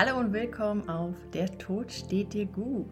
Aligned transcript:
Hallo 0.00 0.16
und 0.16 0.32
willkommen 0.32 0.88
auf 0.88 1.16
Der 1.32 1.58
Tod 1.58 1.90
steht 1.90 2.32
dir 2.32 2.46
gut. 2.46 2.86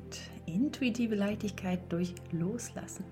Intuitive 0.46 1.14
Leichtigkeit 1.14 1.78
durch 1.88 2.12
Loslassen. 2.32 3.04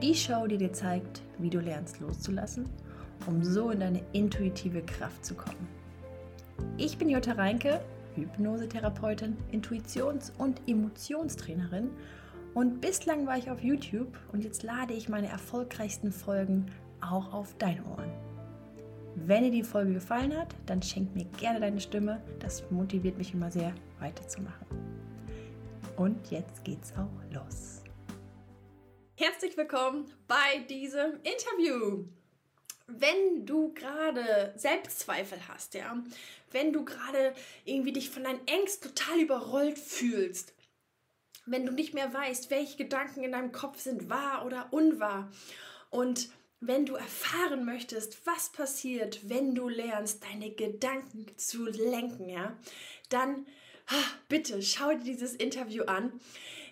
Die 0.00 0.14
Show, 0.14 0.46
die 0.46 0.56
dir 0.56 0.72
zeigt, 0.72 1.20
wie 1.36 1.50
du 1.50 1.60
lernst 1.60 2.00
loszulassen, 2.00 2.66
um 3.26 3.44
so 3.44 3.68
in 3.68 3.80
deine 3.80 4.00
intuitive 4.14 4.80
Kraft 4.80 5.22
zu 5.22 5.34
kommen. 5.34 5.68
Ich 6.78 6.96
bin 6.96 7.10
Jutta 7.10 7.32
Reinke, 7.32 7.82
Hypnosetherapeutin, 8.14 9.36
Intuitions- 9.52 10.32
und 10.38 10.62
Emotionstrainerin 10.66 11.90
und 12.54 12.80
bislang 12.80 13.26
war 13.26 13.36
ich 13.36 13.50
auf 13.50 13.62
YouTube 13.62 14.16
und 14.32 14.44
jetzt 14.44 14.62
lade 14.62 14.94
ich 14.94 15.10
meine 15.10 15.28
erfolgreichsten 15.28 16.10
Folgen 16.10 16.72
auch 17.02 17.34
auf 17.34 17.54
deine 17.58 17.84
Ohren. 17.84 18.25
Wenn 19.28 19.42
dir 19.42 19.50
die 19.50 19.64
Folge 19.64 19.94
gefallen 19.94 20.36
hat, 20.36 20.54
dann 20.66 20.80
schenk 20.80 21.12
mir 21.16 21.24
gerne 21.36 21.58
deine 21.58 21.80
Stimme. 21.80 22.22
Das 22.38 22.62
motiviert 22.70 23.18
mich 23.18 23.34
immer 23.34 23.50
sehr, 23.50 23.74
weiterzumachen. 23.98 24.68
Und 25.96 26.30
jetzt 26.30 26.62
geht's 26.62 26.92
auch 26.92 27.34
los. 27.34 27.82
Herzlich 29.16 29.56
willkommen 29.56 30.04
bei 30.28 30.60
diesem 30.70 31.14
Interview. 31.24 32.04
Wenn 32.86 33.44
du 33.44 33.74
gerade 33.74 34.54
Selbstzweifel 34.54 35.38
hast, 35.48 35.74
ja, 35.74 36.00
wenn 36.52 36.72
du 36.72 36.84
gerade 36.84 37.34
irgendwie 37.64 37.94
dich 37.94 38.10
von 38.10 38.22
deinen 38.22 38.46
Ängsten 38.46 38.94
total 38.94 39.18
überrollt 39.18 39.80
fühlst, 39.80 40.54
wenn 41.46 41.66
du 41.66 41.72
nicht 41.72 41.94
mehr 41.94 42.14
weißt, 42.14 42.48
welche 42.52 42.76
Gedanken 42.76 43.24
in 43.24 43.32
deinem 43.32 43.50
Kopf 43.50 43.80
sind 43.80 44.08
wahr 44.08 44.46
oder 44.46 44.68
unwahr 44.70 45.32
und 45.90 46.28
wenn 46.60 46.86
du 46.86 46.94
erfahren 46.94 47.64
möchtest, 47.64 48.26
was 48.26 48.50
passiert, 48.50 49.28
wenn 49.28 49.54
du 49.54 49.68
lernst, 49.68 50.24
deine 50.24 50.50
Gedanken 50.50 51.26
zu 51.36 51.66
lenken, 51.66 52.28
ja, 52.28 52.56
dann 53.08 53.46
bitte 54.28 54.62
schau 54.62 54.90
dir 54.90 55.04
dieses 55.04 55.34
Interview 55.34 55.84
an. 55.84 56.12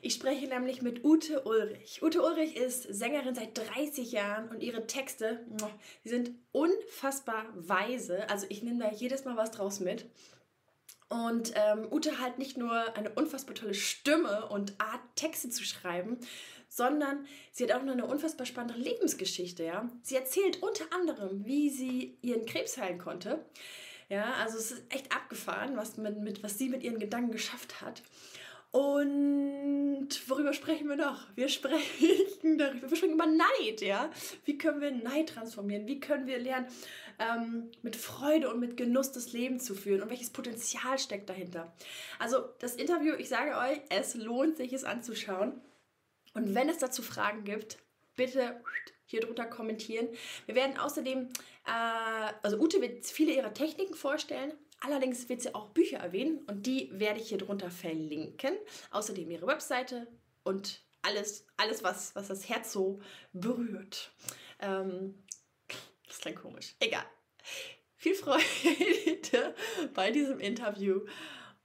Ich 0.02 0.14
spreche 0.14 0.46
nämlich 0.46 0.82
mit 0.82 1.02
Ute 1.02 1.44
Ulrich. 1.44 2.02
Ute 2.02 2.22
Ulrich 2.22 2.56
ist 2.56 2.82
Sängerin 2.82 3.34
seit 3.34 3.56
30 3.56 4.12
Jahren 4.12 4.48
und 4.50 4.62
ihre 4.62 4.86
Texte, 4.86 5.46
die 6.04 6.08
sind 6.10 6.32
unfassbar 6.52 7.46
weise. 7.54 8.28
Also 8.28 8.46
ich 8.50 8.62
nehme 8.62 8.84
da 8.84 8.92
jedes 8.92 9.24
Mal 9.24 9.36
was 9.36 9.50
draus 9.50 9.80
mit. 9.80 10.04
Und 11.08 11.52
ähm, 11.54 11.86
Ute 11.90 12.18
hat 12.18 12.38
nicht 12.38 12.56
nur 12.58 12.96
eine 12.96 13.10
unfassbar 13.10 13.54
tolle 13.54 13.74
Stimme 13.74 14.48
und 14.48 14.74
Art, 14.78 15.00
Texte 15.16 15.48
zu 15.48 15.64
schreiben, 15.64 16.18
sondern 16.74 17.24
sie 17.52 17.64
hat 17.64 17.72
auch 17.72 17.84
noch 17.84 17.92
eine 17.92 18.06
unfassbar 18.06 18.46
spannende 18.46 18.80
Lebensgeschichte. 18.80 19.62
Ja? 19.62 19.88
Sie 20.02 20.16
erzählt 20.16 20.60
unter 20.60 20.84
anderem, 20.92 21.44
wie 21.44 21.70
sie 21.70 22.18
ihren 22.20 22.46
Krebs 22.46 22.76
heilen 22.76 22.98
konnte. 22.98 23.44
Ja, 24.08 24.34
also 24.42 24.58
es 24.58 24.72
ist 24.72 24.82
echt 24.90 25.14
abgefahren, 25.14 25.76
was, 25.76 25.96
mit, 25.96 26.18
mit, 26.18 26.42
was 26.42 26.58
sie 26.58 26.68
mit 26.68 26.82
ihren 26.82 26.98
Gedanken 26.98 27.30
geschafft 27.30 27.80
hat. 27.80 28.02
Und 28.72 30.08
worüber 30.26 30.52
sprechen 30.52 30.88
wir 30.88 30.96
noch? 30.96 31.28
Wir 31.36 31.48
sprechen 31.58 32.58
darüber, 32.58 32.90
wir 32.90 32.96
sprechen 32.96 33.14
über 33.14 33.26
Neid, 33.26 33.80
ja. 33.80 34.10
Wie 34.44 34.58
können 34.58 34.80
wir 34.80 34.90
Neid 34.90 35.28
transformieren? 35.28 35.86
Wie 35.86 36.00
können 36.00 36.26
wir 36.26 36.40
lernen, 36.40 36.66
ähm, 37.20 37.70
mit 37.82 37.94
Freude 37.94 38.52
und 38.52 38.58
mit 38.58 38.76
Genuss 38.76 39.12
das 39.12 39.32
Leben 39.32 39.60
zu 39.60 39.76
führen? 39.76 40.02
Und 40.02 40.10
welches 40.10 40.30
Potenzial 40.30 40.98
steckt 40.98 41.30
dahinter? 41.30 41.72
Also 42.18 42.48
das 42.58 42.74
Interview, 42.74 43.14
ich 43.16 43.28
sage 43.28 43.56
euch, 43.56 43.80
es 43.90 44.16
lohnt 44.16 44.56
sich, 44.56 44.72
es 44.72 44.82
anzuschauen. 44.82 45.60
Und 46.34 46.54
wenn 46.54 46.68
es 46.68 46.78
dazu 46.78 47.02
Fragen 47.02 47.44
gibt, 47.44 47.78
bitte 48.16 48.60
hier 49.06 49.20
drunter 49.20 49.46
kommentieren. 49.46 50.08
Wir 50.46 50.54
werden 50.54 50.78
außerdem, 50.78 51.28
äh, 51.66 52.32
also 52.42 52.58
Ute 52.58 52.80
wird 52.80 53.06
viele 53.06 53.32
ihrer 53.32 53.54
Techniken 53.54 53.94
vorstellen. 53.94 54.52
Allerdings 54.80 55.28
wird 55.28 55.40
sie 55.40 55.54
auch 55.54 55.70
Bücher 55.70 55.98
erwähnen 55.98 56.44
und 56.46 56.66
die 56.66 56.90
werde 56.92 57.20
ich 57.20 57.28
hier 57.28 57.38
drunter 57.38 57.70
verlinken. 57.70 58.54
Außerdem 58.90 59.30
ihre 59.30 59.46
Webseite 59.46 60.06
und 60.42 60.84
alles, 61.02 61.46
alles 61.56 61.84
was, 61.84 62.14
was 62.14 62.28
das 62.28 62.48
Herz 62.48 62.72
so 62.72 63.00
berührt. 63.32 64.12
Ähm, 64.60 65.22
das 66.06 66.18
klingt 66.18 66.40
komisch. 66.40 66.74
Egal. 66.80 67.04
Viel 67.96 68.14
Freude 68.14 68.44
bei 69.94 70.10
diesem 70.10 70.40
Interview. 70.40 71.06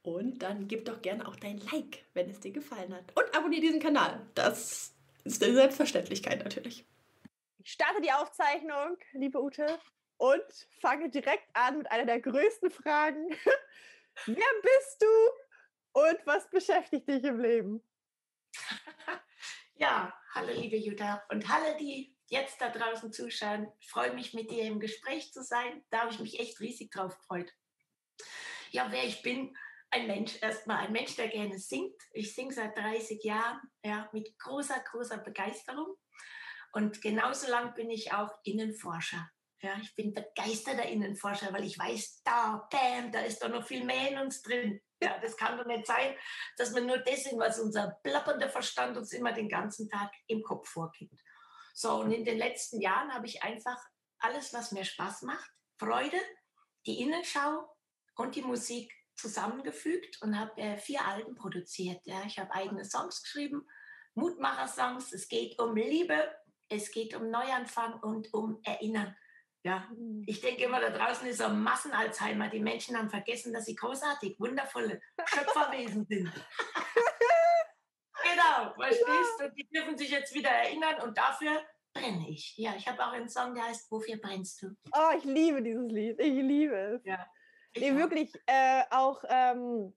Und 0.09 0.39
dann 0.39 0.67
gib 0.67 0.85
doch 0.85 1.03
gerne 1.03 1.27
auch 1.27 1.35
dein 1.35 1.59
Like, 1.71 2.03
wenn 2.15 2.31
es 2.31 2.39
dir 2.39 2.51
gefallen 2.51 2.95
hat. 2.95 3.15
Und 3.15 3.37
abonniere 3.37 3.61
diesen 3.61 3.79
Kanal. 3.79 4.25
Das 4.33 4.95
ist 5.23 5.43
eine 5.43 5.53
Selbstverständlichlich 5.53 6.35
natürlich. 6.39 6.83
Ich 7.59 7.73
starte 7.73 8.01
die 8.01 8.11
Aufzeichnung, 8.11 8.97
liebe 9.11 9.39
Ute, 9.39 9.79
und 10.17 10.67
fange 10.81 11.11
direkt 11.11 11.47
an 11.53 11.77
mit 11.77 11.91
einer 11.91 12.07
der 12.07 12.19
größten 12.21 12.71
Fragen. 12.71 13.29
Wer 14.25 14.35
bist 14.63 14.99
du 14.99 15.99
und 16.01 16.17
was 16.25 16.49
beschäftigt 16.49 17.07
dich 17.07 17.23
im 17.23 17.39
Leben? 17.39 17.83
Ja, 19.75 20.13
hallo 20.33 20.51
liebe 20.51 20.75
Jutta 20.75 21.23
und 21.29 21.47
hallo 21.47 21.77
die 21.79 22.13
jetzt 22.27 22.59
da 22.59 22.67
draußen 22.67 23.13
zuschauen. 23.13 23.71
Ich 23.79 23.89
freue 23.89 24.13
mich 24.13 24.33
mit 24.33 24.51
dir 24.51 24.63
im 24.63 24.81
Gespräch 24.81 25.31
zu 25.31 25.41
sein. 25.41 25.85
Da 25.89 26.01
habe 26.01 26.11
ich 26.11 26.19
mich 26.19 26.37
echt 26.37 26.59
riesig 26.59 26.91
drauf 26.91 27.17
gefreut. 27.17 27.49
Ja, 28.71 28.91
wer 28.91 29.05
ich 29.05 29.21
bin, 29.21 29.55
ein 29.91 30.07
Mensch, 30.07 30.41
erstmal 30.41 30.85
ein 30.85 30.91
Mensch, 30.91 31.15
der 31.15 31.29
gerne 31.29 31.57
singt. 31.57 32.01
Ich 32.11 32.33
singe 32.35 32.53
seit 32.53 32.77
30 32.77 33.23
Jahren, 33.23 33.59
ja, 33.83 34.09
mit 34.13 34.37
großer, 34.39 34.79
großer 34.91 35.17
Begeisterung. 35.17 35.95
Und 36.71 37.01
genauso 37.01 37.49
lang 37.49 37.73
bin 37.73 37.89
ich 37.89 38.13
auch 38.13 38.31
Innenforscher. 38.43 39.29
Ja, 39.61 39.77
ich 39.81 39.93
bin 39.95 40.13
begeisterter 40.13 40.85
Innenforscher, 40.85 41.51
weil 41.51 41.65
ich 41.65 41.77
weiß, 41.77 42.21
da, 42.23 42.67
bam, 42.71 43.11
da 43.11 43.21
ist 43.21 43.43
doch 43.43 43.49
noch 43.49 43.65
viel 43.65 43.83
mehr 43.83 44.11
in 44.11 44.17
uns 44.19 44.41
drin. 44.41 44.79
Ja, 45.01 45.17
das 45.19 45.35
kann 45.35 45.57
doch 45.57 45.65
nicht 45.65 45.85
sein, 45.85 46.15
dass 46.57 46.73
wir 46.73 46.81
nur 46.81 46.99
das 46.99 47.25
was 47.37 47.59
unser 47.59 47.99
plappernder 48.03 48.49
Verstand 48.49 48.97
uns 48.97 49.11
immer 49.11 49.33
den 49.33 49.49
ganzen 49.49 49.89
Tag 49.89 50.11
im 50.27 50.43
Kopf 50.43 50.69
vorgibt. 50.69 51.19
So, 51.73 52.01
und 52.01 52.11
in 52.11 52.25
den 52.25 52.37
letzten 52.37 52.79
Jahren 52.79 53.13
habe 53.13 53.25
ich 53.25 53.43
einfach 53.43 53.77
alles, 54.19 54.53
was 54.53 54.71
mir 54.71 54.83
Spaß 54.83 55.23
macht, 55.23 55.49
Freude, 55.77 56.19
die 56.85 57.01
Innenschau 57.01 57.75
und 58.15 58.35
die 58.35 58.41
Musik 58.41 58.93
zusammengefügt 59.19 60.21
und 60.21 60.39
habe 60.39 60.59
äh, 60.61 60.77
vier 60.77 61.05
Alben 61.05 61.35
produziert. 61.35 62.01
Ja. 62.05 62.23
Ich 62.25 62.39
habe 62.39 62.53
eigene 62.53 62.85
Songs 62.85 63.21
geschrieben, 63.23 63.67
Mutmacher-Songs. 64.15 65.13
Es 65.13 65.27
geht 65.27 65.59
um 65.59 65.75
Liebe, 65.75 66.29
es 66.69 66.91
geht 66.91 67.15
um 67.15 67.29
Neuanfang 67.29 67.99
und 68.01 68.33
um 68.33 68.59
Erinnern. 68.63 69.15
Ja, 69.63 69.87
mhm. 69.91 70.23
ich 70.25 70.39
denke 70.39 70.63
immer, 70.63 70.79
da 70.79 70.89
draußen 70.89 71.27
ist 71.27 71.41
ein 71.41 71.61
Massenalzheimer. 71.61 72.49
Die 72.49 72.61
Menschen 72.61 72.97
haben 72.97 73.09
vergessen, 73.09 73.53
dass 73.53 73.65
sie 73.65 73.75
großartig, 73.75 74.39
wundervolle 74.39 75.01
Schöpferwesen 75.25 76.05
sind. 76.09 76.31
genau, 78.23 78.73
verstehst 78.75 79.39
du? 79.39 79.51
Die 79.51 79.67
dürfen 79.67 79.97
sich 79.97 80.11
jetzt 80.11 80.33
wieder 80.33 80.49
erinnern 80.49 81.01
und 81.01 81.17
dafür 81.17 81.61
brenne 81.93 82.29
ich. 82.29 82.55
Ja, 82.57 82.73
ich 82.77 82.87
habe 82.87 83.03
auch 83.03 83.11
einen 83.11 83.27
Song, 83.27 83.53
der 83.53 83.65
heißt 83.65 83.91
Wofür 83.91 84.17
brennst 84.17 84.61
du? 84.61 84.75
Oh, 84.93 85.17
ich 85.17 85.25
liebe 85.25 85.61
dieses 85.61 85.91
Lied. 85.91 86.19
Ich 86.19 86.41
liebe 86.41 86.75
es. 86.75 87.01
Ja. 87.03 87.27
Nee, 87.75 87.95
wirklich 87.95 88.33
äh, 88.47 88.83
auch 88.89 89.23
ähm, 89.27 89.93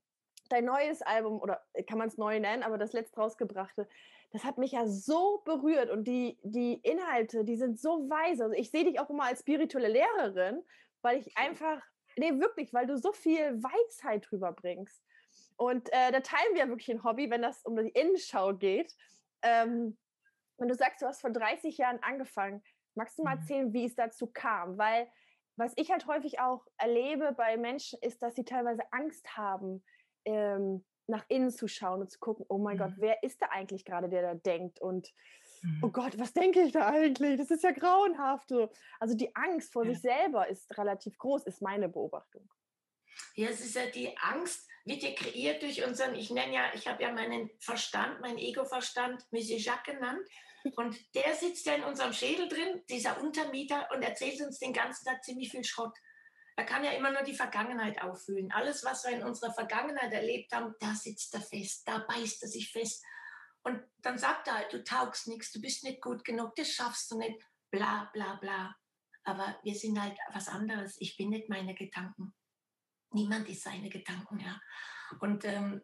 dein 0.49 0.65
neues 0.65 1.03
Album, 1.03 1.41
oder 1.41 1.63
kann 1.89 1.99
man 1.99 2.09
es 2.09 2.19
neu 2.19 2.39
nennen, 2.39 2.63
aber 2.63 2.79
das 2.79 2.93
letzte 2.93 3.21
rausgebrachte, 3.21 3.89
das 4.33 4.45
hat 4.45 4.59
mich 4.59 4.73
ja 4.73 4.87
so 4.87 5.43
berührt 5.45 5.91
und 5.91 6.05
die, 6.05 6.39
die 6.43 6.75
Inhalte, 6.75 7.45
die 7.45 7.57
sind 7.57 7.79
so 7.79 8.09
weise. 8.09 8.45
Also 8.45 8.57
ich 8.57 8.71
sehe 8.71 8.85
dich 8.85 8.99
auch 8.99 9.11
immer 9.11 9.25
als 9.25 9.41
spirituelle 9.41 9.89
Lehrerin, 9.89 10.63
weil 11.03 11.19
ich 11.19 11.37
einfach, 11.37 11.83
nee, 12.17 12.39
wirklich, 12.39 12.73
weil 12.73 12.87
du 12.87 12.97
so 12.97 13.13
viel 13.13 13.63
Weisheit 13.63 14.27
drüber 14.31 14.53
bringst. 14.53 15.03
Und 15.57 15.91
äh, 15.93 16.13
da 16.13 16.21
teilen 16.21 16.55
wir 16.55 16.69
wirklich 16.69 16.91
ein 16.91 17.05
Hobby, 17.05 17.31
wenn 17.31 17.43
das 17.43 17.63
um 17.65 17.77
die 17.77 17.89
Innenschau 17.91 18.55
geht. 18.55 18.95
Ähm, 19.43 19.99
wenn 20.59 20.69
du 20.69 20.75
sagst, 20.75 21.03
du 21.03 21.07
hast 21.07 21.21
vor 21.21 21.31
30 21.31 21.77
Jahren 21.77 22.03
angefangen, 22.03 22.63
magst 22.95 23.19
du 23.19 23.23
mal 23.23 23.35
mhm. 23.35 23.41
erzählen, 23.41 23.73
wie 23.73 23.85
es 23.85 23.95
dazu 23.95 24.27
kam? 24.27 24.79
Weil 24.79 25.09
was 25.57 25.73
ich 25.77 25.91
halt 25.91 26.07
häufig 26.07 26.41
auch 26.41 26.67
erlebe 26.79 27.33
bei 27.33 27.57
Menschen, 27.57 27.99
ist, 28.03 28.23
dass 28.23 28.35
sie 28.35 28.45
teilweise 28.45 28.83
Angst 28.93 29.37
haben, 29.37 29.85
ähm, 30.25 30.85
nach 31.07 31.25
innen 31.29 31.51
zu 31.51 31.69
schauen 31.69 32.01
und 32.01 32.11
zu 32.11 32.19
gucken, 32.19 32.47
oh 32.49 32.59
mein 32.59 32.77
mhm. 32.77 32.81
Gott, 32.81 32.93
wer 32.97 33.23
ist 33.23 33.43
da 33.43 33.47
eigentlich 33.51 33.85
gerade, 33.85 34.09
der 34.09 34.23
da 34.23 34.35
denkt 34.35 34.81
und 34.81 35.13
oh 35.63 35.67
mhm. 35.67 35.79
oh 35.83 35.91
Gott, 35.91 36.19
was 36.19 36.33
denke 36.33 36.63
ich 36.63 36.73
da 36.73 36.89
eigentlich? 36.89 37.39
Das 37.39 37.51
ist 37.51 37.65
ja 37.65 37.73
grauenhaft. 37.73 38.49
So. 38.49 38.71
Also 39.01 39.15
die 39.15 39.35
Angst 39.35 39.73
vor 39.73 39.85
ja. 39.85 39.93
sich 39.93 40.01
selber 40.01 40.49
ist 40.49 40.77
relativ 40.79 41.19
groß, 41.19 41.45
ist 41.45 41.63
meine 41.63 41.89
Beobachtung. 41.89 42.49
Ja, 43.35 43.49
es 43.49 43.61
ist 43.61 43.77
ja 43.77 43.87
die 43.87 44.17
Angst, 44.19 44.69
wird 44.85 45.03
ja 45.03 45.13
kreiert 45.15 45.63
durch 45.63 45.85
unseren, 45.85 46.15
ich 46.15 46.31
nenne 46.31 46.55
ja, 46.55 46.65
ich 46.75 46.87
habe 46.87 47.03
ja 47.03 47.13
meinen 47.13 47.51
Verstand, 47.59 48.21
meinen 48.21 48.39
Ego-Verstand, 48.39 49.25
Monsieur 49.31 49.59
Jacques 49.59 49.95
genannt. 49.95 50.27
Und 50.77 50.97
der 51.15 51.35
sitzt 51.35 51.67
ja 51.67 51.75
in 51.75 51.85
unserem 51.85 52.13
Schädel 52.13 52.49
drin, 52.49 52.83
dieser 52.89 53.21
Untermieter, 53.21 53.89
und 53.93 54.03
erzählt 54.03 54.41
uns 54.41 54.59
den 54.59 54.73
ganzen 54.73 55.05
Tag 55.05 55.25
ziemlich 55.25 55.51
viel 55.51 55.65
Schrott. 55.65 55.97
Er 56.57 56.65
kann 56.65 56.85
ja 56.85 56.93
immer 56.93 57.11
nur 57.11 57.23
die 57.23 57.35
Vergangenheit 57.35 58.01
auffüllen. 58.03 58.53
Alles, 58.53 58.85
was 58.85 59.05
wir 59.05 59.13
in 59.13 59.25
unserer 59.25 59.53
Vergangenheit 59.55 60.13
erlebt 60.13 60.53
haben, 60.53 60.75
da 60.81 60.95
sitzt 60.95 61.35
er 61.35 61.41
fest, 61.41 61.83
da 61.87 61.99
beißt 61.99 62.43
er 62.43 62.49
sich 62.49 62.71
fest. 62.71 63.05
Und 63.63 63.83
dann 63.99 64.19
sagt 64.19 64.49
er 64.49 64.57
halt, 64.57 64.73
du 64.73 64.83
taugst 64.85 65.29
nichts, 65.29 65.53
du 65.53 65.61
bist 65.61 65.85
nicht 65.85 66.03
gut 66.03 66.25
genug, 66.25 66.55
das 66.57 66.71
schaffst 66.71 67.11
du 67.11 67.19
nicht, 67.19 67.41
bla 67.71 68.11
bla 68.13 68.35
bla. 68.37 68.77
Aber 69.25 69.59
wir 69.63 69.75
sind 69.75 70.01
halt 70.01 70.19
was 70.33 70.49
anderes. 70.49 70.97
Ich 71.01 71.17
bin 71.17 71.31
nicht 71.31 71.49
meine 71.49 71.75
Gedanken. 71.75 72.35
Niemand 73.13 73.49
ist 73.49 73.63
seine 73.63 73.89
Gedanken, 73.89 74.41
ja. 74.41 74.61
Und 75.21 75.45
ähm, 75.45 75.83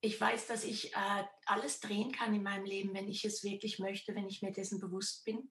ich 0.00 0.20
weiß, 0.20 0.46
dass 0.46 0.64
ich 0.64 0.94
äh, 0.94 1.24
alles 1.46 1.80
drehen 1.80 2.12
kann 2.12 2.34
in 2.34 2.42
meinem 2.42 2.64
Leben, 2.64 2.94
wenn 2.94 3.08
ich 3.08 3.24
es 3.24 3.42
wirklich 3.42 3.78
möchte, 3.78 4.14
wenn 4.14 4.28
ich 4.28 4.42
mir 4.42 4.52
dessen 4.52 4.80
bewusst 4.80 5.24
bin 5.24 5.50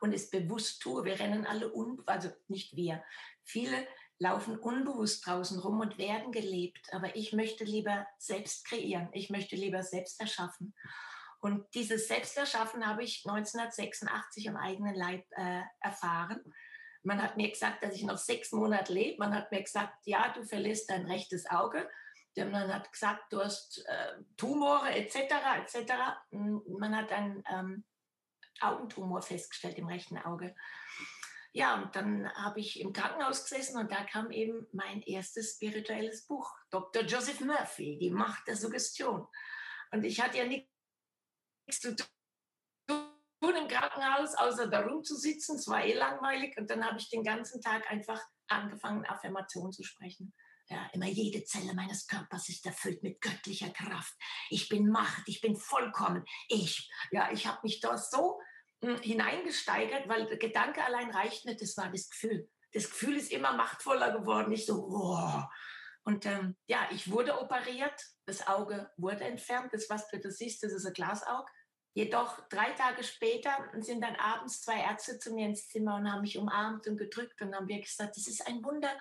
und 0.00 0.12
es 0.12 0.30
bewusst 0.30 0.82
tue. 0.82 1.04
Wir 1.04 1.18
rennen 1.18 1.46
alle, 1.46 1.72
un 1.72 2.02
also 2.06 2.30
nicht 2.48 2.76
wir, 2.76 3.02
viele 3.44 3.86
laufen 4.18 4.58
unbewusst 4.58 5.26
draußen 5.26 5.58
rum 5.60 5.80
und 5.80 5.98
werden 5.98 6.32
gelebt. 6.32 6.92
Aber 6.92 7.16
ich 7.16 7.32
möchte 7.32 7.64
lieber 7.64 8.06
selbst 8.18 8.66
kreieren. 8.66 9.08
Ich 9.12 9.30
möchte 9.30 9.56
lieber 9.56 9.82
selbst 9.82 10.20
erschaffen. 10.20 10.74
Und 11.40 11.66
dieses 11.74 12.08
Selbsterschaffen 12.08 12.86
habe 12.86 13.04
ich 13.04 13.24
1986 13.26 14.46
im 14.46 14.56
eigenen 14.56 14.94
Leib 14.94 15.24
äh, 15.32 15.62
erfahren. 15.80 16.40
Man 17.02 17.22
hat 17.22 17.36
mir 17.36 17.50
gesagt, 17.50 17.84
dass 17.84 17.94
ich 17.94 18.02
noch 18.02 18.18
sechs 18.18 18.52
Monate 18.52 18.92
lebe. 18.92 19.18
Man 19.18 19.34
hat 19.34 19.52
mir 19.52 19.62
gesagt, 19.62 19.94
ja, 20.06 20.32
du 20.32 20.44
verlierst 20.44 20.90
dein 20.90 21.06
rechtes 21.06 21.48
Auge. 21.48 21.88
Man 22.36 22.72
hat 22.72 22.92
gesagt, 22.92 23.32
du 23.32 23.40
hast 23.40 23.84
äh, 23.86 24.22
Tumore 24.36 24.90
etc. 24.90 25.16
etc. 25.58 25.92
Man 26.30 26.94
hat 26.94 27.10
einen 27.10 27.42
ähm, 27.50 27.84
Augentumor 28.60 29.22
festgestellt 29.22 29.78
im 29.78 29.86
rechten 29.86 30.18
Auge. 30.18 30.54
Ja, 31.52 31.82
und 31.82 31.96
dann 31.96 32.30
habe 32.34 32.60
ich 32.60 32.80
im 32.80 32.92
Krankenhaus 32.92 33.44
gesessen 33.44 33.78
und 33.78 33.90
da 33.90 34.04
kam 34.04 34.30
eben 34.30 34.66
mein 34.72 35.00
erstes 35.02 35.54
spirituelles 35.54 36.26
Buch, 36.26 36.54
Dr. 36.70 37.02
Joseph 37.02 37.40
Murphy, 37.40 37.96
Die 37.98 38.10
Macht 38.10 38.46
der 38.46 38.56
Suggestion. 38.56 39.26
Und 39.90 40.04
ich 40.04 40.20
hatte 40.20 40.36
ja 40.36 40.44
nichts 40.44 40.68
zu 41.80 41.96
tun 41.96 42.06
im 43.40 43.68
Krankenhaus, 43.68 44.34
außer 44.34 44.68
da 44.68 44.80
rumzusitzen. 44.80 45.56
Es 45.56 45.68
war 45.68 45.84
eh 45.84 45.94
langweilig. 45.94 46.56
Und 46.58 46.68
dann 46.70 46.84
habe 46.84 46.98
ich 46.98 47.08
den 47.08 47.24
ganzen 47.24 47.62
Tag 47.62 47.90
einfach 47.90 48.20
angefangen, 48.48 49.06
Affirmationen 49.06 49.72
zu 49.72 49.82
sprechen. 49.82 50.34
Ja, 50.68 50.90
immer 50.92 51.06
jede 51.06 51.44
Zelle 51.44 51.74
meines 51.74 52.08
Körpers 52.08 52.48
ist 52.48 52.66
erfüllt 52.66 53.02
mit 53.02 53.20
göttlicher 53.20 53.70
Kraft. 53.70 54.14
Ich 54.50 54.68
bin 54.68 54.88
Macht, 54.88 55.22
ich 55.26 55.40
bin 55.40 55.56
vollkommen. 55.56 56.24
Ich, 56.48 56.90
ja, 57.12 57.30
ich 57.30 57.46
habe 57.46 57.60
mich 57.62 57.80
da 57.80 57.96
so 57.96 58.40
hm, 58.82 59.00
hineingesteigert, 59.00 60.08
weil 60.08 60.26
der 60.26 60.38
Gedanke 60.38 60.82
allein 60.84 61.10
reicht 61.10 61.44
nicht, 61.44 61.62
das 61.62 61.76
war 61.76 61.90
das 61.90 62.08
Gefühl. 62.10 62.50
Das 62.72 62.90
Gefühl 62.90 63.16
ist 63.16 63.30
immer 63.30 63.56
machtvoller 63.56 64.18
geworden. 64.18 64.52
Ich 64.52 64.66
so, 64.66 64.76
wow. 64.88 65.44
Und 66.02 66.26
ähm, 66.26 66.56
ja, 66.66 66.88
ich 66.90 67.10
wurde 67.10 67.40
operiert, 67.40 68.00
das 68.26 68.46
Auge 68.46 68.90
wurde 68.96 69.24
entfernt. 69.24 69.72
Das, 69.72 69.88
was 69.88 70.08
du 70.08 70.20
da 70.20 70.30
siehst, 70.30 70.62
das 70.62 70.72
ist 70.72 70.86
ein 70.86 70.92
Glasauge. 70.92 71.50
Jedoch 71.96 72.46
drei 72.50 72.72
Tage 72.72 73.02
später 73.02 73.56
sind 73.78 74.02
dann 74.02 74.16
abends 74.16 74.60
zwei 74.60 74.82
Ärzte 74.82 75.18
zu 75.18 75.32
mir 75.32 75.46
ins 75.46 75.66
Zimmer 75.66 75.96
und 75.96 76.12
haben 76.12 76.20
mich 76.20 76.36
umarmt 76.36 76.86
und 76.86 76.98
gedrückt 76.98 77.40
und 77.40 77.56
haben 77.56 77.64
mir 77.64 77.80
gesagt, 77.80 78.18
das 78.18 78.26
ist 78.26 78.46
ein 78.46 78.62
Wunder. 78.62 78.94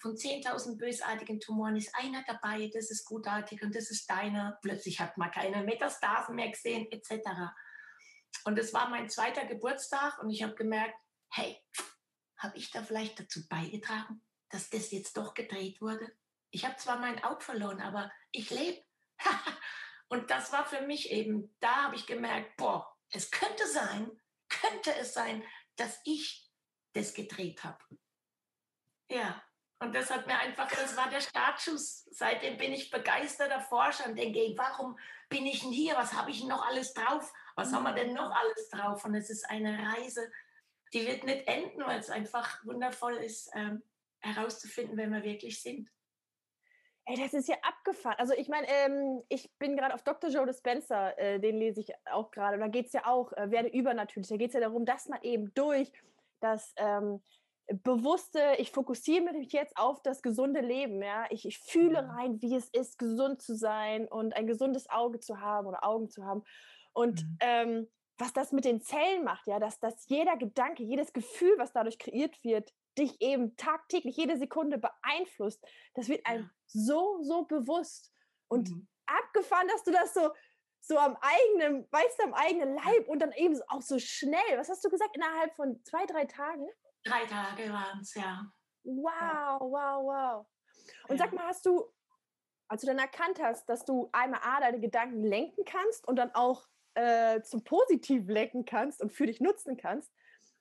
Von 0.00 0.14
10.000 0.14 0.78
bösartigen 0.78 1.40
Tumoren 1.40 1.74
ist 1.74 1.92
einer 1.96 2.22
dabei, 2.24 2.70
das 2.72 2.92
ist 2.92 3.04
gutartig 3.04 3.64
und 3.64 3.74
das 3.74 3.90
ist 3.90 4.08
deiner. 4.08 4.60
Plötzlich 4.62 5.00
hat 5.00 5.18
man 5.18 5.32
keine 5.32 5.64
Metastasen 5.64 6.36
mehr 6.36 6.48
gesehen, 6.48 6.86
etc. 6.92 7.28
Und 8.44 8.56
es 8.60 8.72
war 8.72 8.90
mein 8.90 9.08
zweiter 9.08 9.44
Geburtstag 9.46 10.22
und 10.22 10.30
ich 10.30 10.44
habe 10.44 10.54
gemerkt, 10.54 10.94
hey, 11.30 11.60
habe 12.36 12.56
ich 12.56 12.70
da 12.70 12.84
vielleicht 12.84 13.18
dazu 13.18 13.44
beigetragen, 13.48 14.22
dass 14.50 14.70
das 14.70 14.92
jetzt 14.92 15.16
doch 15.16 15.34
gedreht 15.34 15.80
wurde? 15.80 16.12
Ich 16.52 16.64
habe 16.64 16.76
zwar 16.76 17.00
mein 17.00 17.24
Auge 17.24 17.40
verloren, 17.40 17.80
aber 17.80 18.12
ich 18.30 18.50
lebe. 18.50 18.84
Und 20.08 20.30
das 20.30 20.52
war 20.52 20.64
für 20.64 20.82
mich 20.82 21.10
eben, 21.10 21.54
da 21.60 21.84
habe 21.84 21.96
ich 21.96 22.06
gemerkt, 22.06 22.56
boah, 22.56 22.96
es 23.10 23.30
könnte 23.30 23.66
sein, 23.66 24.10
könnte 24.48 24.94
es 24.94 25.14
sein, 25.14 25.42
dass 25.76 26.00
ich 26.04 26.48
das 26.92 27.12
gedreht 27.14 27.64
habe. 27.64 27.78
Ja, 29.10 29.42
und 29.78 29.94
das 29.94 30.10
hat 30.10 30.26
mir 30.26 30.38
einfach, 30.38 30.70
das 30.70 30.96
war 30.96 31.10
der 31.10 31.20
Startschuss. 31.20 32.08
Seitdem 32.10 32.56
bin 32.56 32.72
ich 32.72 32.90
begeisterter 32.90 33.60
Forscher 33.60 34.06
und 34.06 34.16
denke, 34.16 34.40
warum 34.56 34.98
bin 35.28 35.46
ich 35.46 35.60
denn 35.60 35.72
hier? 35.72 35.96
Was 35.96 36.14
habe 36.14 36.30
ich 36.30 36.44
noch 36.44 36.64
alles 36.66 36.94
drauf? 36.94 37.32
Was 37.56 37.72
haben 37.72 37.84
wir 37.84 37.92
denn 37.92 38.14
noch 38.14 38.30
alles 38.30 38.70
drauf? 38.70 39.04
Und 39.04 39.14
es 39.14 39.28
ist 39.28 39.44
eine 39.50 39.78
Reise, 39.94 40.30
die 40.92 41.06
wird 41.06 41.24
nicht 41.24 41.46
enden, 41.46 41.84
weil 41.84 41.98
es 41.98 42.10
einfach 42.10 42.64
wundervoll 42.64 43.16
ist, 43.16 43.50
ähm, 43.54 43.82
herauszufinden, 44.20 44.96
wer 44.96 45.10
wir 45.10 45.22
wirklich 45.22 45.60
sind. 45.60 45.90
Ey, 47.08 47.16
das 47.16 47.34
ist 47.34 47.48
ja 47.48 47.54
abgefahren. 47.62 48.16
Also 48.18 48.34
ich 48.34 48.48
meine, 48.48 48.66
ähm, 48.68 49.22
ich 49.28 49.48
bin 49.58 49.76
gerade 49.76 49.94
auf 49.94 50.02
Dr. 50.02 50.28
Joe 50.28 50.44
Dispenza, 50.44 51.10
äh, 51.10 51.38
den 51.38 51.56
lese 51.56 51.80
ich 51.80 51.92
auch 52.10 52.32
gerade. 52.32 52.58
Da 52.58 52.66
geht 52.66 52.86
es 52.86 52.92
ja 52.92 53.06
auch, 53.06 53.32
äh, 53.34 53.48
werde 53.52 53.68
übernatürlich. 53.68 54.28
Da 54.28 54.36
geht 54.36 54.48
es 54.48 54.54
ja 54.54 54.60
darum, 54.60 54.84
dass 54.84 55.08
man 55.08 55.22
eben 55.22 55.54
durch 55.54 55.92
das 56.40 56.74
ähm, 56.76 57.22
bewusste, 57.68 58.40
ich 58.58 58.72
fokussiere 58.72 59.32
mich 59.32 59.52
jetzt 59.52 59.76
auf 59.76 60.02
das 60.02 60.20
gesunde 60.20 60.60
Leben. 60.60 61.00
Ja? 61.00 61.26
Ich, 61.30 61.46
ich 61.46 61.58
fühle 61.58 62.02
mhm. 62.02 62.10
rein, 62.10 62.42
wie 62.42 62.56
es 62.56 62.68
ist, 62.70 62.98
gesund 62.98 63.40
zu 63.40 63.54
sein 63.54 64.08
und 64.08 64.34
ein 64.34 64.48
gesundes 64.48 64.90
Auge 64.90 65.20
zu 65.20 65.40
haben 65.40 65.68
oder 65.68 65.84
Augen 65.84 66.10
zu 66.10 66.24
haben. 66.24 66.42
Und 66.92 67.22
mhm. 67.22 67.38
ähm, 67.40 67.88
was 68.18 68.32
das 68.32 68.50
mit 68.50 68.64
den 68.64 68.80
Zellen 68.80 69.22
macht, 69.22 69.46
ja, 69.46 69.60
dass, 69.60 69.78
dass 69.78 70.08
jeder 70.08 70.36
Gedanke, 70.36 70.82
jedes 70.82 71.12
Gefühl, 71.12 71.54
was 71.58 71.72
dadurch 71.72 71.98
kreiert 71.98 72.42
wird, 72.42 72.72
dich 72.98 73.20
eben 73.20 73.56
tagtäglich 73.56 74.16
jede 74.16 74.36
Sekunde 74.36 74.78
beeinflusst, 74.78 75.64
das 75.94 76.08
wird 76.08 76.24
einem 76.26 76.44
ja. 76.44 76.50
so, 76.66 77.22
so 77.22 77.44
bewusst. 77.44 78.12
Und 78.48 78.70
mhm. 78.70 78.88
abgefahren, 79.06 79.68
dass 79.68 79.84
du 79.84 79.90
das 79.90 80.14
so, 80.14 80.30
so 80.80 80.98
am 80.98 81.16
eigenen, 81.20 81.86
weißt 81.90 82.18
du, 82.18 82.24
am 82.24 82.34
eigenen 82.34 82.74
Leib 82.76 83.08
und 83.08 83.20
dann 83.20 83.32
eben 83.32 83.60
auch 83.68 83.82
so 83.82 83.98
schnell. 83.98 84.56
Was 84.56 84.68
hast 84.68 84.84
du 84.84 84.88
gesagt? 84.88 85.16
Innerhalb 85.16 85.54
von 85.54 85.82
zwei, 85.84 86.06
drei 86.06 86.24
Tagen? 86.24 86.66
Drei 87.04 87.24
Tage 87.26 87.72
waren 87.72 88.00
es, 88.00 88.14
ja. 88.14 88.44
Wow, 88.84 89.04
ja. 89.04 89.58
wow, 89.60 90.04
wow. 90.04 90.46
Und 91.08 91.18
ja. 91.18 91.24
sag 91.24 91.32
mal, 91.32 91.46
hast 91.46 91.66
du, 91.66 91.92
als 92.68 92.82
du 92.82 92.86
dann 92.86 92.98
erkannt 92.98 93.40
hast, 93.42 93.68
dass 93.68 93.84
du 93.84 94.08
einmal 94.12 94.40
A, 94.42 94.60
deine 94.60 94.80
Gedanken 94.80 95.22
lenken 95.22 95.64
kannst 95.64 96.06
und 96.06 96.16
dann 96.16 96.34
auch 96.34 96.66
äh, 96.94 97.42
zum 97.42 97.62
Positiven 97.64 98.28
lenken 98.28 98.64
kannst 98.64 99.02
und 99.02 99.12
für 99.12 99.26
dich 99.26 99.40
nutzen 99.40 99.76
kannst, 99.76 100.12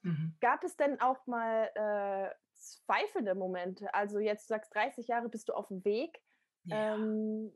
Mhm. 0.05 0.35
Gab 0.39 0.63
es 0.63 0.77
denn 0.77 1.01
auch 1.01 1.25
mal 1.25 1.71
äh, 1.73 2.33
zweifelnde 2.53 3.33
Momente? 3.33 3.91
Also 3.93 4.19
jetzt 4.19 4.49
du 4.49 4.53
sagst 4.53 4.73
30 4.75 5.07
Jahre 5.07 5.29
bist 5.29 5.49
du 5.49 5.53
auf 5.53 5.67
dem 5.69 5.83
Weg. 5.83 6.21
Ja. 6.65 6.95
Ähm, 6.95 7.51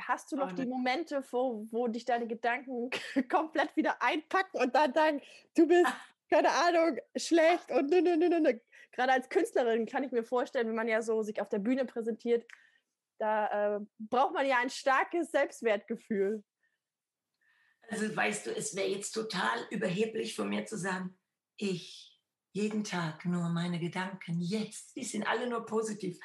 hast 0.00 0.30
du 0.30 0.36
noch 0.36 0.52
oh, 0.52 0.54
die 0.54 0.64
Momente, 0.64 1.24
wo, 1.30 1.66
wo 1.72 1.88
dich 1.88 2.04
deine 2.04 2.28
Gedanken 2.28 2.88
komplett 3.28 3.74
wieder 3.76 4.00
einpacken 4.00 4.60
und 4.60 4.74
dann 4.76 4.94
sagen, 4.94 5.20
du 5.56 5.66
bist, 5.66 5.92
keine 6.30 6.50
Ahnung, 6.50 6.98
schlecht 7.16 7.70
und 7.72 7.90
nö, 7.90 8.00
nö, 8.00 8.16
nö, 8.16 8.40
nö. 8.40 8.58
Gerade 8.92 9.12
als 9.12 9.28
Künstlerin 9.28 9.86
kann 9.86 10.04
ich 10.04 10.12
mir 10.12 10.22
vorstellen, 10.22 10.68
wenn 10.68 10.76
man 10.76 10.88
ja 10.88 11.02
so 11.02 11.22
sich 11.22 11.40
auf 11.40 11.48
der 11.48 11.58
Bühne 11.58 11.84
präsentiert, 11.84 12.46
da 13.18 13.76
äh, 13.76 13.80
braucht 13.98 14.34
man 14.34 14.46
ja 14.46 14.58
ein 14.58 14.70
starkes 14.70 15.32
Selbstwertgefühl. 15.32 16.44
Also 17.88 18.14
weißt 18.14 18.46
du, 18.46 18.56
es 18.56 18.76
wäre 18.76 18.88
jetzt 18.88 19.12
total 19.12 19.66
überheblich 19.70 20.36
von 20.36 20.48
mir 20.48 20.64
zu 20.64 20.78
sagen, 20.78 21.18
ich 21.56 22.14
jeden 22.52 22.84
Tag 22.84 23.24
nur 23.24 23.48
meine 23.48 23.80
Gedanken 23.80 24.40
jetzt, 24.40 24.94
die 24.94 25.02
sind 25.02 25.26
alle 25.26 25.48
nur 25.48 25.66
positiv. 25.66 26.18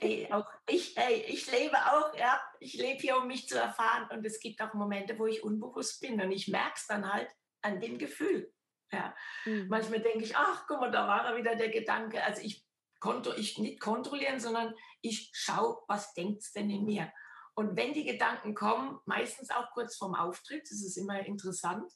ey, 0.00 0.28
auch 0.32 0.46
ich, 0.68 0.96
ey, 0.96 1.22
ich 1.28 1.50
lebe 1.50 1.76
auch, 1.76 2.12
ja, 2.18 2.40
ich 2.58 2.74
lebe 2.74 3.00
hier, 3.00 3.16
um 3.16 3.28
mich 3.28 3.48
zu 3.48 3.56
erfahren 3.56 4.08
und 4.10 4.26
es 4.26 4.40
gibt 4.40 4.60
auch 4.60 4.74
Momente, 4.74 5.16
wo 5.16 5.26
ich 5.26 5.44
unbewusst 5.44 6.00
bin 6.00 6.20
und 6.20 6.32
ich 6.32 6.48
merke 6.48 6.74
es 6.74 6.86
dann 6.88 7.10
halt 7.10 7.30
an 7.62 7.80
dem 7.80 7.98
Gefühl. 7.98 8.52
Ja. 8.90 9.14
Mhm. 9.44 9.68
Manchmal 9.68 10.00
denke 10.00 10.24
ich, 10.24 10.36
ach, 10.36 10.64
guck 10.66 10.80
mal, 10.80 10.90
da 10.90 11.06
war 11.06 11.24
er 11.24 11.36
wieder 11.36 11.54
der 11.54 11.70
Gedanke. 11.70 12.22
Also 12.22 12.42
ich 12.42 12.66
konnte 12.98 13.34
ich 13.36 13.58
nicht 13.58 13.80
kontrollieren, 13.80 14.40
sondern 14.40 14.74
ich 15.02 15.30
schaue, 15.34 15.82
was 15.86 16.14
denkt 16.14 16.42
es 16.42 16.52
denn 16.52 16.70
in 16.70 16.84
mir. 16.84 17.12
Und 17.54 17.76
wenn 17.76 17.92
die 17.92 18.04
Gedanken 18.04 18.54
kommen, 18.54 18.98
meistens 19.04 19.50
auch 19.50 19.70
kurz 19.72 19.96
vorm 19.96 20.14
Auftritt, 20.16 20.62
das 20.62 20.82
ist 20.82 20.96
immer 20.96 21.24
interessant, 21.24 21.92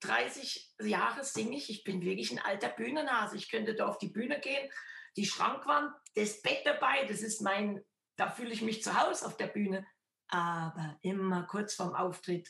30 0.00 0.74
Jahre 0.80 1.24
singe 1.24 1.56
ich. 1.56 1.70
Ich 1.70 1.84
bin 1.84 2.02
wirklich 2.02 2.30
ein 2.30 2.38
alter 2.38 2.68
Bühnenhase. 2.68 3.36
Ich 3.36 3.50
könnte 3.50 3.74
da 3.74 3.86
auf 3.86 3.98
die 3.98 4.08
Bühne 4.08 4.40
gehen, 4.40 4.70
die 5.16 5.26
Schrankwand, 5.26 5.92
das 6.14 6.42
Bett 6.42 6.62
dabei, 6.64 7.04
das 7.06 7.20
ist 7.20 7.40
mein, 7.40 7.84
da 8.16 8.30
fühle 8.30 8.52
ich 8.52 8.62
mich 8.62 8.82
zu 8.82 8.98
Hause 8.98 9.26
auf 9.26 9.36
der 9.36 9.48
Bühne. 9.48 9.86
Aber 10.28 10.98
immer 11.02 11.42
kurz 11.44 11.74
vorm 11.74 11.94
Auftritt, 11.94 12.48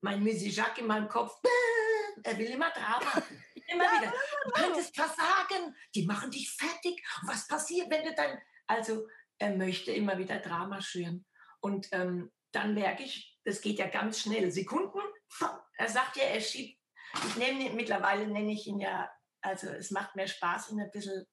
mein 0.00 0.22
Missy 0.22 0.48
Jacques 0.48 0.78
in 0.78 0.86
meinem 0.86 1.08
Kopf, 1.08 1.34
er 2.24 2.38
will 2.38 2.50
immer 2.50 2.70
Drama. 2.70 3.22
Immer 3.72 3.84
wieder. 3.84 4.12
Du 4.46 4.50
könntest 4.50 4.96
versagen, 4.96 5.76
die 5.94 6.04
machen 6.04 6.32
dich 6.32 6.50
fertig. 6.50 7.00
Was 7.22 7.46
passiert, 7.46 7.88
wenn 7.88 8.02
du 8.02 8.12
dann. 8.16 8.36
Also, 8.66 9.06
er 9.38 9.56
möchte 9.56 9.92
immer 9.92 10.18
wieder 10.18 10.40
Drama 10.40 10.80
schüren. 10.80 11.24
Und 11.60 11.86
ähm, 11.92 12.32
dann 12.50 12.74
merke 12.74 13.04
ich, 13.04 13.38
das 13.44 13.60
geht 13.60 13.78
ja 13.78 13.86
ganz 13.86 14.20
schnell. 14.20 14.50
Sekunden, 14.50 14.98
er 15.78 15.88
sagt 15.88 16.16
ja, 16.16 16.24
er 16.24 16.40
schiebt, 16.40 16.79
ich 17.26 17.36
nenne 17.36 17.70
mittlerweile 17.70 18.26
nenne 18.26 18.52
ich 18.52 18.66
ihn 18.66 18.80
ja, 18.80 19.10
also 19.40 19.68
es 19.68 19.90
macht 19.90 20.16
mir 20.16 20.26
Spaß, 20.26 20.70
ihn 20.70 20.80
ein 20.80 20.90
bisschen 20.90 21.26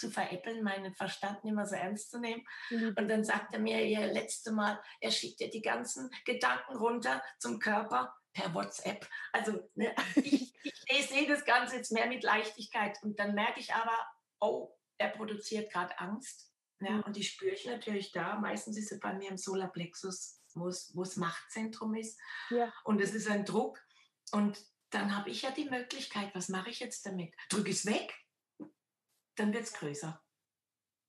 zu 0.00 0.10
veräppeln, 0.10 0.62
meinen 0.62 0.94
Verstand 0.94 1.44
nicht 1.44 1.54
mehr 1.54 1.66
so 1.66 1.74
ernst 1.74 2.10
zu 2.10 2.18
nehmen. 2.18 2.42
Mhm. 2.70 2.94
Und 2.98 3.08
dann 3.08 3.22
sagt 3.22 3.52
er 3.52 3.60
mir 3.60 3.86
ja 3.86 4.06
letzte 4.06 4.50
Mal, 4.50 4.82
er 5.00 5.10
schickt 5.10 5.40
ja 5.40 5.48
die 5.48 5.60
ganzen 5.60 6.10
Gedanken 6.24 6.76
runter 6.76 7.22
zum 7.38 7.58
Körper 7.58 8.14
per 8.32 8.54
WhatsApp. 8.54 9.06
Also 9.32 9.68
ne, 9.74 9.94
ich, 10.16 10.54
ich, 10.88 11.06
sehe 11.06 11.28
das 11.28 11.44
Ganze 11.44 11.76
jetzt 11.76 11.92
mehr 11.92 12.06
mit 12.06 12.22
Leichtigkeit 12.22 12.98
und 13.02 13.18
dann 13.18 13.34
merke 13.34 13.60
ich 13.60 13.74
aber, 13.74 13.96
oh, 14.40 14.74
er 14.98 15.08
produziert 15.08 15.70
gerade 15.70 15.98
Angst. 15.98 16.50
Ja, 16.80 16.92
mhm. 16.92 17.02
und 17.02 17.16
die 17.16 17.22
spüre 17.22 17.52
ich 17.52 17.66
natürlich 17.66 18.10
da. 18.12 18.36
Meistens 18.36 18.78
ist 18.78 18.88
sie 18.88 18.98
bei 18.98 19.12
mir 19.12 19.28
im 19.28 19.36
Solarplexus, 19.36 20.40
wo 20.54 20.68
es 20.68 20.92
das 20.94 21.16
Machtzentrum 21.16 21.94
ist. 21.94 22.18
Ja. 22.48 22.72
Und 22.84 23.02
es 23.02 23.14
ist 23.14 23.28
ein 23.28 23.44
Druck. 23.44 23.78
Und 24.32 24.58
dann 24.90 25.16
habe 25.16 25.30
ich 25.30 25.42
ja 25.42 25.50
die 25.50 25.68
Möglichkeit, 25.68 26.34
was 26.34 26.48
mache 26.48 26.70
ich 26.70 26.80
jetzt 26.80 27.06
damit? 27.06 27.34
Drücke 27.48 27.70
es 27.70 27.86
weg, 27.86 28.12
dann 29.36 29.52
wird 29.52 29.64
es 29.64 29.72
größer. 29.72 30.22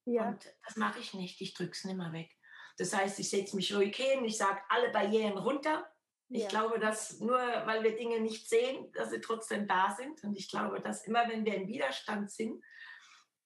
Ja. 0.06 0.30
Und 0.30 0.46
das 0.66 0.76
mache 0.78 1.00
ich 1.00 1.14
nicht. 1.14 1.42
Ich 1.42 1.54
drücke 1.54 1.72
es 1.72 1.84
nicht 1.84 1.98
mehr 1.98 2.14
weg. 2.14 2.32
Das 2.78 2.94
heißt, 2.94 3.20
ich 3.20 3.30
setze 3.30 3.56
mich 3.56 3.74
ruhig 3.76 3.96
hin, 3.96 4.26
ich 4.26 4.38
sage 4.38 4.62
alle 4.70 4.92
Barrieren 4.92 5.38
runter. 5.38 5.88
Ich 6.30 6.44
ja. 6.44 6.48
glaube, 6.50 6.80
dass 6.80 7.20
nur 7.20 7.38
weil 7.38 7.84
wir 7.84 7.96
Dinge 7.96 8.22
nicht 8.22 8.48
sehen, 8.48 8.92
dass 8.94 9.12
sie 9.12 9.20
trotzdem 9.20 9.68
da 9.68 9.94
sind. 9.96 10.24
Und 10.24 10.38
ich 10.38 10.50
glaube, 10.50 10.82
dass 10.82 11.06
immer 11.06 11.28
wenn 11.28 11.46
wir 11.46 11.56
im 11.56 11.68
Widerstand 11.68 12.32
sind 12.32 12.64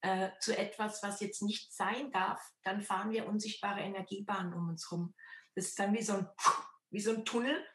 äh, 0.01 0.29
zu 0.39 0.55
etwas, 0.55 1.01
was 1.01 1.19
jetzt 1.19 1.41
nicht 1.41 1.73
sein 1.73 2.11
darf, 2.11 2.39
dann 2.63 2.81
fahren 2.83 3.11
wir 3.11 3.27
unsichtbare 3.27 3.81
Energiebahnen 3.81 4.53
um 4.53 4.69
uns 4.69 4.89
herum. 4.89 5.15
Das 5.55 5.65
ist 5.65 5.79
dann 5.79 5.93
wie 5.95 6.03
so 6.03 6.13
ein, 6.13 6.29
wie 6.91 7.01
so 7.01 7.11
ein 7.11 7.25
Tunnel. 7.25 7.65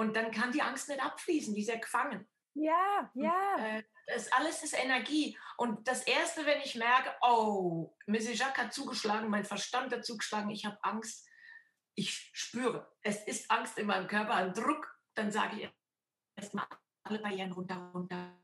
Und 0.00 0.16
dann 0.16 0.30
kann 0.30 0.50
die 0.50 0.62
Angst 0.62 0.88
nicht 0.88 1.04
abfließen, 1.04 1.54
die 1.54 1.60
ist 1.60 1.68
ja 1.68 1.78
gefangen. 1.78 2.26
Ja, 2.54 3.10
ja. 3.12 3.54
Und, 3.56 3.62
äh, 3.62 3.84
das 4.06 4.32
alles 4.32 4.62
ist 4.62 4.72
Energie. 4.72 5.38
Und 5.58 5.86
das 5.86 6.04
Erste, 6.04 6.46
wenn 6.46 6.62
ich 6.62 6.74
merke, 6.74 7.14
oh, 7.20 7.94
Mrs. 8.06 8.38
Jacques 8.38 8.64
hat 8.64 8.72
zugeschlagen, 8.72 9.28
mein 9.28 9.44
Verstand 9.44 9.92
hat 9.92 10.06
zugeschlagen, 10.06 10.48
ich 10.48 10.64
habe 10.64 10.82
Angst, 10.84 11.28
ich 11.94 12.30
spüre, 12.32 12.90
es 13.02 13.22
ist 13.26 13.50
Angst 13.50 13.76
in 13.76 13.88
meinem 13.88 14.08
Körper, 14.08 14.36
ein 14.36 14.54
Druck, 14.54 14.90
dann 15.12 15.30
sage 15.30 15.60
ich 15.60 15.70
erstmal 16.34 16.66
alle 17.02 17.18
Barrieren 17.18 17.52
runter, 17.52 17.90
runter, 17.92 18.42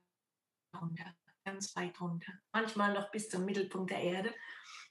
runter, 0.79 1.17
ganz 1.43 1.75
weit 1.75 1.99
runter. 2.03 2.35
Manchmal 2.53 2.93
noch 2.93 3.11
bis 3.11 3.31
zum 3.31 3.47
Mittelpunkt 3.47 3.93
der 3.93 4.03
Erde. 4.03 4.35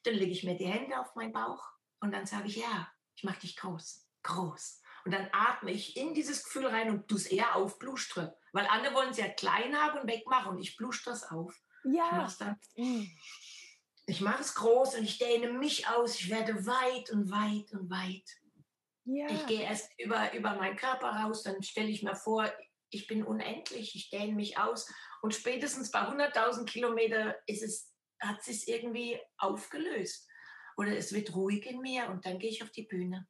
Dann 0.02 0.16
lege 0.16 0.32
ich 0.32 0.44
mir 0.44 0.58
die 0.58 0.66
Hände 0.66 1.00
auf 1.00 1.14
meinen 1.14 1.32
Bauch 1.32 1.64
und 2.00 2.12
dann 2.12 2.26
sage 2.26 2.48
ich, 2.48 2.56
ja, 2.56 2.92
ich 3.16 3.24
mache 3.24 3.42
dich 3.42 3.56
groß, 3.56 4.10
groß. 4.24 4.82
Und 5.06 5.12
dann 5.12 5.30
atme 5.32 5.72
ich 5.72 5.96
in 5.96 6.16
dieses 6.16 6.44
Gefühl 6.44 6.66
rein 6.66 6.90
und 6.90 7.10
du 7.10 7.16
es 7.16 7.28
eher 7.28 7.56
aufblustre. 7.56 8.36
Weil 8.54 8.66
andere 8.68 8.96
wollen 8.96 9.12
es 9.12 9.18
ja 9.18 9.30
klein 9.30 9.80
haben 9.80 10.00
und 10.00 10.10
wegmachen 10.10 10.54
und 10.54 10.60
ich 10.60 10.76
blustre 10.76 11.12
es 11.12 11.24
auf. 11.24 11.56
Ja. 11.84 12.28
Ich 14.08 14.22
mache 14.22 14.42
es 14.42 14.56
groß 14.56 14.96
und 14.96 15.04
ich 15.04 15.20
dehne 15.20 15.54
mich 15.54 15.88
aus. 15.88 16.20
Ich 16.20 16.30
werde 16.32 16.66
weit 16.66 17.12
und 17.12 17.30
weit 17.30 17.72
und 17.74 17.90
weit. 17.92 18.24
Ja. 19.06 19.28
Ich 19.30 19.46
gehe 19.46 19.62
erst 19.62 19.92
über, 20.00 20.34
über 20.34 20.56
meinen 20.56 20.76
Körper 20.76 21.10
raus, 21.10 21.44
dann 21.44 21.62
stelle 21.62 21.90
ich 21.90 22.02
mir 22.02 22.16
vor, 22.16 22.52
ich 22.90 23.06
bin 23.08 23.24
unendlich, 23.24 23.96
ich 23.96 24.10
dehne 24.10 24.34
mich 24.34 24.58
aus. 24.58 24.92
Und 25.22 25.36
spätestens 25.36 25.92
bei 25.92 26.00
100.000 26.00 26.66
Kilometern 26.66 27.36
ist 27.46 27.62
es, 27.62 27.94
hat 28.20 28.40
es 28.40 28.46
sich 28.46 28.68
irgendwie 28.68 29.20
aufgelöst. 29.38 30.28
Oder 30.78 30.98
es 30.98 31.14
wird 31.14 31.36
ruhig 31.36 31.66
in 31.68 31.82
mir 31.82 32.10
und 32.10 32.26
dann 32.26 32.40
gehe 32.40 32.50
ich 32.50 32.64
auf 32.64 32.72
die 32.72 32.84
Bühne. 32.84 33.28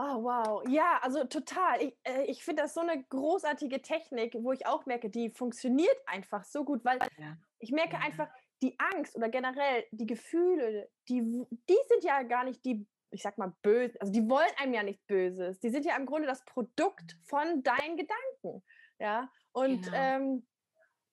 Oh, 0.00 0.22
wow. 0.22 0.62
Ja, 0.68 1.00
also 1.02 1.24
total. 1.24 1.82
Ich, 1.82 1.96
äh, 2.04 2.22
ich 2.26 2.44
finde 2.44 2.62
das 2.62 2.72
so 2.72 2.80
eine 2.80 3.02
großartige 3.02 3.82
Technik, 3.82 4.34
wo 4.38 4.52
ich 4.52 4.64
auch 4.64 4.86
merke, 4.86 5.10
die 5.10 5.30
funktioniert 5.30 5.96
einfach 6.06 6.44
so 6.44 6.64
gut, 6.64 6.84
weil 6.84 7.00
ja. 7.18 7.36
ich 7.58 7.72
merke 7.72 7.94
ja. 7.94 8.00
einfach, 8.00 8.28
die 8.62 8.78
Angst 8.78 9.16
oder 9.16 9.28
generell 9.28 9.84
die 9.90 10.06
Gefühle, 10.06 10.88
die, 11.08 11.20
die 11.20 11.78
sind 11.88 12.04
ja 12.04 12.22
gar 12.22 12.44
nicht 12.44 12.64
die, 12.64 12.86
ich 13.10 13.22
sag 13.22 13.38
mal, 13.38 13.52
böse, 13.62 14.00
also 14.00 14.12
die 14.12 14.28
wollen 14.28 14.50
einem 14.56 14.74
ja 14.74 14.82
nichts 14.82 15.04
Böses. 15.06 15.58
Die 15.60 15.70
sind 15.70 15.84
ja 15.84 15.96
im 15.96 16.06
Grunde 16.06 16.28
das 16.28 16.44
Produkt 16.44 17.16
von 17.24 17.62
deinen 17.62 17.96
Gedanken. 17.96 18.64
Ja, 19.00 19.30
und, 19.52 19.82
genau. 19.82 19.96
ähm, 19.96 20.46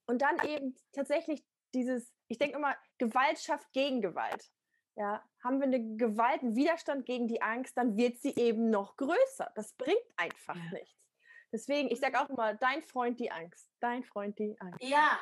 und 0.08 0.22
dann 0.22 0.38
eben 0.48 0.76
tatsächlich 0.92 1.44
dieses, 1.74 2.12
ich 2.28 2.38
denke 2.38 2.58
immer, 2.58 2.76
Gewalt 2.98 3.40
schafft 3.40 3.72
Gegengewalt 3.74 4.52
ja, 4.96 5.24
haben 5.44 5.60
wir 5.60 5.68
eine 5.68 5.98
Gewalt, 5.98 6.42
einen 6.42 6.56
Widerstand 6.56 7.06
gegen 7.06 7.28
die 7.28 7.42
Angst, 7.42 7.78
dann 7.78 7.98
wird 7.98 8.20
sie 8.20 8.36
eben 8.36 8.70
noch 8.70 8.96
größer. 8.96 9.52
Das 9.56 9.74
bringt 9.74 9.98
einfach 10.16 10.56
ja. 10.56 10.72
nichts. 10.72 10.96
Deswegen, 11.52 11.90
ich 11.90 12.00
sage 12.00 12.20
auch 12.20 12.30
immer, 12.30 12.54
dein 12.54 12.84
Freund 12.84 13.20
die 13.20 13.32
Angst, 13.32 13.70
dein 13.80 14.04
Freund 14.04 14.38
die 14.40 14.60
Angst. 14.60 14.82
Ja, 14.82 15.20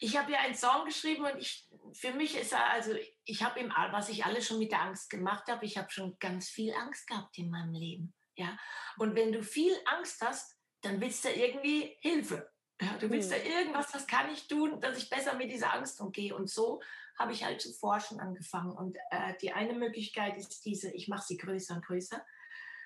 ich 0.00 0.18
habe 0.18 0.32
ja 0.32 0.40
einen 0.40 0.54
Song 0.54 0.84
geschrieben 0.84 1.24
und 1.24 1.38
ich, 1.38 1.68
für 1.92 2.12
mich 2.12 2.36
ist 2.36 2.52
er, 2.52 2.70
also 2.70 2.92
ich 3.24 3.42
habe 3.42 3.60
ihm, 3.60 3.72
was 3.90 4.08
ich 4.08 4.24
alles 4.24 4.46
schon 4.46 4.58
mit 4.58 4.72
der 4.72 4.82
Angst 4.82 5.08
gemacht 5.08 5.46
habe, 5.48 5.64
ich 5.64 5.78
habe 5.78 5.90
schon 5.90 6.18
ganz 6.18 6.48
viel 6.48 6.74
Angst 6.74 7.06
gehabt 7.06 7.38
in 7.38 7.50
meinem 7.50 7.72
Leben. 7.72 8.14
Ja, 8.34 8.58
und 8.96 9.14
wenn 9.14 9.32
du 9.32 9.42
viel 9.42 9.74
Angst 9.86 10.20
hast, 10.22 10.58
dann 10.80 11.00
willst 11.00 11.24
du 11.24 11.28
irgendwie 11.28 11.96
Hilfe. 12.00 12.50
Ja, 12.80 12.96
du 12.98 13.08
willst 13.10 13.32
hm. 13.32 13.38
da 13.38 13.48
irgendwas, 13.48 13.94
was 13.94 14.06
kann 14.06 14.30
ich 14.32 14.48
tun, 14.48 14.80
dass 14.80 14.98
ich 14.98 15.08
besser 15.08 15.34
mit 15.34 15.50
dieser 15.50 15.72
Angst 15.72 16.00
umgehe. 16.00 16.34
Und 16.34 16.50
so 16.50 16.80
habe 17.18 17.32
ich 17.32 17.44
halt 17.44 17.60
zu 17.60 17.72
forschen 17.72 18.20
angefangen. 18.20 18.72
Und 18.72 18.96
äh, 19.10 19.34
die 19.40 19.52
eine 19.52 19.74
Möglichkeit 19.74 20.36
ist 20.36 20.64
diese, 20.64 20.90
ich 20.90 21.08
mache 21.08 21.24
sie 21.26 21.36
größer 21.36 21.74
und 21.74 21.84
größer. 21.84 22.24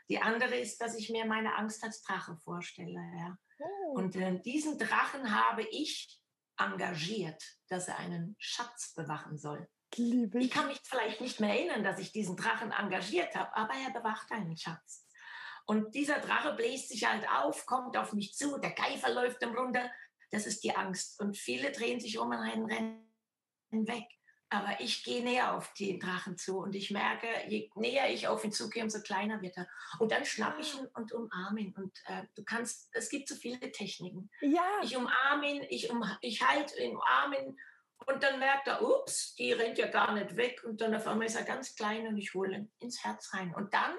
Die 0.08 0.20
andere 0.20 0.56
ist, 0.56 0.80
dass 0.80 0.96
ich 0.96 1.10
mir 1.10 1.26
meine 1.26 1.56
Angst 1.56 1.82
als 1.82 2.02
Drache 2.02 2.36
vorstelle. 2.36 3.00
Ja. 3.18 3.38
Oh. 3.58 3.92
Und 3.94 4.16
äh, 4.16 4.38
diesen 4.40 4.78
Drachen 4.78 5.34
habe 5.34 5.62
ich 5.62 6.20
engagiert, 6.58 7.42
dass 7.68 7.88
er 7.88 7.98
einen 7.98 8.36
Schatz 8.38 8.94
bewachen 8.94 9.36
soll. 9.36 9.68
Liebe. 9.94 10.40
Ich 10.40 10.50
kann 10.50 10.66
mich 10.66 10.80
vielleicht 10.82 11.20
nicht 11.20 11.40
mehr 11.40 11.50
erinnern, 11.50 11.84
dass 11.84 11.98
ich 11.98 12.12
diesen 12.12 12.36
Drachen 12.36 12.72
engagiert 12.72 13.34
habe, 13.34 13.54
aber 13.56 13.74
er 13.74 13.90
bewacht 13.90 14.30
einen 14.30 14.56
Schatz. 14.56 15.06
Und 15.66 15.94
dieser 15.94 16.20
Drache 16.20 16.54
bläst 16.54 16.90
sich 16.90 17.08
halt 17.08 17.28
auf, 17.28 17.66
kommt 17.66 17.96
auf 17.96 18.12
mich 18.12 18.34
zu, 18.34 18.58
der 18.58 18.72
Geifer 18.72 19.10
läuft 19.10 19.42
ihm 19.42 19.56
runter. 19.56 19.90
Das 20.30 20.46
ist 20.46 20.62
die 20.64 20.74
Angst. 20.74 21.20
Und 21.20 21.36
viele 21.36 21.72
drehen 21.72 22.00
sich 22.00 22.18
um 22.18 22.28
und 22.28 22.34
rennen 22.34 22.68
weg. 23.70 24.06
Aber 24.48 24.80
ich 24.80 25.02
gehe 25.02 25.24
näher 25.24 25.54
auf 25.56 25.72
den 25.74 25.98
Drachen 25.98 26.38
zu 26.38 26.58
und 26.58 26.76
ich 26.76 26.92
merke, 26.92 27.26
je 27.48 27.68
näher 27.74 28.12
ich 28.12 28.28
auf 28.28 28.44
ihn 28.44 28.52
zugehe, 28.52 28.84
umso 28.84 29.00
kleiner 29.00 29.42
wird 29.42 29.56
er. 29.56 29.68
Und 29.98 30.12
dann 30.12 30.24
schnappe 30.24 30.60
ich 30.60 30.72
ihn 30.78 30.86
und 30.94 31.12
umarme 31.12 31.60
ihn. 31.60 31.74
Und 31.74 32.00
äh, 32.06 32.22
du 32.36 32.44
kannst, 32.44 32.88
es 32.92 33.08
gibt 33.08 33.28
so 33.28 33.34
viele 33.34 33.72
Techniken. 33.72 34.30
Ja. 34.40 34.80
Ich 34.84 34.96
umarme 34.96 35.50
ihn, 35.50 35.66
ich, 35.68 35.90
um, 35.90 36.04
ich 36.20 36.46
halte 36.46 36.80
ihn, 36.80 36.92
umarme 36.92 37.42
ihn. 37.42 37.58
Und 38.06 38.22
dann 38.22 38.38
merkt 38.38 38.68
er, 38.68 38.82
ups, 38.82 39.34
die 39.34 39.52
rennt 39.52 39.78
ja 39.78 39.88
gar 39.88 40.14
nicht 40.14 40.36
weg. 40.36 40.62
Und 40.62 40.80
dann 40.80 40.94
auf 40.94 41.08
einmal 41.08 41.26
ist 41.26 41.34
er 41.36 41.44
ganz 41.44 41.74
klein 41.74 42.06
und 42.06 42.16
ich 42.16 42.32
hole 42.34 42.56
ihn 42.56 42.72
ins 42.78 43.02
Herz 43.02 43.32
rein. 43.34 43.52
Und 43.52 43.74
dann 43.74 43.96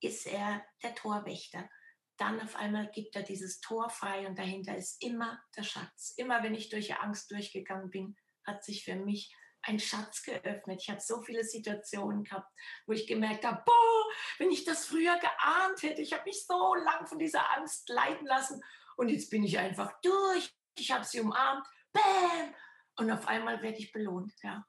ist 0.00 0.26
er 0.26 0.64
der 0.82 0.96
Torwächter. 0.96 1.70
Dann 2.16 2.40
auf 2.40 2.56
einmal 2.56 2.90
gibt 2.90 3.14
er 3.14 3.22
dieses 3.22 3.60
Tor 3.60 3.90
frei 3.90 4.26
und 4.26 4.38
dahinter 4.38 4.76
ist 4.76 5.02
immer 5.02 5.40
der 5.56 5.62
Schatz. 5.62 6.14
Immer 6.16 6.42
wenn 6.42 6.54
ich 6.54 6.68
durch 6.68 6.96
Angst 6.96 7.30
durchgegangen 7.30 7.90
bin, 7.90 8.16
hat 8.44 8.64
sich 8.64 8.84
für 8.84 8.96
mich 8.96 9.34
ein 9.62 9.78
Schatz 9.78 10.22
geöffnet. 10.22 10.80
Ich 10.82 10.90
habe 10.90 11.00
so 11.00 11.22
viele 11.22 11.44
Situationen 11.44 12.24
gehabt, 12.24 12.50
wo 12.86 12.92
ich 12.92 13.06
gemerkt 13.06 13.44
habe, 13.44 13.62
boah, 13.64 14.04
wenn 14.38 14.50
ich 14.50 14.64
das 14.64 14.86
früher 14.86 15.18
geahnt 15.18 15.82
hätte, 15.82 16.02
ich 16.02 16.12
habe 16.12 16.24
mich 16.24 16.44
so 16.44 16.74
lang 16.74 17.06
von 17.06 17.18
dieser 17.18 17.56
Angst 17.56 17.88
leiden 17.88 18.26
lassen 18.26 18.60
und 18.96 19.08
jetzt 19.08 19.30
bin 19.30 19.44
ich 19.44 19.58
einfach 19.58 19.92
durch. 20.02 20.52
Ich 20.76 20.90
habe 20.90 21.04
sie 21.04 21.20
umarmt, 21.20 21.66
bam, 21.92 22.54
und 22.96 23.10
auf 23.10 23.26
einmal 23.26 23.62
werde 23.62 23.78
ich 23.78 23.92
belohnt, 23.92 24.32
ja. 24.42 24.66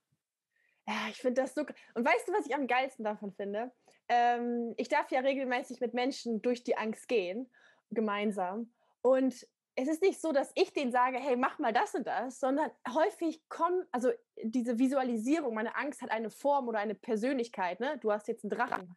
Ja, 0.85 1.07
ich 1.09 1.17
finde 1.17 1.41
das 1.41 1.53
so. 1.53 1.61
Und 1.93 2.05
weißt 2.05 2.27
du, 2.27 2.33
was 2.33 2.45
ich 2.45 2.55
am 2.55 2.67
geilsten 2.67 3.05
davon 3.05 3.33
finde? 3.33 3.71
Ähm, 4.09 4.73
ich 4.77 4.89
darf 4.89 5.11
ja 5.11 5.21
regelmäßig 5.21 5.79
mit 5.79 5.93
Menschen 5.93 6.41
durch 6.41 6.63
die 6.63 6.77
Angst 6.77 7.07
gehen, 7.07 7.49
gemeinsam. 7.89 8.73
Und 9.01 9.47
es 9.75 9.87
ist 9.87 10.01
nicht 10.01 10.21
so, 10.21 10.31
dass 10.31 10.51
ich 10.55 10.71
denen 10.73 10.91
sage, 10.91 11.17
hey, 11.17 11.35
mach 11.35 11.57
mal 11.59 11.73
das 11.73 11.95
und 11.95 12.05
das, 12.05 12.39
sondern 12.39 12.69
häufig 12.93 13.41
kommen, 13.49 13.85
also 13.91 14.11
diese 14.41 14.77
Visualisierung, 14.77 15.55
meine 15.55 15.75
Angst 15.75 16.01
hat 16.01 16.11
eine 16.11 16.29
Form 16.29 16.67
oder 16.67 16.79
eine 16.79 16.95
Persönlichkeit, 16.95 17.79
ne? 17.79 17.97
Du 17.99 18.11
hast 18.11 18.27
jetzt 18.27 18.43
einen 18.43 18.51
Drachen. 18.51 18.95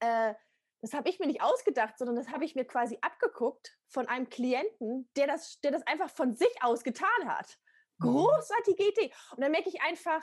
Äh, 0.00 0.34
das 0.80 0.94
habe 0.94 1.08
ich 1.08 1.18
mir 1.18 1.26
nicht 1.26 1.42
ausgedacht, 1.42 1.98
sondern 1.98 2.16
das 2.16 2.28
habe 2.28 2.44
ich 2.44 2.54
mir 2.54 2.64
quasi 2.64 2.98
abgeguckt 3.00 3.76
von 3.88 4.06
einem 4.06 4.28
Klienten, 4.28 5.10
der 5.16 5.26
das, 5.26 5.60
der 5.60 5.72
das 5.72 5.86
einfach 5.86 6.10
von 6.10 6.34
sich 6.34 6.62
aus 6.62 6.84
getan 6.84 7.08
hat. 7.26 7.58
Mhm. 7.98 8.06
Großartige 8.06 8.88
Idee. 8.88 9.12
Und 9.32 9.40
dann 9.40 9.50
merke 9.50 9.68
ich 9.68 9.80
einfach, 9.82 10.22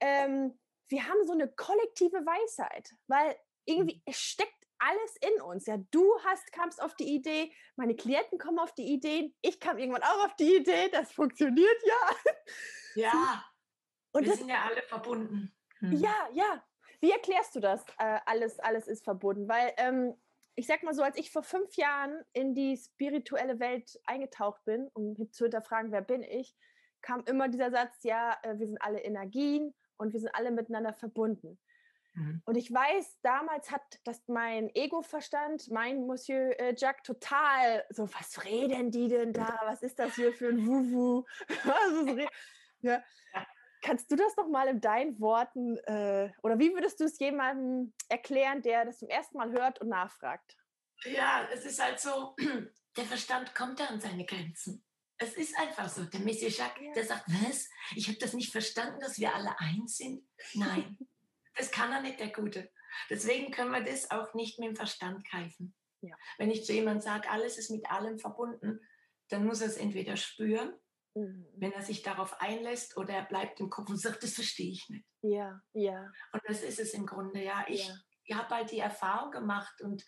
ähm, 0.00 0.58
wir 0.88 1.06
haben 1.06 1.24
so 1.24 1.32
eine 1.32 1.48
kollektive 1.48 2.24
Weisheit, 2.24 2.94
weil 3.06 3.36
irgendwie 3.66 4.02
mhm. 4.06 4.12
steckt 4.12 4.59
alles 4.80 5.16
in 5.20 5.42
uns. 5.42 5.66
Ja, 5.66 5.76
du 5.90 6.04
hast, 6.24 6.52
kamst 6.52 6.82
auf 6.82 6.94
die 6.94 7.14
Idee, 7.14 7.52
meine 7.76 7.94
Klienten 7.94 8.38
kommen 8.38 8.58
auf 8.58 8.74
die 8.74 8.92
Ideen, 8.92 9.34
ich 9.42 9.60
kam 9.60 9.78
irgendwann 9.78 10.02
auch 10.02 10.24
auf 10.24 10.36
die 10.36 10.56
Idee, 10.56 10.88
das 10.90 11.12
funktioniert 11.12 11.82
ja. 11.84 12.32
Ja, 12.96 13.44
und 14.12 14.24
wir 14.24 14.30
das, 14.30 14.40
sind 14.40 14.48
ja 14.48 14.64
alle 14.64 14.82
verbunden. 14.82 15.54
Hm. 15.78 15.92
Ja, 15.92 16.28
ja. 16.32 16.64
Wie 17.00 17.12
erklärst 17.12 17.54
du 17.54 17.60
das? 17.60 17.84
Äh, 17.98 18.18
alles, 18.26 18.58
alles 18.58 18.88
ist 18.88 19.04
verbunden, 19.04 19.48
weil 19.48 19.72
ähm, 19.76 20.14
ich 20.54 20.66
sag 20.66 20.82
mal 20.82 20.92
so, 20.92 21.02
als 21.02 21.16
ich 21.16 21.30
vor 21.30 21.42
fünf 21.42 21.76
Jahren 21.76 22.22
in 22.32 22.54
die 22.54 22.76
spirituelle 22.76 23.60
Welt 23.60 23.98
eingetaucht 24.04 24.62
bin, 24.64 24.88
um 24.92 25.14
zu 25.32 25.44
hinterfragen, 25.44 25.92
wer 25.92 26.02
bin 26.02 26.22
ich, 26.22 26.54
kam 27.00 27.22
immer 27.24 27.48
dieser 27.48 27.70
Satz, 27.70 28.02
ja, 28.02 28.36
äh, 28.42 28.58
wir 28.58 28.66
sind 28.66 28.82
alle 28.82 29.00
Energien 29.00 29.74
und 29.96 30.12
wir 30.12 30.20
sind 30.20 30.34
alle 30.34 30.50
miteinander 30.50 30.92
verbunden. 30.92 31.58
Mhm. 32.20 32.42
Und 32.44 32.56
ich 32.56 32.72
weiß, 32.72 33.18
damals 33.22 33.70
hat 33.70 33.82
das 34.04 34.22
mein 34.28 34.68
Ego-Verstand, 34.74 35.70
mein 35.70 36.06
Monsieur 36.06 36.58
äh, 36.60 36.74
Jack, 36.76 37.02
total 37.02 37.84
so, 37.90 38.08
was 38.12 38.44
reden 38.44 38.90
die 38.90 39.08
denn 39.08 39.32
da? 39.32 39.58
Was 39.64 39.82
ist 39.82 39.98
das 39.98 40.14
hier 40.14 40.32
für 40.32 40.48
ein 40.48 40.66
Wuhu? 40.66 41.24
ja. 42.80 43.02
Kannst 43.82 44.10
du 44.10 44.16
das 44.16 44.36
noch 44.36 44.48
mal 44.48 44.68
in 44.68 44.80
deinen 44.82 45.18
Worten 45.20 45.78
äh, 45.78 46.30
oder 46.42 46.58
wie 46.58 46.74
würdest 46.74 47.00
du 47.00 47.04
es 47.04 47.18
jemandem 47.18 47.94
erklären, 48.10 48.60
der 48.60 48.84
das 48.84 48.98
zum 48.98 49.08
ersten 49.08 49.38
Mal 49.38 49.52
hört 49.52 49.80
und 49.80 49.88
nachfragt? 49.88 50.58
Ja, 51.04 51.48
es 51.50 51.64
ist 51.64 51.82
halt 51.82 51.98
so, 51.98 52.36
der 52.96 53.04
Verstand 53.04 53.54
kommt 53.54 53.80
da 53.80 53.86
an 53.86 53.98
seine 53.98 54.26
Grenzen. 54.26 54.84
Es 55.16 55.34
ist 55.34 55.56
einfach 55.58 55.88
so. 55.88 56.04
Der 56.04 56.20
Messias 56.20 56.58
Jacques, 56.58 56.82
ja. 56.82 56.92
der 56.92 57.04
sagt, 57.04 57.24
was? 57.26 57.68
Ich 57.94 58.08
habe 58.08 58.18
das 58.18 58.34
nicht 58.34 58.52
verstanden, 58.52 59.00
dass 59.00 59.18
wir 59.18 59.34
alle 59.34 59.58
eins 59.58 59.96
sind. 59.96 60.26
Nein, 60.54 60.98
das 61.60 61.70
kann 61.70 61.92
er 61.92 62.00
nicht, 62.00 62.18
der 62.18 62.32
Gute. 62.32 62.70
Deswegen 63.10 63.52
können 63.52 63.72
wir 63.72 63.84
das 63.84 64.10
auch 64.10 64.34
nicht 64.34 64.58
mit 64.58 64.68
dem 64.68 64.76
Verstand 64.76 65.28
greifen. 65.28 65.74
Ja. 66.00 66.16
Wenn 66.38 66.50
ich 66.50 66.64
zu 66.64 66.72
jemandem 66.72 67.02
sage, 67.02 67.30
alles 67.30 67.58
ist 67.58 67.70
mit 67.70 67.88
allem 67.90 68.18
verbunden, 68.18 68.80
dann 69.28 69.44
muss 69.44 69.60
er 69.60 69.68
es 69.68 69.76
entweder 69.76 70.16
spüren, 70.16 70.72
mhm. 71.14 71.46
wenn 71.56 71.72
er 71.72 71.82
sich 71.82 72.02
darauf 72.02 72.40
einlässt, 72.40 72.96
oder 72.96 73.14
er 73.14 73.24
bleibt 73.24 73.60
im 73.60 73.70
Kopf 73.70 73.90
und 73.90 73.98
sagt, 73.98 74.22
das 74.22 74.34
verstehe 74.34 74.72
ich 74.72 74.88
nicht. 74.88 75.04
Ja, 75.22 75.60
ja. 75.74 76.10
Und 76.32 76.42
das 76.46 76.62
ist 76.62 76.80
es 76.80 76.94
im 76.94 77.06
Grunde, 77.06 77.42
ja. 77.42 77.64
Ich, 77.68 77.86
ja. 77.86 77.94
ich 78.24 78.34
habe 78.34 78.54
halt 78.54 78.70
die 78.70 78.78
Erfahrung 78.78 79.30
gemacht 79.30 79.82
und 79.82 80.04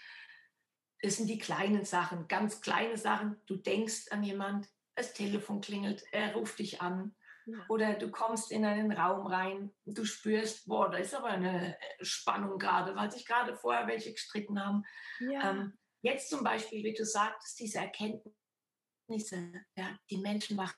es 1.00 1.16
sind 1.18 1.28
die 1.28 1.38
kleinen 1.38 1.84
Sachen, 1.84 2.28
ganz 2.28 2.60
kleine 2.60 2.96
Sachen. 2.96 3.40
Du 3.46 3.56
denkst 3.56 4.08
an 4.10 4.22
jemand, 4.22 4.68
das 4.94 5.12
Telefon 5.12 5.60
klingelt, 5.60 6.04
er 6.12 6.34
ruft 6.34 6.58
dich 6.58 6.80
an. 6.80 7.14
Ja. 7.46 7.58
Oder 7.68 7.94
du 7.94 8.10
kommst 8.10 8.50
in 8.50 8.64
einen 8.64 8.92
Raum 8.92 9.26
rein, 9.26 9.72
du 9.84 10.04
spürst, 10.04 10.66
boah, 10.66 10.90
da 10.90 10.98
ist 10.98 11.14
aber 11.14 11.28
eine 11.28 11.76
Spannung 12.00 12.58
gerade, 12.58 12.94
weil 12.94 13.10
sich 13.10 13.26
gerade 13.26 13.56
vorher 13.56 13.86
welche 13.86 14.12
gestritten 14.12 14.64
haben. 14.64 14.84
Ja. 15.20 15.50
Ähm, 15.50 15.78
jetzt 16.02 16.30
zum 16.30 16.44
Beispiel, 16.44 16.84
wie 16.84 16.94
du 16.94 17.04
sagtest, 17.04 17.58
diese 17.58 17.78
Erkenntnisse, 17.78 19.52
ja, 19.76 19.98
die 20.10 20.18
Menschen 20.18 20.56
wachen 20.56 20.76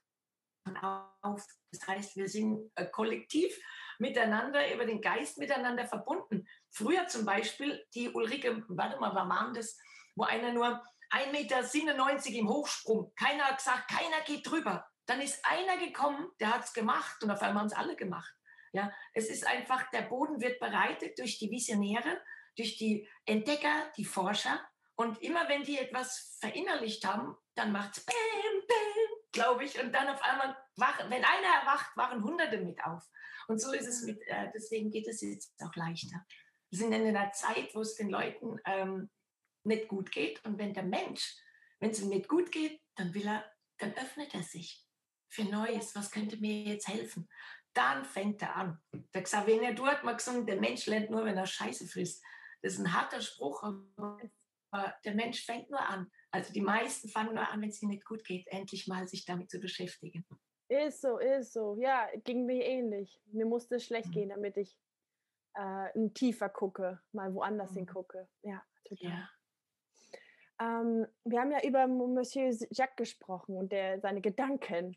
auf. 1.23 1.45
Das 1.71 1.87
heißt, 1.87 2.17
wir 2.17 2.29
sind 2.29 2.71
äh, 2.77 2.87
kollektiv 2.87 3.59
miteinander, 3.99 4.73
über 4.73 4.87
den 4.87 5.01
Geist 5.01 5.39
miteinander 5.39 5.87
verbunden. 5.87 6.49
Früher 6.71 7.07
zum 7.07 7.25
Beispiel, 7.25 7.85
die 7.95 8.09
Ulrike, 8.09 8.65
warte 8.69 8.99
mal, 8.99 9.15
war 9.15 9.29
waren 9.29 9.55
das, 9.55 9.79
wo 10.17 10.25
einer 10.25 10.53
nur 10.53 10.83
1,97 11.11 11.33
Meter 11.33 12.29
im 12.39 12.49
Hochsprung, 12.49 13.13
keiner 13.15 13.45
hat 13.45 13.59
gesagt, 13.59 13.89
keiner 13.89 14.21
geht 14.25 14.49
drüber. 14.49 14.87
Dann 15.07 15.21
ist 15.21 15.45
einer 15.45 15.77
gekommen, 15.79 16.31
der 16.41 16.55
hat 16.55 16.65
es 16.65 16.73
gemacht 16.73 17.23
und 17.23 17.31
auf 17.31 17.43
einmal 17.43 17.61
haben 17.61 17.67
es 17.67 17.75
alle 17.75 17.97
gemacht. 17.97 18.33
Ja, 18.73 18.93
es 19.13 19.29
ist 19.29 19.47
einfach, 19.47 19.89
der 19.91 20.03
Boden 20.03 20.41
wird 20.41 20.59
bereitet 20.59 21.19
durch 21.19 21.39
die 21.39 21.51
Visionäre, 21.51 22.21
durch 22.57 22.77
die 22.77 23.09
Entdecker, 23.25 23.93
die 23.97 24.05
Forscher. 24.05 24.61
Und 24.97 25.23
immer 25.23 25.49
wenn 25.49 25.63
die 25.63 25.79
etwas 25.79 26.37
verinnerlicht 26.41 27.05
haben, 27.05 27.37
dann 27.55 27.71
macht 27.73 27.97
es 27.97 28.05
Bäm, 28.05 28.67
Bäm, 28.67 29.19
glaube 29.33 29.65
ich. 29.65 29.81
Und 29.81 29.93
dann 29.93 30.09
auf 30.09 30.23
einmal, 30.23 30.57
wachen, 30.77 31.09
wenn 31.11 31.25
einer 31.25 31.55
erwacht, 31.63 31.97
wachen 31.97 32.25
Hunderte 32.25 32.59
mit 32.59 32.83
auf. 32.85 33.05
Und 33.47 33.61
so 33.61 33.73
ist 33.73 33.87
es 33.87 34.03
mit, 34.03 34.21
äh, 34.27 34.51
deswegen 34.53 34.91
geht 34.91 35.07
es 35.07 35.21
jetzt 35.21 35.55
auch 35.63 35.75
leichter. 35.77 36.25
Wir 36.71 36.79
sind 36.79 36.93
in 36.93 37.07
einer 37.07 37.31
Zeit, 37.33 37.75
wo 37.75 37.81
es 37.81 37.95
den 37.95 38.11
Leuten 38.11 38.59
ähm, 38.65 39.11
nicht 39.63 39.87
gut 39.89 40.11
geht. 40.11 40.45
Und 40.45 40.59
wenn 40.59 40.75
der 40.75 40.83
Mensch, 40.83 41.37
wenn 41.79 41.91
es 41.91 42.01
ihm 42.01 42.09
nicht 42.09 42.29
gut 42.29 42.51
geht, 42.51 42.81
dann 42.97 43.15
will 43.15 43.27
er, 43.27 43.45
dann 43.79 43.95
öffnet 43.95 44.35
er 44.35 44.43
sich 44.43 44.84
für 45.35 45.45
Neues. 45.45 45.95
Was 45.95 46.11
könnte 46.11 46.37
mir 46.37 46.63
jetzt 46.63 46.89
helfen? 46.89 47.29
Dann 47.73 48.05
fängt 48.05 48.41
er 48.43 48.55
an. 48.57 48.79
Der 49.13 49.23
Xavier 49.23 49.75
Du 49.75 49.87
hat 49.87 50.05
mal 50.05 50.17
gesagt, 50.17 50.49
der 50.49 50.61
Mensch 50.61 50.87
lernt 50.87 51.11
nur, 51.11 51.25
wenn 51.25 51.37
er 51.37 51.47
Scheiße 51.47 51.87
frisst. 51.87 52.25
Das 52.63 52.75
ist 52.75 52.79
ein 52.79 52.93
harter 52.93 53.21
Spruch, 53.21 53.63
aber 53.63 54.23
der 55.05 55.15
Mensch 55.15 55.45
fängt 55.45 55.71
nur 55.71 55.81
an. 55.81 56.11
Also 56.31 56.53
die 56.53 56.61
meisten 56.61 57.09
fangen 57.09 57.35
nur 57.35 57.49
an, 57.49 57.61
wenn 57.61 57.69
es 57.69 57.83
ihnen 57.83 57.91
nicht 57.91 58.05
gut 58.05 58.25
geht, 58.25 58.47
endlich 58.49 58.87
mal 58.87 59.07
sich 59.07 59.25
damit 59.25 59.51
zu 59.51 59.61
beschäftigen. 59.61 60.25
Ist 60.69 61.03
so, 61.03 61.19
ist 61.19 61.53
so. 61.53 61.77
Ja, 61.79 62.09
ging 62.25 62.47
mir 62.47 62.65
ähnlich. 62.65 63.21
Mir 63.27 63.47
musste 63.47 63.77
es 63.77 63.85
schlecht 63.85 64.09
mhm. 64.09 64.13
gehen, 64.13 64.29
damit 64.31 64.57
ich 64.57 64.77
äh, 65.55 66.09
tiefer 66.15 66.49
gucke, 66.49 67.01
mal 67.13 67.35
woanders 67.35 67.73
mhm. 67.73 67.77
hingucke. 67.77 68.29
Ja, 68.43 68.63
total. 68.85 69.11
Ja. 69.11 69.29
Ähm, 70.61 71.07
wir 71.25 71.41
haben 71.41 71.53
ja 71.53 71.63
über 71.65 71.87
Monsieur 71.87 72.51
Jacques 72.71 72.97
gesprochen 72.97 73.57
und 73.57 73.73
der, 73.73 74.01
seine 74.01 74.21
Gedanken. 74.21 74.97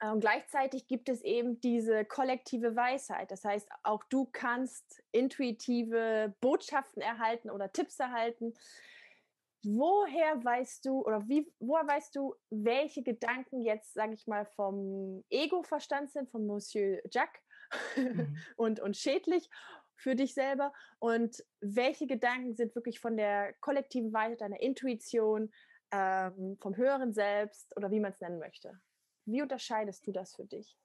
Und 0.00 0.08
ähm, 0.08 0.20
gleichzeitig 0.20 0.86
gibt 0.88 1.08
es 1.08 1.22
eben 1.22 1.60
diese 1.60 2.04
kollektive 2.04 2.76
Weisheit. 2.76 3.30
Das 3.30 3.44
heißt, 3.44 3.68
auch 3.82 4.04
du 4.04 4.26
kannst 4.30 5.02
intuitive 5.12 6.34
Botschaften 6.40 7.00
erhalten 7.02 7.50
oder 7.50 7.72
Tipps 7.72 7.98
erhalten. 7.98 8.54
Woher 9.64 10.44
weißt 10.44 10.84
du 10.84 11.00
oder 11.00 11.26
wie, 11.28 11.50
woher 11.58 11.86
weißt 11.86 12.14
du, 12.14 12.34
welche 12.50 13.02
Gedanken 13.02 13.62
jetzt, 13.62 13.94
sage 13.94 14.12
ich 14.12 14.26
mal, 14.26 14.44
vom 14.54 15.24
Ego-Verstand 15.30 16.12
sind, 16.12 16.30
von 16.30 16.46
Monsieur 16.46 17.00
Jacques 17.10 17.42
mhm. 17.96 18.36
und, 18.56 18.80
und 18.80 18.96
schädlich 18.96 19.48
für 19.96 20.14
dich 20.14 20.34
selber 20.34 20.74
und 20.98 21.42
welche 21.60 22.06
Gedanken 22.06 22.54
sind 22.54 22.74
wirklich 22.74 23.00
von 23.00 23.16
der 23.16 23.54
kollektiven 23.60 24.12
Weite, 24.12 24.36
deiner 24.36 24.60
Intuition, 24.60 25.50
ähm, 25.90 26.58
vom 26.60 26.76
höheren 26.76 27.14
Selbst 27.14 27.74
oder 27.76 27.90
wie 27.90 28.00
man 28.00 28.12
es 28.12 28.20
nennen 28.20 28.38
möchte. 28.38 28.78
Wie 29.26 29.42
unterscheidest 29.42 30.06
du 30.06 30.12
das 30.12 30.34
für 30.34 30.44
dich? 30.44 30.76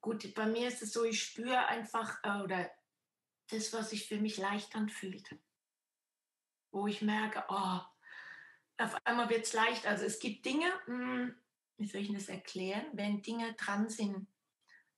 Gut, 0.00 0.34
bei 0.34 0.46
mir 0.46 0.68
ist 0.68 0.82
es 0.82 0.92
so, 0.92 1.04
ich 1.04 1.22
spüre 1.22 1.66
einfach 1.66 2.18
äh, 2.24 2.42
oder 2.42 2.70
das, 3.50 3.72
was 3.72 3.90
sich 3.90 4.08
für 4.08 4.18
mich 4.18 4.38
leicht 4.38 4.74
anfühlt. 4.74 5.36
Wo 6.72 6.86
ich 6.86 7.02
merke, 7.02 7.44
oh, 7.48 7.80
auf 8.78 8.96
einmal 9.04 9.28
wird 9.28 9.44
es 9.44 9.52
leicht. 9.52 9.86
Also 9.86 10.04
es 10.04 10.18
gibt 10.18 10.46
Dinge, 10.46 10.72
mh, 10.86 10.94
hm, 10.94 11.36
wie 11.76 11.86
soll 11.86 12.00
ich 12.00 12.12
das 12.12 12.28
erklären, 12.28 12.86
wenn 12.92 13.22
Dinge 13.22 13.52
dran 13.54 13.88
sind. 13.88 14.26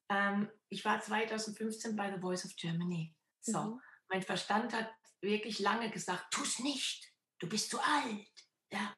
Ähm, 0.08 0.50
ich 0.68 0.84
war 0.84 1.00
2015 1.00 1.96
bei 1.96 2.12
The 2.12 2.20
Voice 2.20 2.44
of 2.44 2.54
Germany. 2.56 3.14
So, 3.40 3.60
mhm. 3.60 3.80
mein 4.08 4.22
Verstand 4.22 4.72
hat 4.72 4.90
wirklich 5.20 5.58
lange 5.58 5.90
gesagt, 5.90 6.32
tu 6.32 6.42
es 6.42 6.58
nicht, 6.58 7.12
du 7.38 7.48
bist 7.48 7.70
zu 7.70 7.80
alt. 7.80 8.28
Ja. 8.72 8.94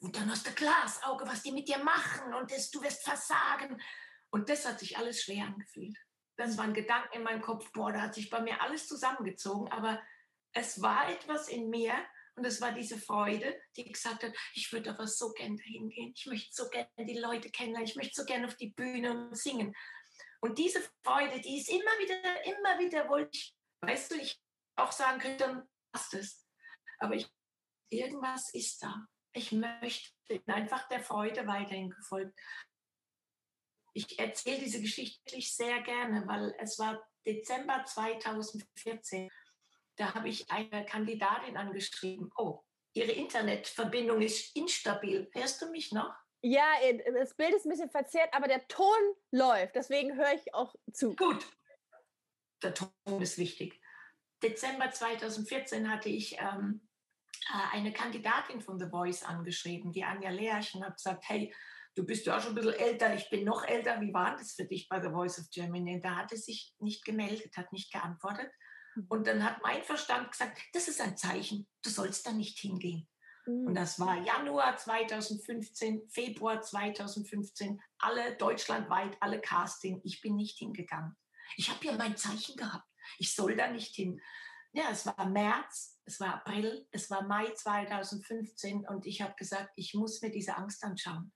Und 0.00 0.16
dann 0.16 0.30
hast 0.30 0.46
du 0.46 0.52
Glasauge, 0.52 1.26
was 1.26 1.42
die 1.42 1.52
mit 1.52 1.68
dir 1.68 1.78
machen 1.78 2.32
und 2.34 2.50
das, 2.50 2.70
du 2.70 2.82
wirst 2.82 3.02
versagen. 3.02 3.80
Und 4.30 4.48
das 4.48 4.66
hat 4.66 4.78
sich 4.78 4.96
alles 4.96 5.22
schwer 5.22 5.46
angefühlt. 5.46 5.96
Das 6.36 6.56
waren 6.56 6.72
Gedanken 6.72 7.16
in 7.16 7.22
meinem 7.24 7.42
Kopf, 7.42 7.70
boah, 7.72 7.92
da 7.92 8.02
hat 8.02 8.14
sich 8.14 8.30
bei 8.30 8.40
mir 8.40 8.60
alles 8.62 8.86
zusammengezogen, 8.86 9.72
aber 9.72 10.00
es 10.52 10.80
war 10.80 11.10
etwas 11.10 11.48
in 11.48 11.68
mir 11.68 11.94
und 12.36 12.44
es 12.44 12.60
war 12.60 12.72
diese 12.72 12.98
Freude, 12.98 13.60
die 13.76 13.90
gesagt 13.90 14.22
hat, 14.22 14.32
ich 14.54 14.72
würde 14.72 14.90
aber 14.90 15.08
so 15.08 15.32
gerne 15.32 15.56
dahin 15.56 15.88
gehen, 15.88 16.12
ich 16.14 16.26
möchte 16.26 16.54
so 16.54 16.68
gerne 16.68 16.88
die 16.98 17.18
Leute 17.18 17.50
kennenlernen, 17.50 17.88
ich 17.88 17.96
möchte 17.96 18.20
so 18.20 18.24
gerne 18.24 18.46
auf 18.46 18.54
die 18.54 18.70
Bühne 18.70 19.10
und 19.10 19.36
singen. 19.36 19.74
Und 20.40 20.58
diese 20.58 20.80
Freude, 21.02 21.40
die 21.40 21.58
ist 21.58 21.68
immer 21.68 21.98
wieder, 21.98 22.44
immer 22.44 22.78
wieder 22.78 23.08
wollte 23.08 23.36
ich 23.36 23.58
Weißt 23.80 24.10
du, 24.10 24.16
ich 24.16 24.40
auch 24.76 24.92
sagen 24.92 25.20
könnte, 25.20 25.44
dann 25.44 25.68
passt 25.92 26.14
es. 26.14 26.44
Aber 26.98 27.14
ich, 27.14 27.30
irgendwas 27.90 28.52
ist 28.54 28.82
da. 28.82 29.06
Ich 29.32 29.52
möchte 29.52 30.12
einfach 30.46 30.88
der 30.88 31.00
Freude 31.00 31.46
weiterhin 31.46 31.90
gefolgt. 31.90 32.38
Ich 33.94 34.18
erzähle 34.18 34.60
diese 34.60 34.80
Geschichte 34.80 35.40
sehr 35.40 35.80
gerne, 35.82 36.26
weil 36.26 36.54
es 36.58 36.78
war 36.78 37.04
Dezember 37.26 37.84
2014. 37.84 39.28
Da 39.96 40.14
habe 40.14 40.28
ich 40.28 40.50
eine 40.50 40.86
Kandidatin 40.86 41.56
angeschrieben. 41.56 42.30
Oh, 42.36 42.62
Ihre 42.94 43.12
Internetverbindung 43.12 44.22
ist 44.22 44.56
instabil. 44.56 45.28
Hörst 45.32 45.60
du 45.62 45.70
mich 45.70 45.92
noch? 45.92 46.14
Ja, 46.42 46.64
das 47.14 47.34
Bild 47.34 47.54
ist 47.54 47.66
ein 47.66 47.70
bisschen 47.70 47.90
verzerrt, 47.90 48.32
aber 48.32 48.46
der 48.46 48.66
Ton 48.68 48.98
läuft. 49.32 49.74
Deswegen 49.74 50.16
höre 50.16 50.34
ich 50.34 50.54
auch 50.54 50.74
zu. 50.92 51.16
Gut, 51.16 51.44
der 52.62 52.74
Ton 52.74 53.22
ist 53.22 53.38
wichtig. 53.38 53.80
Dezember 54.42 54.90
2014 54.90 55.90
hatte 55.90 56.08
ich 56.08 56.38
ähm, 56.38 56.80
äh, 56.80 56.87
eine 57.72 57.92
Kandidatin 57.92 58.60
von 58.60 58.78
The 58.78 58.90
Voice 58.90 59.22
angeschrieben, 59.22 59.92
die 59.92 60.04
Anja 60.04 60.30
Leersch, 60.30 60.74
und 60.74 60.84
habe 60.84 60.94
gesagt, 60.94 61.24
hey, 61.28 61.54
du 61.94 62.04
bist 62.04 62.26
ja 62.26 62.36
auch 62.36 62.40
schon 62.40 62.52
ein 62.52 62.54
bisschen 62.54 62.74
älter, 62.74 63.14
ich 63.14 63.28
bin 63.30 63.44
noch 63.44 63.64
älter, 63.64 64.00
wie 64.00 64.12
war 64.12 64.36
das 64.36 64.52
für 64.52 64.64
dich 64.64 64.88
bei 64.88 65.00
The 65.00 65.10
Voice 65.10 65.38
of 65.38 65.50
Germany? 65.50 65.96
Und 65.96 66.04
da 66.04 66.16
hat 66.16 66.30
sie 66.30 66.36
sich 66.36 66.74
nicht 66.78 67.04
gemeldet, 67.04 67.56
hat 67.56 67.72
nicht 67.72 67.92
geantwortet. 67.92 68.50
Hm. 68.94 69.06
Und 69.08 69.26
dann 69.26 69.42
hat 69.42 69.62
mein 69.62 69.82
Verstand 69.82 70.30
gesagt, 70.30 70.60
das 70.72 70.88
ist 70.88 71.00
ein 71.00 71.16
Zeichen, 71.16 71.66
du 71.82 71.90
sollst 71.90 72.26
da 72.26 72.32
nicht 72.32 72.58
hingehen. 72.58 73.08
Und 73.46 73.68
hm. 73.68 73.74
das 73.74 73.98
war 73.98 74.16
Januar 74.22 74.76
2015, 74.76 76.08
Februar 76.10 76.60
2015, 76.60 77.80
alle 77.98 78.36
deutschlandweit, 78.36 79.16
alle 79.20 79.40
Casting. 79.40 80.00
Ich 80.04 80.20
bin 80.20 80.36
nicht 80.36 80.58
hingegangen. 80.58 81.16
Ich 81.56 81.70
habe 81.70 81.84
ja 81.84 81.92
mein 81.92 82.16
Zeichen 82.16 82.56
gehabt. 82.56 82.86
Ich 83.18 83.34
soll 83.34 83.56
da 83.56 83.68
nicht 83.70 83.94
hin. 83.94 84.20
Ja, 84.78 84.90
es 84.92 85.04
war 85.06 85.28
März, 85.28 85.98
es 86.04 86.20
war 86.20 86.34
April, 86.34 86.86
es 86.92 87.10
war 87.10 87.24
Mai 87.24 87.50
2015 87.50 88.86
und 88.86 89.06
ich 89.06 89.20
habe 89.20 89.34
gesagt, 89.36 89.72
ich 89.74 89.92
muss 89.92 90.22
mir 90.22 90.30
diese 90.30 90.56
Angst 90.56 90.84
anschauen. 90.84 91.32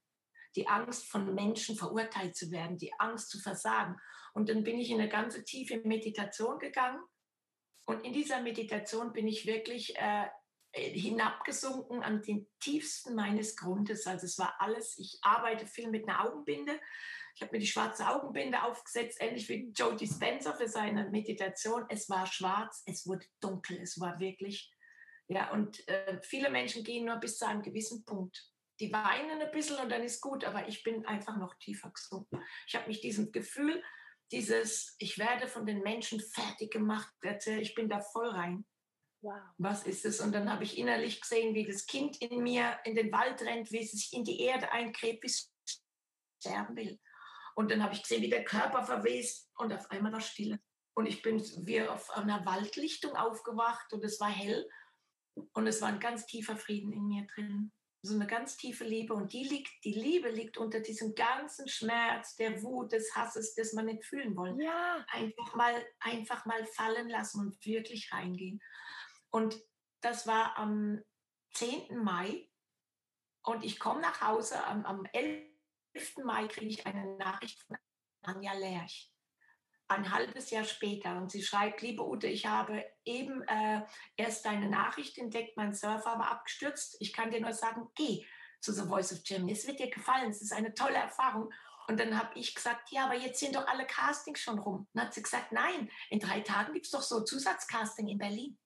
Die 0.55 0.69
Angst 0.69 1.11
von 1.11 1.35
Menschen 1.35 1.75
verurteilt 1.75 2.37
zu 2.37 2.51
werden, 2.51 2.77
die 2.77 2.93
Angst 2.99 3.29
zu 3.29 3.39
versagen. 3.39 3.97
Und 4.33 4.47
dann 4.47 4.63
bin 4.63 4.79
ich 4.79 4.89
in 4.91 5.01
eine 5.01 5.09
ganze 5.09 5.43
tiefe 5.43 5.81
Meditation 5.83 6.57
gegangen. 6.57 7.03
Und 7.85 8.05
in 8.05 8.13
dieser 8.13 8.41
Meditation 8.41 9.11
bin 9.11 9.27
ich 9.27 9.45
wirklich 9.45 9.93
äh, 9.97 10.29
hinabgesunken 10.71 12.01
an 12.01 12.21
den 12.21 12.47
tiefsten 12.61 13.13
meines 13.13 13.57
Grundes. 13.57 14.07
Also 14.07 14.25
es 14.25 14.39
war 14.39 14.55
alles, 14.59 14.97
ich 14.97 15.19
arbeite 15.21 15.67
viel 15.67 15.89
mit 15.89 16.07
einer 16.07 16.23
Augenbinde. 16.23 16.79
Ich 17.35 17.41
habe 17.41 17.51
mir 17.51 17.59
die 17.59 17.67
schwarze 17.67 18.07
Augenbinde 18.07 18.61
aufgesetzt, 18.61 19.17
ähnlich 19.19 19.49
wie 19.49 19.71
Joe 19.75 19.95
Dispenza 19.95 20.53
für 20.53 20.67
seine 20.67 21.09
Meditation. 21.09 21.85
Es 21.89 22.09
war 22.09 22.27
schwarz, 22.27 22.83
es 22.85 23.07
wurde 23.07 23.25
dunkel, 23.39 23.79
es 23.81 23.99
war 23.99 24.19
wirklich, 24.19 24.71
ja, 25.27 25.51
und 25.51 25.87
äh, 25.87 26.19
viele 26.21 26.49
Menschen 26.49 26.83
gehen 26.83 27.05
nur 27.05 27.15
bis 27.17 27.37
zu 27.37 27.47
einem 27.47 27.63
gewissen 27.63 28.05
Punkt. 28.05 28.51
Die 28.79 28.91
weinen 28.91 29.41
ein 29.41 29.51
bisschen 29.51 29.77
und 29.77 29.89
dann 29.89 30.03
ist 30.03 30.21
gut, 30.21 30.43
aber 30.43 30.67
ich 30.67 30.83
bin 30.83 31.05
einfach 31.05 31.37
noch 31.37 31.53
tiefer 31.55 31.89
gesunken. 31.91 32.39
Ich 32.67 32.75
habe 32.75 32.87
mich 32.87 33.01
diesem 33.01 33.31
Gefühl, 33.31 33.83
dieses, 34.31 34.95
ich 34.97 35.17
werde 35.17 35.47
von 35.47 35.65
den 35.65 35.81
Menschen 35.81 36.19
fertig 36.19 36.71
gemacht, 36.71 37.11
ich 37.45 37.75
bin 37.75 37.89
da 37.89 37.99
voll 37.99 38.29
rein. 38.29 38.65
Wow. 39.21 39.39
Was 39.57 39.85
ist 39.85 40.05
es? 40.05 40.19
Und 40.19 40.33
dann 40.33 40.51
habe 40.51 40.65
ich 40.65 40.77
innerlich 40.77 41.21
gesehen, 41.21 41.55
wie 41.55 41.65
das 41.65 41.85
Kind 41.85 42.21
in 42.21 42.43
mir 42.43 42.77
in 42.83 42.93
den 42.93 43.11
Wald 43.11 43.41
rennt, 43.41 43.71
wie 43.71 43.79
es 43.79 43.91
sich 43.91 44.11
in 44.11 44.25
die 44.25 44.41
Erde 44.41 44.69
eingräbt, 44.71 45.21
bis 45.21 45.49
es 45.65 45.83
sterben 46.41 46.75
will. 46.75 46.99
Und 47.55 47.71
dann 47.71 47.83
habe 47.83 47.93
ich 47.93 48.01
gesehen, 48.01 48.21
wie 48.21 48.29
der 48.29 48.43
Körper 48.43 48.83
verwest 48.83 49.49
und 49.57 49.73
auf 49.73 49.89
einmal 49.91 50.11
war 50.11 50.21
Stille. 50.21 50.59
Und 50.95 51.05
ich 51.07 51.21
bin 51.21 51.41
wie 51.65 51.81
auf 51.81 52.11
einer 52.11 52.45
Waldlichtung 52.45 53.15
aufgewacht 53.15 53.93
und 53.93 54.03
es 54.03 54.19
war 54.19 54.29
hell 54.29 54.69
und 55.53 55.67
es 55.67 55.81
war 55.81 55.89
ein 55.89 55.99
ganz 55.99 56.25
tiefer 56.25 56.55
Frieden 56.55 56.93
in 56.93 57.07
mir 57.07 57.25
drin. 57.27 57.71
So 58.05 58.15
eine 58.15 58.27
ganz 58.27 58.57
tiefe 58.57 58.83
Liebe 58.83 59.13
und 59.13 59.31
die 59.31 59.45
liegt, 59.45 59.71
die 59.85 59.93
Liebe 59.93 60.29
liegt 60.29 60.57
unter 60.57 60.81
diesem 60.81 61.15
ganzen 61.15 61.69
Schmerz, 61.69 62.35
der 62.35 62.61
Wut, 62.61 62.91
des 62.91 63.15
Hasses, 63.15 63.55
das 63.55 63.71
man 63.73 63.85
nicht 63.85 64.03
fühlen 64.03 64.35
wollen. 64.35 64.59
Ja. 64.59 65.05
Einfach 65.09 65.55
mal, 65.55 65.85
einfach 66.01 66.45
mal 66.45 66.65
fallen 66.65 67.09
lassen 67.09 67.39
und 67.39 67.65
wirklich 67.65 68.11
reingehen. 68.11 68.61
Und 69.29 69.57
das 70.01 70.27
war 70.27 70.57
am 70.57 71.01
10. 71.53 72.03
Mai. 72.03 72.49
Und 73.41 73.63
ich 73.63 73.79
komme 73.79 74.01
nach 74.01 74.21
Hause. 74.21 74.63
Am, 74.65 74.85
am 74.85 75.05
11. 75.13 75.52
Mai 76.23 76.47
kriege 76.47 76.71
ich 76.71 76.85
eine 76.85 77.17
Nachricht 77.17 77.61
von 77.63 77.77
Anja 78.23 78.53
Lerch. 78.53 79.11
Ein 79.87 80.11
halbes 80.11 80.49
Jahr 80.49 80.63
später. 80.63 81.17
Und 81.17 81.31
sie 81.31 81.43
schreibt, 81.43 81.81
liebe 81.81 82.07
Ute, 82.07 82.27
ich 82.27 82.45
habe 82.45 82.83
eben 83.05 83.43
äh, 83.43 83.81
erst 84.15 84.45
deine 84.45 84.69
Nachricht 84.69 85.17
entdeckt, 85.17 85.57
mein 85.57 85.73
Surfer 85.73 86.17
war 86.17 86.31
abgestürzt. 86.31 86.97
Ich 86.99 87.13
kann 87.13 87.31
dir 87.31 87.41
nur 87.41 87.53
sagen, 87.53 87.89
geh 87.95 88.25
zu 88.59 88.73
The 88.73 88.87
Voice 88.87 89.13
of 89.13 89.23
Germany. 89.23 89.51
Es 89.51 89.67
wird 89.67 89.79
dir 89.79 89.89
gefallen, 89.89 90.31
es 90.31 90.41
ist 90.41 90.53
eine 90.53 90.73
tolle 90.73 90.95
Erfahrung. 90.95 91.53
Und 91.87 91.99
dann 91.99 92.17
habe 92.17 92.39
ich 92.39 92.55
gesagt, 92.55 92.91
ja, 92.91 93.05
aber 93.05 93.15
jetzt 93.15 93.39
sind 93.39 93.55
doch 93.55 93.67
alle 93.67 93.85
Castings 93.85 94.39
schon 94.39 94.57
rum. 94.57 94.87
dann 94.93 95.05
hat 95.05 95.13
sie 95.13 95.21
gesagt, 95.21 95.51
nein, 95.51 95.91
in 96.09 96.19
drei 96.19 96.39
Tagen 96.39 96.73
gibt 96.73 96.85
es 96.85 96.91
doch 96.91 97.01
so 97.01 97.23
Zusatzcasting 97.23 98.07
in 98.07 98.17
Berlin. 98.17 98.57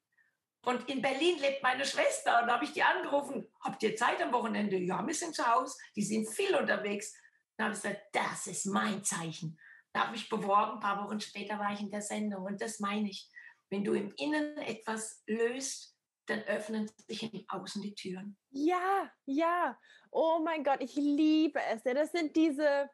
Und 0.65 0.89
in 0.89 1.01
Berlin 1.01 1.39
lebt 1.39 1.63
meine 1.63 1.85
Schwester. 1.85 2.41
Und 2.41 2.47
da 2.47 2.55
habe 2.55 2.65
ich 2.65 2.73
die 2.73 2.83
angerufen. 2.83 3.47
Habt 3.61 3.81
ihr 3.83 3.95
Zeit 3.95 4.21
am 4.21 4.33
Wochenende? 4.33 4.77
Ja, 4.77 5.05
wir 5.05 5.13
sind 5.13 5.33
zu 5.33 5.45
Hause. 5.45 5.77
Die 5.95 6.03
sind 6.03 6.27
viel 6.27 6.55
unterwegs. 6.55 7.15
Dann 7.57 7.67
habe 7.67 7.75
ich 7.75 7.81
gesagt, 7.81 8.01
das 8.11 8.47
ist 8.47 8.65
mein 8.65 9.03
Zeichen. 9.03 9.57
Da 9.93 10.07
habe 10.07 10.15
ich 10.15 10.29
beworben. 10.29 10.73
Ein 10.73 10.79
paar 10.79 11.03
Wochen 11.03 11.19
später 11.19 11.57
war 11.57 11.73
ich 11.73 11.81
in 11.81 11.89
der 11.89 12.01
Sendung. 12.01 12.43
Und 12.43 12.61
das 12.61 12.79
meine 12.79 13.09
ich. 13.09 13.29
Wenn 13.69 13.83
du 13.83 13.93
im 13.93 14.13
Innen 14.17 14.57
etwas 14.57 15.23
löst, 15.25 15.97
dann 16.27 16.41
öffnen 16.43 16.89
sich 17.07 17.33
im 17.33 17.45
Außen 17.47 17.81
die 17.81 17.95
Türen. 17.95 18.37
Ja, 18.49 19.09
ja. 19.25 19.77
Oh 20.11 20.39
mein 20.43 20.63
Gott, 20.63 20.81
ich 20.81 20.95
liebe 20.95 21.59
es. 21.71 21.83
Das 21.83 22.11
sind 22.11 22.35
diese, 22.35 22.89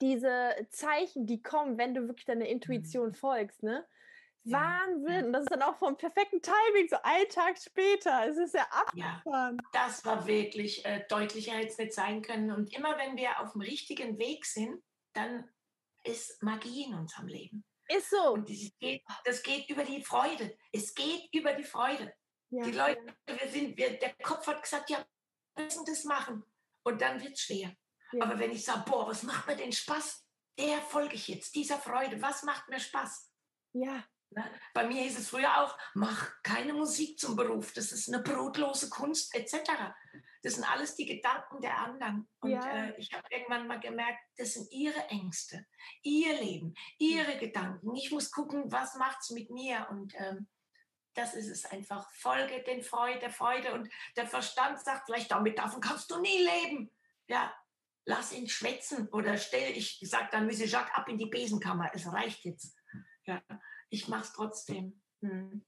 diese 0.00 0.54
Zeichen, 0.70 1.26
die 1.26 1.42
kommen, 1.42 1.78
wenn 1.78 1.94
du 1.94 2.06
wirklich 2.06 2.24
deiner 2.24 2.46
Intuition 2.46 3.08
mhm. 3.08 3.14
folgst. 3.14 3.62
Ne? 3.62 3.86
Wahnsinn. 4.44 5.32
Das 5.32 5.42
ist 5.42 5.52
dann 5.52 5.62
auch 5.62 5.76
vom 5.76 5.96
perfekten 5.96 6.40
Timing, 6.42 6.88
so 6.88 6.96
einen 7.02 7.28
Tag 7.28 7.58
später. 7.58 8.26
Es 8.28 8.36
ist 8.36 8.54
ja 8.54 8.66
abgefahren. 8.70 9.58
Ja, 9.62 9.68
das 9.72 10.04
war 10.04 10.26
wirklich 10.26 10.84
äh, 10.84 11.04
deutlicher 11.08 11.52
hätte 11.52 11.68
es 11.68 11.78
nicht 11.78 11.92
sein 11.92 12.22
können. 12.22 12.50
Und 12.50 12.72
immer 12.74 12.98
wenn 12.98 13.16
wir 13.16 13.40
auf 13.40 13.52
dem 13.52 13.60
richtigen 13.60 14.18
Weg 14.18 14.44
sind, 14.44 14.82
dann 15.12 15.48
ist 16.04 16.42
Magie 16.42 16.84
in 16.84 16.94
unserem 16.94 17.28
Leben. 17.28 17.64
Ist 17.88 18.10
so. 18.10 18.32
Und 18.32 18.48
das 18.48 18.70
geht, 18.78 19.02
das 19.24 19.42
geht 19.42 19.68
über 19.70 19.84
die 19.84 20.02
Freude. 20.02 20.56
Es 20.72 20.94
geht 20.94 21.28
über 21.32 21.52
die 21.52 21.64
Freude. 21.64 22.12
Ja, 22.50 22.64
die 22.64 22.72
Leute, 22.72 23.00
wir 23.26 23.48
sind, 23.48 23.76
wir, 23.76 23.98
der 23.98 24.14
Kopf 24.22 24.46
hat 24.46 24.62
gesagt, 24.62 24.90
ja, 24.90 25.04
wir 25.54 25.64
müssen 25.64 25.84
das 25.84 26.04
machen. 26.04 26.44
Und 26.84 27.00
dann 27.00 27.20
wird 27.22 27.34
es 27.34 27.42
schwer. 27.42 27.74
Aber 28.20 28.38
wenn 28.38 28.50
ich 28.50 28.64
sage, 28.64 28.84
boah, 28.86 29.06
was 29.06 29.22
macht 29.22 29.46
mir 29.46 29.56
denn 29.56 29.72
Spaß? 29.72 30.26
Der 30.58 30.82
folge 30.82 31.14
ich 31.14 31.28
jetzt, 31.28 31.54
dieser 31.54 31.78
Freude. 31.78 32.20
Was 32.20 32.42
macht 32.42 32.68
mir 32.68 32.78
Spaß? 32.78 33.32
Ja. 33.72 34.04
Ne? 34.34 34.50
Bei 34.72 34.86
mir 34.86 35.02
hieß 35.02 35.18
es 35.18 35.28
früher 35.28 35.62
auch, 35.62 35.76
mach 35.94 36.42
keine 36.42 36.72
Musik 36.72 37.18
zum 37.18 37.36
Beruf, 37.36 37.72
das 37.72 37.92
ist 37.92 38.12
eine 38.12 38.22
brotlose 38.22 38.88
Kunst 38.88 39.34
etc. 39.34 39.70
Das 40.42 40.54
sind 40.54 40.64
alles 40.64 40.96
die 40.96 41.06
Gedanken 41.06 41.60
der 41.60 41.78
anderen. 41.78 42.28
Und 42.40 42.50
ja. 42.50 42.86
äh, 42.86 42.94
ich 42.96 43.12
habe 43.12 43.24
irgendwann 43.30 43.68
mal 43.68 43.78
gemerkt, 43.78 44.20
das 44.36 44.54
sind 44.54 44.70
ihre 44.72 45.08
Ängste, 45.08 45.66
ihr 46.02 46.40
Leben, 46.40 46.74
ihre 46.98 47.38
Gedanken. 47.38 47.94
Ich 47.94 48.10
muss 48.10 48.30
gucken, 48.30 48.70
was 48.72 48.96
macht 48.96 49.18
es 49.20 49.30
mit 49.30 49.50
mir. 49.50 49.86
Und 49.90 50.14
ähm, 50.16 50.48
das 51.14 51.34
ist 51.34 51.48
es 51.48 51.64
einfach. 51.66 52.10
Folge 52.12 52.62
den 52.64 52.82
Freude, 52.82 53.20
der 53.20 53.30
Freude. 53.30 53.72
Und 53.74 53.88
der 54.16 54.26
Verstand 54.26 54.80
sagt 54.80 55.06
vielleicht, 55.06 55.30
damit 55.30 55.58
davon 55.58 55.80
kannst 55.80 56.10
du 56.10 56.20
nie 56.20 56.44
leben. 56.44 56.90
Ja, 57.28 57.54
lass 58.04 58.32
ihn 58.32 58.48
schwätzen 58.48 59.08
oder 59.10 59.36
stell, 59.36 59.76
ich 59.76 60.00
sage 60.02 60.28
dann, 60.32 60.46
Monsieur 60.46 60.66
Jacques, 60.66 60.94
ab 60.94 61.08
in 61.08 61.18
die 61.18 61.26
Besenkammer. 61.26 61.90
Es 61.94 62.10
reicht 62.12 62.44
jetzt. 62.44 62.76
Ja 63.26 63.40
ich 63.92 64.08
mache 64.08 64.22
es 64.22 64.32
trotzdem. 64.32 65.00
Hm. 65.20 65.64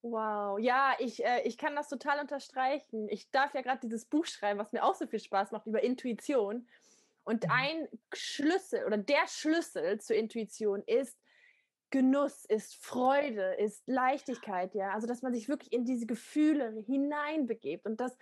Wow, 0.00 0.58
ja, 0.58 0.96
ich, 0.98 1.24
äh, 1.24 1.42
ich 1.42 1.58
kann 1.58 1.76
das 1.76 1.88
total 1.88 2.18
unterstreichen. 2.18 3.08
Ich 3.08 3.30
darf 3.30 3.54
ja 3.54 3.60
gerade 3.60 3.80
dieses 3.80 4.06
Buch 4.06 4.26
schreiben, 4.26 4.58
was 4.58 4.72
mir 4.72 4.82
auch 4.82 4.94
so 4.94 5.06
viel 5.06 5.20
Spaß 5.20 5.52
macht, 5.52 5.66
über 5.66 5.82
Intuition. 5.82 6.66
Und 7.24 7.44
mhm. 7.44 7.50
ein 7.52 7.88
Schlüssel 8.12 8.84
oder 8.84 8.96
der 8.96 9.28
Schlüssel 9.28 10.00
zur 10.00 10.16
Intuition 10.16 10.82
ist 10.86 11.16
Genuss, 11.90 12.46
ist 12.46 12.74
Freude, 12.82 13.54
ist 13.58 13.86
Leichtigkeit, 13.86 14.74
ja. 14.74 14.90
Also, 14.92 15.06
dass 15.06 15.22
man 15.22 15.34
sich 15.34 15.48
wirklich 15.48 15.72
in 15.72 15.84
diese 15.84 16.06
Gefühle 16.06 16.82
hineinbegebt. 16.86 17.84
Und 17.86 18.00
das 18.00 18.16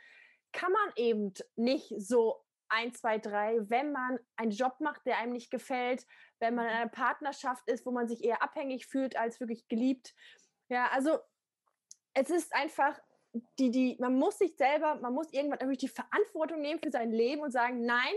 kann 0.53 0.73
man 0.73 0.93
eben 0.97 1.33
nicht 1.55 1.95
so 1.97 2.45
ein, 2.69 2.93
zwei, 2.95 3.19
drei, 3.19 3.59
wenn 3.71 3.93
man 3.93 4.19
einen 4.37 4.51
Job 4.51 4.81
macht, 4.81 5.07
der 5.07 5.19
einem 5.19 5.33
nicht 5.33 5.51
gefällt, 5.51 6.05
wenn 6.41 6.55
man 6.55 6.67
in 6.67 6.73
einer 6.73 6.89
Partnerschaft 6.89 7.69
ist, 7.69 7.87
wo 7.87 7.91
man 7.91 8.09
sich 8.09 8.25
eher 8.25 8.43
abhängig 8.43 8.87
fühlt 8.87 9.17
als 9.17 9.41
wirklich 9.41 9.69
geliebt. 9.69 10.15
Ja, 10.69 10.89
also 10.89 11.19
es 12.15 12.31
ist 12.31 12.55
einfach 12.55 12.99
die, 13.59 13.71
die, 13.71 13.97
man 14.01 14.17
muss 14.17 14.39
sich 14.39 14.57
selber, 14.57 14.97
man 14.97 15.15
muss 15.15 15.33
irgendwann 15.33 15.61
irgendwie 15.61 15.79
die 15.79 15.89
Verantwortung 15.89 16.61
nehmen 16.61 16.81
für 16.81 16.91
sein 16.91 17.13
Leben 17.13 17.43
und 17.43 17.53
sagen, 17.53 17.85
nein, 17.85 18.15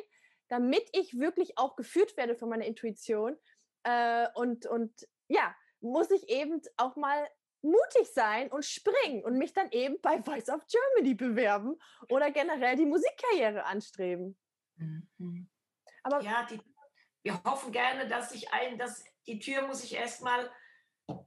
damit 0.48 0.88
ich 0.94 1.20
wirklich 1.20 1.58
auch 1.58 1.76
geführt 1.76 2.18
werde 2.18 2.36
von 2.36 2.50
meiner 2.50 2.66
Intuition 2.66 3.38
äh, 3.84 4.28
und, 4.36 4.66
und 4.66 4.92
ja, 5.28 5.56
muss 5.82 6.10
ich 6.12 6.30
eben 6.30 6.62
auch 6.78 6.96
mal 6.96 7.28
mutig 7.62 8.12
sein 8.14 8.52
und 8.52 8.66
springen 8.66 9.24
und 9.24 9.38
mich 9.38 9.54
dann 9.54 9.72
eben 9.72 10.00
bei 10.02 10.22
Voice 10.22 10.50
of 10.50 10.66
Germany 10.68 11.16
bewerben 11.16 11.78
oder 12.10 12.32
generell 12.32 12.76
die 12.76 12.86
Musikkarriere 12.86 13.66
anstreben. 13.66 14.38
Mhm. 14.76 15.50
Aber 16.04 16.22
ja, 16.22 16.46
die, 16.50 16.60
wir 17.24 17.44
hoffen 17.44 17.72
gerne, 17.72 18.08
dass 18.08 18.32
sich 18.32 18.52
ein, 18.52 18.78
dass 18.78 19.04
die 19.26 19.40
Tür 19.40 19.68
muss 19.68 19.84
ich 19.84 19.94
erstmal 19.94 20.52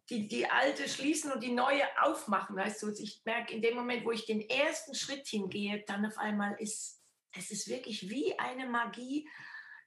die, 0.08 0.28
die 0.28 0.48
alte 0.48 0.88
schließen 0.88 1.32
und 1.32 1.42
die 1.42 1.52
neue 1.52 1.82
aufmachen. 2.02 2.56
Weißt 2.56 2.82
du, 2.82 2.90
ich 2.90 3.22
merke 3.24 3.52
in 3.52 3.62
dem 3.62 3.74
Moment, 3.74 4.04
wo 4.04 4.12
ich 4.12 4.26
den 4.26 4.40
ersten 4.48 4.94
Schritt 4.94 5.26
hingehe, 5.26 5.84
dann 5.86 6.06
auf 6.06 6.18
einmal 6.18 6.54
ist 6.58 6.96
es 7.38 7.50
ist 7.50 7.68
wirklich 7.68 8.08
wie 8.08 8.38
eine 8.38 8.66
Magie. 8.66 9.28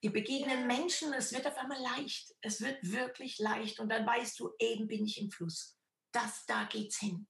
Die 0.04 0.10
begegnen 0.10 0.67
Menschen, 0.67 1.13
es 1.13 1.34
wird 1.34 1.45
auf 1.48 1.58
einmal 1.58 1.82
leicht. 1.82 2.34
Es 2.41 2.62
wird 2.62 2.78
wirklich 2.82 3.39
leicht. 3.39 3.80
Und 3.80 3.89
dann 3.89 4.06
weißt 4.06 4.39
du, 4.39 4.52
eben 4.60 4.88
bin 4.88 5.06
ich 5.06 5.19
im 5.19 5.32
Fluss. 5.32 5.78
Das, 6.12 6.45
da 6.45 6.63
geht's 6.65 7.00
hin. 7.00 7.28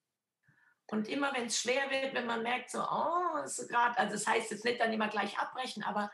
Und 0.87 1.07
immer 1.07 1.33
wenn 1.33 1.45
es 1.45 1.59
schwer 1.59 1.89
wird, 1.89 2.13
wenn 2.13 2.25
man 2.25 2.43
merkt, 2.43 2.71
so, 2.71 2.79
oh, 2.81 3.37
ist 3.43 3.67
gerade, 3.69 3.97
also 3.97 4.13
das 4.13 4.27
heißt 4.27 4.51
jetzt 4.51 4.65
nicht 4.65 4.79
dann 4.79 4.93
immer 4.93 5.07
gleich 5.07 5.37
abbrechen, 5.37 5.83
aber 5.83 6.11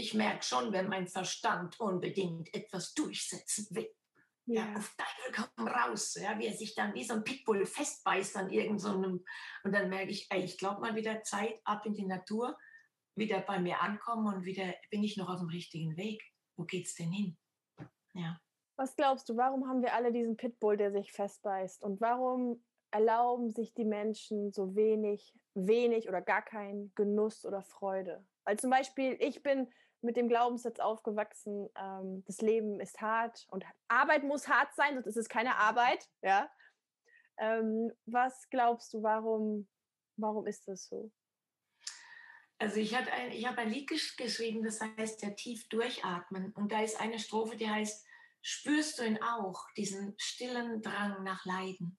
ich 0.00 0.14
merke 0.14 0.42
schon, 0.42 0.72
wenn 0.72 0.88
mein 0.88 1.06
Verstand 1.06 1.78
unbedingt 1.78 2.52
etwas 2.54 2.94
durchsetzen 2.94 3.66
will. 3.70 3.88
Ja. 4.46 4.66
ja 4.66 4.76
auf 4.76 4.96
Teufel 4.96 5.46
komm 5.56 5.68
raus, 5.68 6.14
ja, 6.20 6.38
wie 6.38 6.46
er 6.46 6.54
sich 6.54 6.74
dann 6.74 6.94
wie 6.94 7.04
so 7.04 7.14
ein 7.14 7.22
Pitbull 7.24 7.64
festbeißt 7.66 8.36
an 8.36 8.50
irgendeinem. 8.50 9.18
So 9.18 9.24
und 9.64 9.72
dann 9.72 9.88
merke 9.90 10.10
ich, 10.10 10.26
ey, 10.30 10.42
ich 10.42 10.58
glaube 10.58 10.80
mal 10.80 10.96
wieder 10.96 11.22
Zeit 11.22 11.60
ab 11.64 11.86
in 11.86 11.94
die 11.94 12.06
Natur, 12.06 12.58
wieder 13.14 13.40
bei 13.40 13.60
mir 13.60 13.80
ankommen 13.80 14.34
und 14.34 14.44
wieder 14.44 14.74
bin 14.90 15.04
ich 15.04 15.16
noch 15.16 15.28
auf 15.28 15.38
dem 15.38 15.48
richtigen 15.48 15.96
Weg. 15.96 16.22
Wo 16.56 16.64
geht's 16.64 16.94
denn 16.94 17.12
hin? 17.12 17.38
Ja. 18.14 18.40
Was 18.76 18.96
glaubst 18.96 19.28
du, 19.28 19.36
warum 19.36 19.68
haben 19.68 19.82
wir 19.82 19.94
alle 19.94 20.10
diesen 20.10 20.36
Pitbull, 20.36 20.76
der 20.76 20.90
sich 20.90 21.12
festbeißt? 21.12 21.82
Und 21.82 22.00
warum 22.00 22.64
erlauben 22.90 23.50
sich 23.50 23.74
die 23.74 23.84
Menschen 23.84 24.52
so 24.52 24.74
wenig, 24.74 25.34
wenig 25.54 26.08
oder 26.08 26.22
gar 26.22 26.42
keinen 26.42 26.92
Genuss 26.94 27.44
oder 27.44 27.62
Freude? 27.62 28.26
Weil 28.44 28.58
zum 28.58 28.70
Beispiel, 28.70 29.16
ich 29.20 29.42
bin 29.42 29.68
mit 30.02 30.16
dem 30.16 30.28
Glaubenssatz 30.28 30.80
aufgewachsen, 30.80 31.68
ähm, 31.76 32.24
das 32.26 32.40
Leben 32.40 32.80
ist 32.80 33.00
hart 33.00 33.46
und 33.50 33.64
Arbeit 33.88 34.24
muss 34.24 34.48
hart 34.48 34.74
sein, 34.74 34.94
sonst 34.94 35.06
ist 35.06 35.16
es 35.16 35.28
keine 35.28 35.56
Arbeit. 35.56 36.08
Ja? 36.22 36.50
Ähm, 37.38 37.92
was 38.06 38.48
glaubst 38.50 38.92
du, 38.94 39.02
warum, 39.02 39.68
warum 40.16 40.46
ist 40.46 40.68
das 40.68 40.86
so? 40.86 41.12
Also 42.58 42.76
ich, 42.76 42.94
ein, 42.94 43.32
ich 43.32 43.46
habe 43.46 43.58
ein 43.58 43.70
Lied 43.70 43.88
gesch 43.88 44.16
geschrieben, 44.16 44.62
das 44.62 44.80
heißt 44.80 45.22
ja 45.22 45.30
tief 45.30 45.68
durchatmen. 45.70 46.52
Und 46.52 46.72
da 46.72 46.82
ist 46.82 47.00
eine 47.00 47.18
Strophe, 47.18 47.56
die 47.56 47.68
heißt, 47.68 48.06
spürst 48.42 48.98
du 48.98 49.02
ihn 49.02 49.22
auch, 49.22 49.66
diesen 49.76 50.14
stillen 50.18 50.82
Drang 50.82 51.24
nach 51.24 51.44
Leiden? 51.46 51.98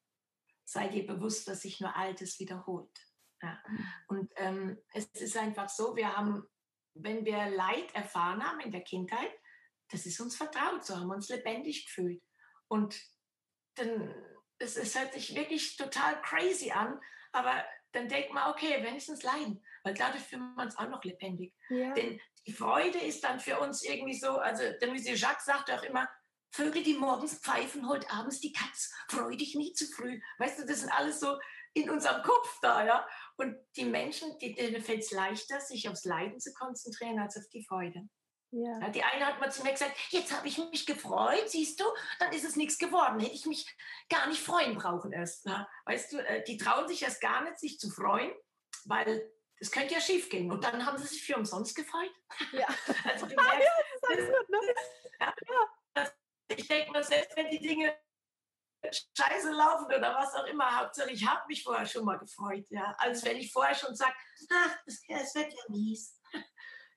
Sei 0.63 0.87
dir 0.87 1.05
bewusst, 1.07 1.47
dass 1.47 1.61
sich 1.61 1.81
nur 1.81 1.95
Altes 1.95 2.39
wiederholt. 2.39 2.95
Ja. 3.41 3.59
Mhm. 3.67 3.85
Und 4.07 4.31
ähm, 4.35 4.77
es 4.93 5.05
ist 5.13 5.35
einfach 5.35 5.67
so, 5.67 5.95
wir 5.95 6.15
haben, 6.15 6.47
wenn 6.93 7.25
wir 7.25 7.49
Leid 7.49 7.93
erfahren 7.93 8.43
haben 8.45 8.59
in 8.59 8.71
der 8.71 8.83
Kindheit, 8.83 9.31
das 9.89 10.05
ist 10.05 10.19
uns 10.19 10.35
vertraut, 10.35 10.85
so 10.85 10.95
haben 10.95 11.07
wir 11.07 11.15
uns 11.15 11.29
lebendig 11.29 11.85
gefühlt. 11.85 12.21
Und 12.67 12.99
dann, 13.75 14.13
es, 14.59 14.77
es 14.77 14.97
hört 14.97 15.13
sich 15.13 15.35
wirklich 15.35 15.75
total 15.75 16.21
crazy 16.21 16.71
an, 16.71 16.99
aber 17.31 17.63
dann 17.91 18.07
denkt 18.07 18.33
man, 18.33 18.51
okay, 18.51 18.81
wenigstens 18.83 19.23
leiden, 19.23 19.63
weil 19.83 19.93
dadurch 19.93 20.23
fühlt 20.23 20.41
man 20.55 20.67
es 20.67 20.77
auch 20.77 20.87
noch 20.87 21.03
lebendig. 21.03 21.53
Ja. 21.69 21.93
Denn 21.93 22.19
die 22.47 22.53
Freude 22.53 22.99
ist 22.99 23.23
dann 23.23 23.39
für 23.39 23.59
uns 23.59 23.83
irgendwie 23.83 24.17
so, 24.17 24.37
also 24.37 24.63
der 24.79 24.89
Monsieur 24.89 25.15
Jacques 25.15 25.45
sagt 25.45 25.69
auch 25.71 25.83
immer, 25.83 26.09
Vögel, 26.53 26.83
die 26.83 26.95
morgens 26.95 27.39
pfeifen, 27.39 27.87
heute 27.87 28.09
abends 28.09 28.41
die 28.41 28.51
Katz, 28.51 28.93
freu 29.09 29.35
dich 29.35 29.55
nie 29.55 29.73
zu 29.73 29.85
früh. 29.85 30.19
Weißt 30.37 30.59
du, 30.59 30.65
das 30.65 30.81
sind 30.81 30.91
alles 30.91 31.19
so 31.21 31.37
in 31.73 31.89
unserem 31.89 32.21
Kopf 32.23 32.59
da, 32.61 32.85
ja. 32.85 33.07
Und 33.41 33.57
die 33.75 33.85
Menschen, 33.85 34.37
denen 34.37 34.83
fällt 34.83 34.99
es 34.99 35.09
leichter, 35.09 35.59
sich 35.59 35.89
aufs 35.89 36.05
Leiden 36.05 36.39
zu 36.39 36.53
konzentrieren, 36.53 37.17
als 37.17 37.37
auf 37.37 37.49
die 37.51 37.65
Freude. 37.65 38.07
Ja. 38.51 38.89
Die 38.89 39.01
eine 39.01 39.25
hat 39.25 39.39
mal 39.39 39.51
zu 39.51 39.63
mir 39.63 39.71
gesagt, 39.71 39.97
jetzt 40.09 40.31
habe 40.31 40.47
ich 40.47 40.59
mich 40.59 40.85
gefreut, 40.85 41.49
siehst 41.49 41.79
du, 41.79 41.85
dann 42.19 42.31
ist 42.33 42.43
es 42.43 42.55
nichts 42.55 42.77
geworden. 42.77 43.19
Hätte 43.19 43.33
ich 43.33 43.47
mich 43.47 43.65
gar 44.09 44.27
nicht 44.27 44.41
freuen 44.41 44.75
brauchen 44.75 45.11
erst. 45.11 45.49
Weißt 45.85 46.13
du, 46.13 46.17
äh, 46.19 46.43
die 46.43 46.57
trauen 46.57 46.87
sich 46.87 47.01
erst 47.01 47.19
gar 47.19 47.43
nicht, 47.43 47.59
sich 47.59 47.79
zu 47.79 47.89
freuen, 47.89 48.31
weil 48.85 49.31
das 49.59 49.71
könnte 49.71 49.95
ja 49.95 50.01
schief 50.01 50.29
gehen. 50.29 50.51
Und 50.51 50.63
dann 50.63 50.85
haben 50.85 50.99
sie 50.99 51.07
sich 51.07 51.23
für 51.23 51.35
umsonst 51.35 51.75
gefreut. 51.75 52.13
Ja, 52.51 52.67
also 53.05 53.25
merkst, 53.25 53.39
ja, 53.39 54.07
das 54.07 54.19
ist 54.19 54.31
gut, 54.37 54.49
ne? 54.49 54.59
ja. 55.19 56.11
Ich 56.55 56.67
denke 56.67 56.91
mal, 56.91 57.03
selbst 57.03 57.35
wenn 57.35 57.49
die 57.49 57.59
Dinge 57.59 57.95
scheiße 59.17 59.51
laufen 59.51 59.85
oder 59.85 60.15
was 60.15 60.33
auch 60.35 60.45
immer, 60.45 60.79
Hauptsache 60.79 61.11
ich 61.11 61.27
habe 61.27 61.41
mich 61.47 61.63
vorher 61.63 61.85
schon 61.85 62.05
mal 62.05 62.17
gefreut. 62.17 62.65
Ja. 62.69 62.95
Als 62.97 63.23
wenn 63.23 63.37
ich 63.37 63.51
vorher 63.51 63.75
schon 63.75 63.95
sage, 63.95 64.13
ach, 64.53 64.77
das, 64.85 65.01
das 65.07 65.35
wird 65.35 65.53
ja 65.53 65.63
mies. 65.69 66.19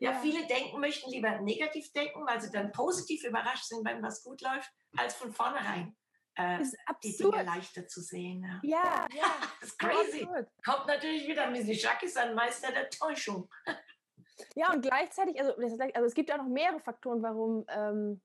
Ja, 0.01 0.11
ja, 0.11 0.19
viele 0.19 0.45
denken, 0.49 0.81
möchten 0.81 1.09
lieber 1.09 1.39
negativ 1.41 1.93
denken, 1.93 2.27
weil 2.27 2.41
sie 2.41 2.51
dann 2.51 2.73
positiv 2.73 3.23
überrascht 3.23 3.67
sind, 3.67 3.87
wenn 3.87 4.03
was 4.03 4.25
gut 4.25 4.41
läuft, 4.41 4.69
als 4.97 5.15
von 5.15 5.33
vornherein 5.33 5.97
äh, 6.35 6.59
die 7.03 7.17
Dinge 7.17 7.43
leichter 7.45 7.87
zu 7.87 8.01
sehen. 8.01 8.43
Ja, 8.65 9.07
ja. 9.13 9.17
ja. 9.17 9.25
das 9.61 9.71
ist 9.71 9.79
crazy. 9.79 10.25
Absolut. 10.25 10.49
Kommt 10.65 10.87
natürlich 10.89 11.29
wieder, 11.29 11.49
Missy 11.49 11.73
ist 12.03 12.19
ein 12.19 12.35
Meister 12.35 12.73
der 12.73 12.91
Täuschung. 12.91 13.49
ja, 14.57 14.73
und 14.73 14.83
gleichzeitig, 14.83 15.41
also, 15.41 15.55
also 15.55 16.07
es 16.07 16.15
gibt 16.15 16.33
auch 16.33 16.39
noch 16.39 16.49
mehrere 16.49 16.81
Faktoren, 16.81 17.23
warum, 17.23 17.65
ähm, 17.69 18.21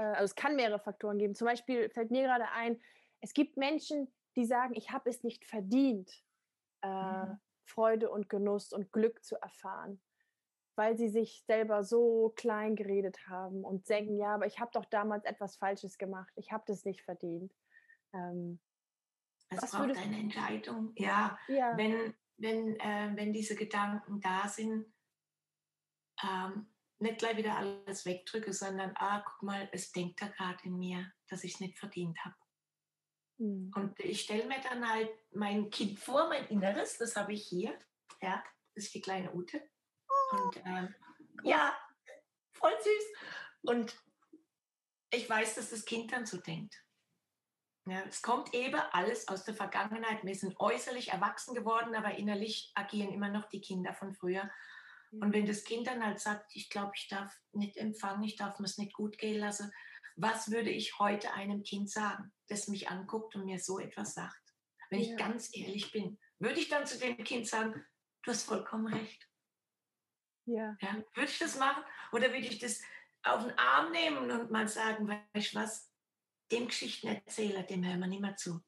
äh, 0.00 0.14
also 0.14 0.24
es 0.24 0.34
kann 0.34 0.56
mehrere 0.56 0.78
Faktoren 0.78 1.18
geben. 1.18 1.34
Zum 1.34 1.46
Beispiel 1.46 1.90
fällt 1.90 2.10
mir 2.10 2.22
gerade 2.22 2.48
ein, 2.50 2.80
es 3.20 3.34
gibt 3.34 3.56
Menschen, 3.56 4.12
die 4.36 4.46
sagen, 4.46 4.74
ich 4.74 4.90
habe 4.90 5.10
es 5.10 5.22
nicht 5.22 5.44
verdient, 5.44 6.10
äh, 6.82 6.88
mhm. 6.88 7.38
Freude 7.64 8.10
und 8.10 8.28
Genuss 8.28 8.72
und 8.72 8.92
Glück 8.92 9.22
zu 9.24 9.36
erfahren 9.36 10.00
weil 10.80 10.96
sie 10.96 11.10
sich 11.10 11.42
selber 11.46 11.84
so 11.84 12.32
klein 12.36 12.74
geredet 12.74 13.28
haben 13.28 13.64
und 13.64 13.86
denken, 13.90 14.16
ja, 14.16 14.34
aber 14.34 14.46
ich 14.46 14.60
habe 14.60 14.70
doch 14.72 14.86
damals 14.86 15.26
etwas 15.26 15.56
Falsches 15.56 15.98
gemacht, 15.98 16.32
ich 16.36 16.52
habe 16.52 16.64
das 16.66 16.86
nicht 16.86 17.02
verdient. 17.02 17.52
Ähm, 18.14 18.58
es 19.50 19.70
braucht 19.70 19.94
eine 19.96 20.18
Entscheidung, 20.18 20.92
ja. 20.96 21.38
ja. 21.48 21.76
Wenn, 21.76 22.14
wenn, 22.38 22.80
äh, 22.80 23.12
wenn 23.14 23.34
diese 23.34 23.56
Gedanken 23.56 24.22
da 24.22 24.48
sind, 24.48 24.86
ähm, 26.22 26.66
nicht 27.00 27.18
gleich 27.18 27.36
wieder 27.36 27.56
alles 27.56 28.04
wegdrücke, 28.04 28.52
sondern, 28.52 28.92
ah, 28.96 29.20
guck 29.20 29.42
mal, 29.42 29.68
es 29.72 29.92
denkt 29.92 30.20
da 30.20 30.28
gerade 30.28 30.62
in 30.64 30.78
mir, 30.78 31.10
dass 31.28 31.44
ich 31.44 31.54
es 31.54 31.60
nicht 31.60 31.78
verdient 31.78 32.18
habe. 32.24 32.34
Mhm. 33.38 33.72
Und 33.74 33.98
ich 34.00 34.22
stelle 34.22 34.46
mir 34.46 34.60
dann 34.60 34.88
halt 34.88 35.10
mein 35.32 35.70
Kind 35.70 35.98
vor, 35.98 36.28
mein 36.28 36.46
Inneres, 36.48 36.98
das 36.98 37.16
habe 37.16 37.32
ich 37.32 37.46
hier, 37.46 37.76
ja, 38.20 38.42
das 38.74 38.84
ist 38.84 38.94
die 38.94 39.00
kleine 39.00 39.32
Ute. 39.32 39.62
Und 40.32 40.56
ähm, 40.64 40.94
ja, 41.42 41.76
voll 42.52 42.76
süß. 42.80 43.04
Und 43.62 43.96
ich 45.10 45.28
weiß, 45.28 45.56
dass 45.56 45.70
das 45.70 45.84
Kind 45.84 46.12
dann 46.12 46.26
so 46.26 46.36
denkt. 46.36 46.84
Ja, 47.86 48.02
es 48.02 48.22
kommt 48.22 48.54
eben 48.54 48.78
alles 48.92 49.26
aus 49.26 49.44
der 49.44 49.54
Vergangenheit. 49.54 50.22
Wir 50.22 50.34
sind 50.34 50.60
äußerlich 50.60 51.08
erwachsen 51.08 51.54
geworden, 51.54 51.94
aber 51.94 52.14
innerlich 52.16 52.70
agieren 52.74 53.12
immer 53.12 53.30
noch 53.30 53.48
die 53.48 53.60
Kinder 53.60 53.94
von 53.94 54.12
früher. 54.12 54.48
Und 55.12 55.32
wenn 55.32 55.46
das 55.46 55.64
Kind 55.64 55.86
dann 55.86 56.04
halt 56.04 56.20
sagt, 56.20 56.54
ich 56.54 56.70
glaube, 56.70 56.92
ich 56.94 57.08
darf 57.08 57.34
nicht 57.52 57.76
empfangen, 57.76 58.22
ich 58.22 58.36
darf 58.36 58.58
mir 58.58 58.66
es 58.66 58.78
nicht 58.78 58.92
gut 58.92 59.18
gehen 59.18 59.40
lassen, 59.40 59.72
was 60.16 60.50
würde 60.50 60.70
ich 60.70 60.98
heute 60.98 61.32
einem 61.32 61.62
Kind 61.62 61.90
sagen, 61.90 62.32
das 62.48 62.68
mich 62.68 62.90
anguckt 62.90 63.34
und 63.34 63.44
mir 63.44 63.58
so 63.58 63.78
etwas 63.78 64.14
sagt? 64.14 64.40
Wenn 64.90 65.00
ja. 65.00 65.10
ich 65.10 65.16
ganz 65.16 65.50
ehrlich 65.56 65.90
bin, 65.92 66.18
würde 66.38 66.60
ich 66.60 66.68
dann 66.68 66.86
zu 66.86 66.98
dem 66.98 67.16
Kind 67.24 67.46
sagen, 67.46 67.84
du 68.22 68.30
hast 68.30 68.44
vollkommen 68.44 68.92
recht. 68.92 69.28
Ja. 70.46 70.76
ja. 70.80 70.96
Würde 71.14 71.30
ich 71.30 71.38
das 71.38 71.58
machen? 71.58 71.82
Oder 72.12 72.28
würde 72.28 72.46
ich 72.46 72.58
das 72.58 72.80
auf 73.22 73.44
den 73.44 73.56
Arm 73.58 73.92
nehmen 73.92 74.30
und 74.30 74.50
mal 74.50 74.68
sagen, 74.68 75.08
weißt 75.08 75.54
du 75.54 75.58
was, 75.58 75.90
dem 76.50 76.68
Geschichtenerzähler, 76.68 77.62
dem 77.62 77.84
hören 77.84 78.00
wir 78.00 78.06
nicht 78.06 78.22
mehr 78.22 78.36
zu. 78.36 78.60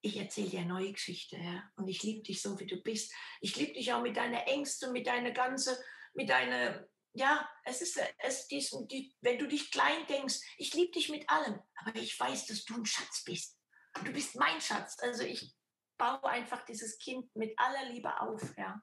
Ich 0.00 0.16
erzähle 0.16 0.48
dir 0.48 0.60
eine 0.60 0.68
neue 0.68 0.92
Geschichte, 0.92 1.36
ja. 1.36 1.62
Und 1.76 1.88
ich 1.88 2.02
liebe 2.02 2.22
dich 2.22 2.40
so, 2.40 2.58
wie 2.60 2.66
du 2.66 2.80
bist. 2.80 3.12
Ich 3.40 3.56
liebe 3.56 3.72
dich 3.72 3.92
auch 3.92 4.02
mit 4.02 4.16
deiner 4.16 4.46
Ängste, 4.46 4.90
mit 4.92 5.06
deiner 5.06 5.32
ganze, 5.32 5.78
mit 6.14 6.30
deiner, 6.30 6.86
ja, 7.14 7.48
es 7.64 7.82
ist, 7.82 8.00
es 8.18 8.46
diesen, 8.46 8.86
die, 8.88 9.14
wenn 9.20 9.38
du 9.38 9.48
dich 9.48 9.70
klein 9.70 10.06
denkst, 10.06 10.40
ich 10.56 10.72
liebe 10.74 10.92
dich 10.92 11.08
mit 11.08 11.28
allem, 11.28 11.60
aber 11.74 11.96
ich 11.96 12.18
weiß, 12.18 12.46
dass 12.46 12.64
du 12.64 12.74
ein 12.74 12.86
Schatz 12.86 13.24
bist. 13.24 13.58
Du 14.04 14.12
bist 14.12 14.36
mein 14.36 14.60
Schatz. 14.60 14.96
Also 15.00 15.24
ich 15.24 15.52
baue 15.98 16.24
einfach 16.24 16.64
dieses 16.64 16.98
Kind 16.98 17.34
mit 17.34 17.58
aller 17.58 17.90
Liebe 17.90 18.20
auf, 18.20 18.56
ja. 18.56 18.80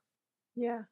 Ja. 0.55 0.87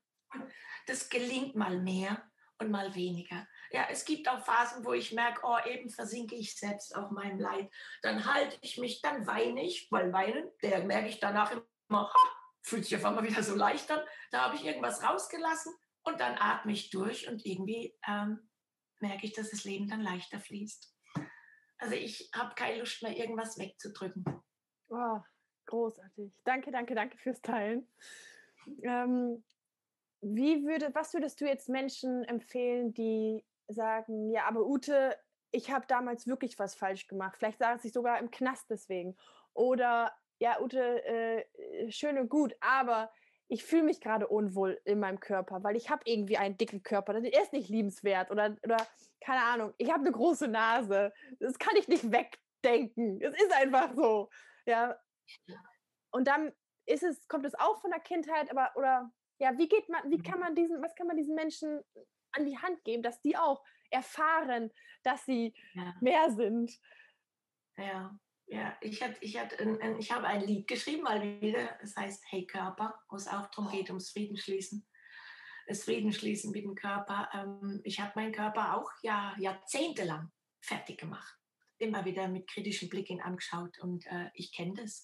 Das 0.87 1.09
gelingt 1.09 1.55
mal 1.55 1.81
mehr 1.81 2.31
und 2.59 2.71
mal 2.71 2.93
weniger. 2.95 3.47
Ja, 3.71 3.87
es 3.89 4.05
gibt 4.05 4.27
auch 4.29 4.43
Phasen, 4.45 4.85
wo 4.85 4.93
ich 4.93 5.13
merke, 5.13 5.41
oh, 5.43 5.57
eben 5.67 5.89
versinke 5.89 6.35
ich 6.35 6.55
selbst 6.57 6.95
auf 6.95 7.11
meinem 7.11 7.39
Leid. 7.39 7.71
Dann 8.01 8.25
halte 8.25 8.57
ich 8.61 8.77
mich, 8.77 9.01
dann 9.01 9.25
weine 9.27 9.63
ich, 9.63 9.87
weil 9.91 10.13
weinen, 10.13 10.49
der 10.61 10.83
merke 10.83 11.09
ich 11.09 11.19
danach 11.19 11.51
immer, 11.51 12.09
ha, 12.09 12.19
fühlt 12.61 12.85
sich 12.85 12.95
auf 12.95 13.05
einmal 13.05 13.23
wieder 13.23 13.43
so 13.43 13.55
leicht 13.55 13.91
an. 13.91 14.01
Da 14.31 14.45
habe 14.45 14.55
ich 14.55 14.65
irgendwas 14.65 15.03
rausgelassen 15.03 15.73
und 16.03 16.19
dann 16.19 16.37
atme 16.37 16.71
ich 16.71 16.89
durch 16.89 17.27
und 17.27 17.45
irgendwie 17.45 17.97
ähm, 18.07 18.49
merke 18.99 19.25
ich, 19.25 19.33
dass 19.33 19.51
das 19.51 19.63
Leben 19.63 19.87
dann 19.87 20.01
leichter 20.01 20.39
fließt. 20.39 20.93
Also 21.77 21.95
ich 21.95 22.29
habe 22.33 22.55
keine 22.55 22.79
Lust 22.79 23.03
mehr, 23.03 23.17
irgendwas 23.17 23.57
wegzudrücken. 23.57 24.23
Oh, 24.89 25.19
großartig. 25.65 26.31
Danke, 26.45 26.71
danke, 26.71 26.95
danke 26.95 27.17
fürs 27.17 27.41
Teilen. 27.41 27.89
Ähm, 28.83 29.43
wie 30.23 30.65
würde, 30.65 30.89
was 30.93 31.13
würdest 31.13 31.39
du 31.41 31.45
jetzt 31.45 31.69
Menschen 31.69 32.23
empfehlen, 32.23 32.93
die 32.93 33.43
sagen, 33.67 34.29
ja, 34.31 34.45
aber 34.45 34.65
Ute, 34.65 35.15
ich 35.51 35.71
habe 35.71 35.85
damals 35.87 36.27
wirklich 36.27 36.57
was 36.57 36.75
falsch 36.75 37.07
gemacht. 37.07 37.35
Vielleicht 37.37 37.59
sagen 37.59 37.79
sie 37.79 37.89
sogar 37.89 38.19
im 38.19 38.31
Knast 38.31 38.69
deswegen. 38.69 39.15
Oder 39.53 40.11
ja, 40.39 40.59
Ute, 40.59 41.03
äh, 41.05 41.91
schön 41.91 42.17
und 42.17 42.29
gut, 42.29 42.55
aber 42.59 43.11
ich 43.47 43.63
fühle 43.63 43.83
mich 43.83 44.01
gerade 44.01 44.27
unwohl 44.27 44.81
in 44.83 44.99
meinem 44.99 45.19
Körper, 45.19 45.63
weil 45.63 45.75
ich 45.75 45.89
habe 45.89 46.01
irgendwie 46.05 46.37
einen 46.37 46.57
dicken 46.57 46.81
Körper. 46.81 47.19
Der 47.19 47.41
ist 47.41 47.53
nicht 47.53 47.69
liebenswert 47.69 48.31
oder, 48.31 48.57
oder 48.63 48.77
keine 49.21 49.43
Ahnung, 49.43 49.73
ich 49.77 49.91
habe 49.91 50.01
eine 50.01 50.11
große 50.11 50.47
Nase. 50.47 51.13
Das 51.39 51.59
kann 51.59 51.75
ich 51.75 51.87
nicht 51.87 52.11
wegdenken. 52.11 53.21
Es 53.21 53.33
ist 53.35 53.53
einfach 53.53 53.93
so. 53.93 54.29
Ja. 54.65 54.97
Und 56.11 56.27
dann 56.27 56.51
ist 56.85 57.03
es, 57.03 57.27
kommt 57.27 57.45
es 57.45 57.55
auch 57.55 57.79
von 57.79 57.91
der 57.91 57.99
Kindheit, 57.99 58.49
aber 58.49 58.71
oder 58.75 59.11
ja, 59.39 59.57
wie 59.57 59.67
geht 59.67 59.89
man, 59.89 60.09
wie 60.09 60.17
mhm. 60.17 60.23
kann 60.23 60.39
man 60.39 60.55
diesen, 60.55 60.81
was 60.81 60.95
kann 60.95 61.07
man 61.07 61.17
diesen 61.17 61.35
Menschen 61.35 61.81
an 62.31 62.45
die 62.45 62.57
Hand 62.57 62.83
geben, 62.83 63.03
dass 63.03 63.21
die 63.21 63.37
auch 63.37 63.63
erfahren, 63.89 64.71
dass 65.03 65.25
sie 65.25 65.53
ja. 65.73 65.93
mehr 66.01 66.31
sind? 66.31 66.71
Ja, 67.77 68.17
ja, 68.47 68.77
ich, 68.81 69.01
hat, 69.01 69.15
ich, 69.21 69.39
hat 69.39 69.59
ein, 69.59 69.97
ich 69.99 70.11
habe 70.11 70.27
ein 70.27 70.41
Lied 70.41 70.67
geschrieben, 70.67 71.03
mal 71.03 71.41
wieder, 71.41 71.79
es 71.81 71.95
heißt 71.95 72.23
Hey 72.29 72.45
Körper, 72.45 72.93
wo 73.09 73.15
es 73.15 73.27
auch 73.27 73.47
darum 73.47 73.71
geht, 73.71 73.89
ums 73.89 74.11
Friedensschließen. 74.11 74.85
Das 75.67 75.85
Friedensschließen 75.85 76.51
mit 76.51 76.65
dem 76.65 76.75
Körper. 76.75 77.29
Ähm, 77.33 77.81
ich 77.83 77.99
habe 77.99 78.11
meinen 78.15 78.33
Körper 78.33 78.77
auch 78.77 78.91
ja, 79.01 79.35
jahrzehntelang 79.39 80.31
fertig 80.61 80.99
gemacht. 80.99 81.39
Immer 81.77 82.03
wieder 82.05 82.27
mit 82.27 82.47
kritischem 82.47 82.89
Blick 82.89 83.09
ihn 83.09 83.21
angeschaut 83.21 83.79
und 83.79 84.05
äh, 84.07 84.29
ich 84.33 84.53
kenne 84.53 84.73
das, 84.75 85.03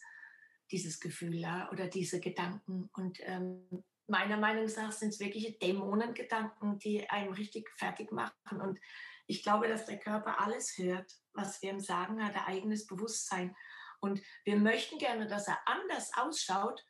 dieses 0.70 1.00
Gefühl 1.00 1.36
ja, 1.36 1.72
oder 1.72 1.88
diese 1.88 2.20
Gedanken. 2.20 2.90
Und 2.94 3.20
ähm, 3.22 3.84
meiner 4.10 4.38
Meinung 4.38 4.66
nach 4.66 4.92
sind 4.92 5.10
es 5.10 5.20
wirkliche 5.20 5.54
Dämonengedanken, 5.54 6.80
die 6.80 7.10
einem 7.10 7.34
richtig 7.34 7.70
fertig 7.78 8.12
machen. 8.12 8.62
Und 8.62 8.80
ich 9.28 9.44
glaube, 9.44 9.68
dass 9.68 9.86
der 9.86 10.00
Körper 10.00 10.42
alles 10.42 10.78
hört, 10.78 11.12
was 11.34 11.62
wir 11.62 11.72
ihm 11.72 11.80
sagen, 11.80 12.24
hat 12.24 12.36
ein 12.36 12.46
eigenes 12.46 12.88
Bewusstsein. 12.88 13.56
Und 14.00 14.22
wir 14.46 14.58
möchten 14.58 14.98
gerne, 14.98 15.28
dass 15.28 15.48
er 15.48 15.60
anders 15.66 16.12
ausschaut. 16.16 16.84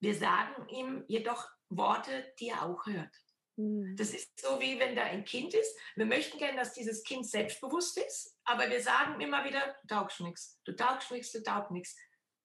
Wir 0.00 0.14
sagen 0.14 0.68
ihm 0.68 1.04
jedoch 1.08 1.48
Worte, 1.68 2.32
die 2.40 2.48
er 2.48 2.62
auch 2.62 2.86
hört. 2.86 3.14
Mhm. 3.56 3.96
Das 3.96 4.10
ist 4.10 4.38
so 4.40 4.60
wie 4.60 4.78
wenn 4.80 4.96
da 4.96 5.04
ein 5.04 5.24
Kind 5.24 5.54
ist. 5.54 5.78
Wir 5.94 6.06
möchten 6.06 6.38
gerne, 6.38 6.58
dass 6.58 6.74
dieses 6.74 7.04
Kind 7.04 7.28
selbstbewusst 7.28 7.98
ist, 7.98 8.36
aber 8.44 8.68
wir 8.68 8.82
sagen 8.82 9.20
immer 9.20 9.44
wieder, 9.44 9.76
du 9.82 9.94
taugst 9.94 10.20
nichts, 10.20 10.60
du 10.64 10.74
taugst 10.74 11.10
nichts, 11.10 11.32
du 11.32 11.42
taugst 11.42 11.70
nichts. 11.70 11.96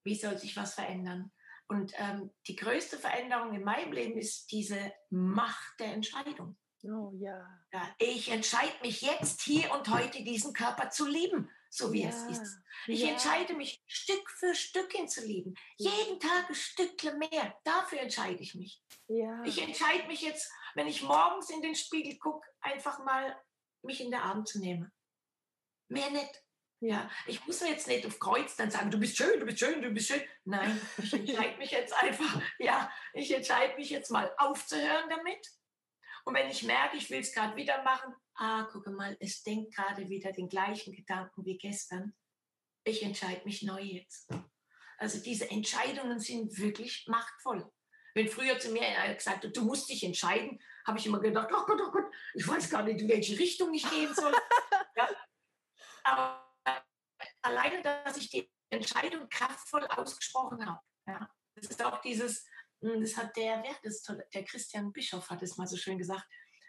Wie 0.03 0.15
soll 0.15 0.37
sich 0.37 0.55
was 0.55 0.75
verändern? 0.75 1.31
Und 1.69 1.93
ähm, 1.97 2.31
die 2.47 2.55
größte 2.55 2.97
Veränderung 2.97 3.53
in 3.53 3.63
meinem 3.63 3.91
Leben 3.91 4.17
ist 4.17 4.51
diese 4.51 4.91
Macht 5.11 5.79
der 5.79 5.93
Entscheidung. 5.93 6.57
Oh 6.83 7.11
ja. 7.13 7.47
ja 7.71 7.95
ich 7.99 8.31
entscheide 8.31 8.73
mich 8.81 9.01
jetzt 9.01 9.41
hier 9.41 9.71
und 9.73 9.87
heute 9.89 10.23
diesen 10.23 10.53
Körper 10.53 10.89
zu 10.89 11.05
lieben, 11.05 11.47
so 11.69 11.93
wie 11.93 12.01
ja. 12.03 12.09
es 12.09 12.23
ist. 12.23 12.57
Ich 12.87 13.01
ja. 13.01 13.09
entscheide 13.09 13.53
mich 13.53 13.83
Stück 13.85 14.29
für 14.31 14.55
Stück 14.55 14.97
ihn 14.97 15.07
zu 15.07 15.23
lieben. 15.23 15.53
Jeden 15.77 16.19
Tag 16.19 16.49
ein 16.49 16.55
Stückchen 16.55 17.19
mehr. 17.19 17.55
Dafür 17.63 17.99
entscheide 17.99 18.41
ich 18.41 18.55
mich. 18.55 18.81
Ja. 19.07 19.43
Ich 19.43 19.61
entscheide 19.61 20.07
mich 20.07 20.21
jetzt, 20.21 20.51
wenn 20.73 20.87
ich 20.87 21.03
morgens 21.03 21.51
in 21.51 21.61
den 21.61 21.75
Spiegel 21.75 22.17
gucke, 22.17 22.47
einfach 22.61 23.03
mal 23.05 23.39
mich 23.83 24.01
in 24.01 24.09
den 24.09 24.19
Arm 24.19 24.43
zu 24.43 24.59
nehmen. 24.59 24.91
Mehr 25.87 26.09
nicht. 26.09 26.43
Ja, 26.81 27.09
ich 27.27 27.45
muss 27.45 27.59
mir 27.59 27.71
jetzt 27.71 27.87
nicht 27.87 28.05
auf 28.05 28.19
Kreuz 28.19 28.55
dann 28.55 28.71
sagen, 28.71 28.89
du 28.89 28.97
bist 28.97 29.17
schön, 29.17 29.37
du 29.39 29.45
bist 29.45 29.59
schön, 29.59 29.81
du 29.81 29.89
bist 29.89 30.07
schön. 30.07 30.21
Nein, 30.45 30.79
ich 30.97 31.13
entscheide 31.13 31.57
mich 31.57 31.71
jetzt 31.71 31.93
einfach, 31.93 32.41
ja, 32.57 32.89
ich 33.13 33.33
entscheide 33.33 33.75
mich 33.75 33.89
jetzt 33.89 34.11
mal 34.11 34.33
aufzuhören 34.37 35.09
damit. 35.09 35.45
Und 36.23 36.35
wenn 36.35 36.49
ich 36.49 36.63
merke, 36.63 36.95
ich 36.95 37.09
will 37.09 37.19
es 37.19 37.33
gerade 37.33 37.55
wieder 37.57 37.83
machen, 37.83 38.13
ah, 38.35 38.63
gucke 38.71 38.91
mal, 38.91 39.17
es 39.19 39.43
denkt 39.43 39.75
gerade 39.75 40.07
wieder 40.07 40.31
den 40.31 40.47
gleichen 40.47 40.93
Gedanken 40.93 41.45
wie 41.45 41.57
gestern. 41.57 42.13
Ich 42.85 43.03
entscheide 43.03 43.43
mich 43.43 43.61
neu 43.61 43.81
jetzt. 43.81 44.29
Also 44.97 45.19
diese 45.19 45.49
Entscheidungen 45.49 46.19
sind 46.19 46.57
wirklich 46.57 47.05
machtvoll. 47.07 47.69
Wenn 48.13 48.29
früher 48.29 48.57
zu 48.57 48.71
mir 48.71 48.83
einer 48.83 49.13
gesagt 49.13 49.43
hat, 49.43 49.55
du 49.55 49.63
musst 49.63 49.89
dich 49.89 50.03
entscheiden, 50.03 50.59
habe 50.85 50.97
ich 50.97 51.05
immer 51.05 51.19
gedacht, 51.19 51.49
oh 51.51 51.65
Gott, 51.65 51.81
oh 51.85 51.91
Gott, 51.91 52.05
ich 52.33 52.47
weiß 52.47 52.69
gar 52.69 52.83
nicht, 52.83 53.01
in 53.01 53.09
welche 53.09 53.37
Richtung 53.37 53.73
ich 53.73 53.89
gehen 53.89 54.13
soll. 54.15 54.33
ja. 54.95 55.09
Aber 56.03 56.48
alleine, 57.41 57.81
dass 57.81 58.17
ich 58.17 58.29
die 58.29 58.49
Entscheidung 58.69 59.27
kraftvoll 59.29 59.85
ausgesprochen 59.87 60.65
habe. 60.65 60.79
Ja. 61.07 61.29
Das 61.55 61.69
ist 61.69 61.83
auch 61.83 62.01
dieses, 62.01 62.45
hm, 62.81 63.01
das 63.01 63.17
hat 63.17 63.35
der, 63.35 63.63
wer 63.63 63.75
das, 63.83 64.03
der 64.33 64.43
Christian 64.43 64.91
Bischof 64.91 65.29
hat 65.29 65.41
es 65.41 65.57
mal 65.57 65.67
so 65.67 65.77
schön 65.77 65.97
gesagt, 65.97 66.25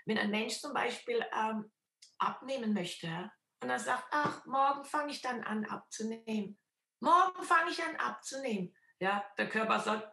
wenn 0.07 0.19
ein 0.19 0.31
Mensch 0.31 0.59
zum 0.59 0.73
Beispiel 0.73 1.25
ähm, 1.37 1.71
abnehmen 2.19 2.73
möchte 2.73 3.31
und 3.63 3.71
er 3.71 3.79
sagt, 3.79 4.07
ach, 4.11 4.45
morgen 4.47 4.85
fange 4.85 5.13
ich 5.13 5.21
dann 5.21 5.43
an 5.45 5.65
abzunehmen. 5.67 6.59
Morgen 7.01 7.43
fange 7.43 7.71
ich 7.71 7.83
an 7.83 7.97
abzunehmen. 7.97 8.75
Ja, 9.01 9.25
der 9.39 9.49
Körper 9.49 9.81
sagt, 9.81 10.09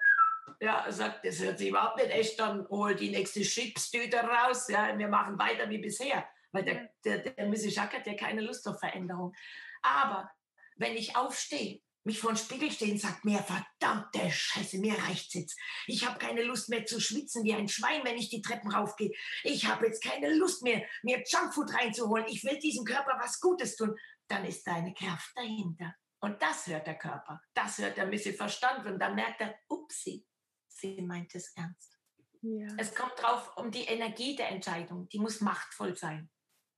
ja, 0.60 0.90
sagt, 0.92 1.26
das 1.26 1.40
hört 1.40 1.58
sich 1.58 1.70
überhaupt 1.70 1.98
nicht 1.98 2.12
echt 2.12 2.40
an, 2.40 2.68
hol 2.70 2.96
die 2.96 3.10
nächste 3.10 3.42
Chipstüte 3.42 4.18
raus, 4.18 4.68
ja, 4.70 4.98
wir 4.98 5.08
machen 5.08 5.38
weiter 5.38 5.70
wie 5.70 5.80
bisher. 5.80 6.28
Weil 6.52 6.64
der, 6.64 6.90
der, 7.04 7.18
der 7.20 7.48
Mrs. 7.48 7.76
Jacques 7.76 8.00
hat 8.00 8.08
ja 8.08 8.16
keine 8.16 8.42
Lust 8.42 8.68
auf 8.68 8.80
Veränderung. 8.80 9.36
Aber 9.82 10.30
wenn 10.78 10.96
ich 10.96 11.16
aufstehe, 11.16 11.82
mich 12.08 12.20
vor 12.20 12.32
den 12.32 12.38
Spiegel 12.38 12.72
stehe 12.72 12.94
und 12.94 13.00
sage, 13.00 13.20
mir 13.24 13.40
verdammte 13.40 14.32
Scheiße, 14.32 14.80
mir 14.80 14.98
reicht's 14.98 15.34
jetzt. 15.34 15.60
Ich 15.88 16.08
habe 16.08 16.18
keine 16.18 16.44
Lust 16.44 16.70
mehr 16.70 16.86
zu 16.86 17.00
schwitzen 17.00 17.44
wie 17.44 17.54
ein 17.54 17.68
Schwein, 17.68 18.04
wenn 18.04 18.18
ich 18.18 18.30
die 18.30 18.42
Treppen 18.42 18.72
raufgehe. 18.72 19.12
Ich 19.44 19.68
habe 19.68 19.86
jetzt 19.86 20.04
keine 20.04 20.34
Lust 20.34 20.64
mehr, 20.64 20.84
mir 21.04 21.22
Junkfood 21.28 21.74
reinzuholen. 21.74 22.26
Ich 22.28 22.44
will 22.44 22.58
diesem 22.60 22.86
Körper 22.86 23.20
was 23.22 23.40
Gutes 23.40 23.76
tun. 23.76 23.96
Dann 24.28 24.46
ist 24.46 24.66
deine 24.66 24.94
Kraft 24.94 25.32
dahinter. 25.36 25.94
Und 26.20 26.42
das 26.42 26.66
hört 26.68 26.88
der 26.88 26.98
Körper. 26.98 27.42
Das 27.54 27.78
hört 27.78 27.98
er 27.98 28.06
ein 28.06 28.10
bisschen 28.10 28.36
Verstand. 28.36 28.86
Und 28.86 29.00
dann 29.00 29.16
merkt 29.16 29.42
er, 29.42 29.56
upsi, 29.68 30.26
sie 30.68 31.02
meint 31.02 31.36
es 31.36 31.54
ernst. 31.56 32.00
Ja. 32.42 32.68
Es 32.78 32.96
kommt 32.96 33.22
drauf 33.22 33.52
um 33.58 33.72
die 33.72 33.84
Energie 33.84 34.36
der 34.36 34.50
Entscheidung. 34.50 35.08
Die 35.10 35.20
muss 35.20 35.42
machtvoll 35.42 35.96
sein. 35.96 36.30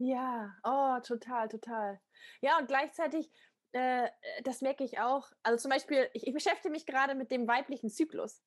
Ja, 0.01 0.55
oh, 0.63 0.97
total, 1.05 1.49
total. 1.49 1.99
Ja, 2.41 2.57
und 2.57 2.67
gleichzeitig 2.67 3.29
äh, 3.71 4.09
das 4.43 4.61
merke 4.61 4.83
ich 4.83 4.99
auch. 4.99 5.29
Also 5.43 5.61
zum 5.61 5.71
Beispiel, 5.71 6.09
ich, 6.13 6.27
ich 6.27 6.33
beschäftige 6.33 6.71
mich 6.71 6.85
gerade 6.85 7.15
mit 7.15 7.31
dem 7.31 7.47
weiblichen 7.47 7.89
Zyklus. 7.89 8.41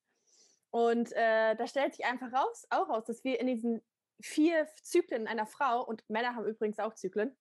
Und 0.71 1.11
äh, 1.13 1.55
da 1.55 1.67
stellt 1.67 1.93
sich 1.93 2.05
einfach 2.05 2.33
raus, 2.33 2.65
auch 2.69 2.89
raus, 2.89 3.05
dass 3.05 3.23
wir 3.23 3.39
in 3.39 3.47
diesen 3.47 3.81
vier 4.21 4.67
Zyklen 4.81 5.27
einer 5.27 5.45
Frau, 5.45 5.83
und 5.83 6.07
Männer 6.09 6.35
haben 6.35 6.47
übrigens 6.47 6.79
auch 6.79 6.95
Zyklen, 6.95 7.37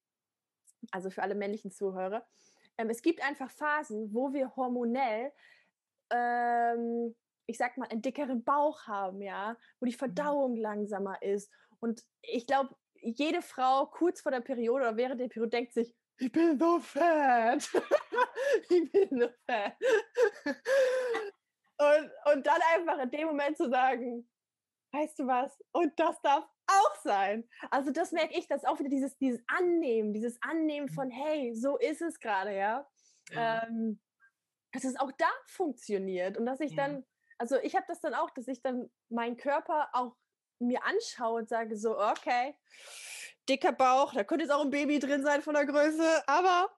also 0.91 1.11
für 1.11 1.23
alle 1.23 1.35
männlichen 1.35 1.71
Zuhörer, 1.71 2.27
ähm, 2.79 2.91
es 2.91 3.03
gibt 3.03 3.23
einfach 3.23 3.51
Phasen, 3.51 4.13
wo 4.13 4.33
wir 4.33 4.55
hormonell, 4.57 5.33
ähm, 6.11 7.15
ich 7.47 7.59
sag 7.59 7.77
mal, 7.77 7.89
einen 7.89 8.03
dickeren 8.03 8.45
Bauch 8.45 8.87
haben, 8.87 9.23
ja, 9.23 9.57
wo 9.81 9.87
die 9.87 9.93
mhm. 9.93 9.99
Verdauung 9.99 10.57
langsamer 10.57 11.21
ist. 11.23 11.51
Und 11.81 12.05
ich 12.23 12.47
glaube, 12.47 12.75
jede 13.01 13.43
Frau 13.43 13.87
kurz 13.87 14.21
vor 14.21 14.33
der 14.33 14.41
Periode 14.41 14.85
oder 14.85 14.97
während 14.97 15.21
der 15.21 15.29
Periode 15.29 15.51
denkt 15.51 15.75
sich, 15.75 15.95
ich 16.19 16.33
bin 16.33 16.59
so 16.59 16.79
fett. 16.81 17.69
ich 18.71 18.93
bin 18.93 19.21
so 19.21 19.29
fett. 19.47 19.75
und, 21.79 22.11
und 22.33 22.47
dann 22.47 22.61
einfach 22.75 22.99
in 22.99 23.11
dem 23.11 23.29
Moment 23.29 23.57
zu 23.57 23.69
sagen, 23.69 24.29
weißt 24.93 25.19
du 25.19 25.27
was? 25.27 25.59
Und 25.73 25.99
das 25.99 26.21
darf 26.23 26.45
auch 26.67 26.97
sein. 27.03 27.49
Also 27.71 27.91
das 27.91 28.13
merke 28.13 28.39
ich, 28.39 28.47
dass 28.47 28.65
auch 28.65 28.79
wieder 28.79 28.91
dieses, 28.91 29.17
dieses 29.19 29.43
Annehmen, 29.47 30.13
dieses 30.13 30.41
Annehmen 30.43 30.89
von, 30.89 31.11
hey, 31.11 31.55
so 31.55 31.79
ist 31.79 32.03
es 32.03 32.21
gerade, 32.21 32.55
ja. 32.57 32.89
ja. 33.31 33.65
Ähm, 33.65 34.01
dass 34.73 34.85
es 34.85 34.99
auch 34.99 35.13
da 35.13 35.29
funktioniert 35.47 36.39
und 36.39 36.47
dass 36.47 36.61
ich 36.61 36.73
ja. 36.73 36.85
dann, 36.85 37.05
also 37.39 37.57
ich 37.63 37.75
habe 37.75 37.85
das 37.89 38.01
dann 38.01 38.15
auch, 38.15 38.31
dass 38.31 38.49
ich 38.49 38.63
dann 38.63 38.91
meinen 39.11 39.37
Körper 39.37 39.89
auch 39.93 40.17
mir 40.59 40.85
anschaue 40.85 41.41
und 41.41 41.49
sage 41.49 41.77
so, 41.77 41.99
okay, 41.99 42.55
dicker 43.49 43.73
Bauch, 43.73 44.13
da 44.15 44.25
könnte 44.25 44.45
jetzt 44.45 44.53
auch 44.53 44.63
ein 44.63 44.71
Baby 44.71 44.99
drin 44.99 45.23
sein 45.23 45.43
von 45.43 45.55
der 45.55 45.67
Größe, 45.67 46.23
aber 46.27 46.71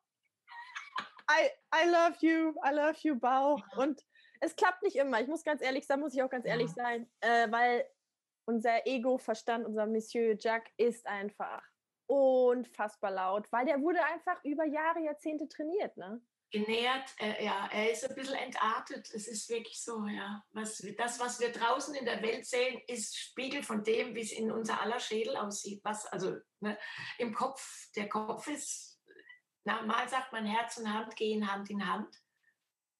I, 1.30 1.48
I 1.74 1.88
love 1.88 2.16
you, 2.20 2.54
I 2.64 2.74
love 2.74 2.98
you 3.02 3.18
Bauch. 3.18 3.62
Und 3.76 4.04
es 4.40 4.54
klappt 4.56 4.82
nicht 4.82 4.96
immer. 4.96 5.20
Ich 5.20 5.28
muss 5.28 5.44
ganz 5.44 5.62
ehrlich 5.62 5.86
sein, 5.86 6.00
muss 6.00 6.14
ich 6.14 6.22
auch 6.22 6.30
ganz 6.30 6.44
ehrlich 6.44 6.70
sein, 6.70 7.10
äh, 7.20 7.50
weil 7.50 7.88
unser 8.46 8.86
Ego-Verstand, 8.86 9.66
unser 9.66 9.86
Monsieur 9.86 10.36
Jack 10.38 10.70
ist 10.76 11.06
einfach 11.06 11.62
unfassbar 12.06 13.10
laut, 13.10 13.50
weil 13.50 13.64
der 13.64 13.80
wurde 13.80 14.04
einfach 14.04 14.42
über 14.44 14.64
Jahre, 14.64 15.00
Jahrzehnte 15.00 15.48
trainiert, 15.48 15.96
ne? 15.96 16.20
Genährt. 16.54 17.12
Äh, 17.18 17.44
ja, 17.44 17.68
er 17.72 17.90
ist 17.90 18.08
ein 18.08 18.14
bisschen 18.14 18.36
entartet. 18.36 19.10
Es 19.12 19.26
ist 19.26 19.48
wirklich 19.50 19.82
so, 19.82 20.06
ja. 20.06 20.42
Was, 20.52 20.78
das, 20.96 21.18
was 21.18 21.40
wir 21.40 21.50
draußen 21.50 21.94
in 21.96 22.04
der 22.04 22.22
Welt 22.22 22.46
sehen, 22.46 22.80
ist 22.86 23.18
Spiegel 23.18 23.64
von 23.64 23.82
dem, 23.82 24.14
wie 24.14 24.20
es 24.20 24.30
in 24.30 24.52
unser 24.52 24.80
aller 24.80 25.00
Schädel 25.00 25.36
aussieht. 25.36 25.80
Was, 25.82 26.06
also 26.06 26.36
ne, 26.60 26.78
im 27.18 27.34
Kopf, 27.34 27.90
der 27.96 28.08
Kopf 28.08 28.46
ist, 28.46 29.00
normal 29.64 30.08
sagt 30.08 30.32
man, 30.32 30.46
Herz 30.46 30.76
und 30.76 30.92
Hand 30.92 31.16
gehen 31.16 31.50
Hand 31.50 31.70
in 31.70 31.86
Hand. 31.86 32.22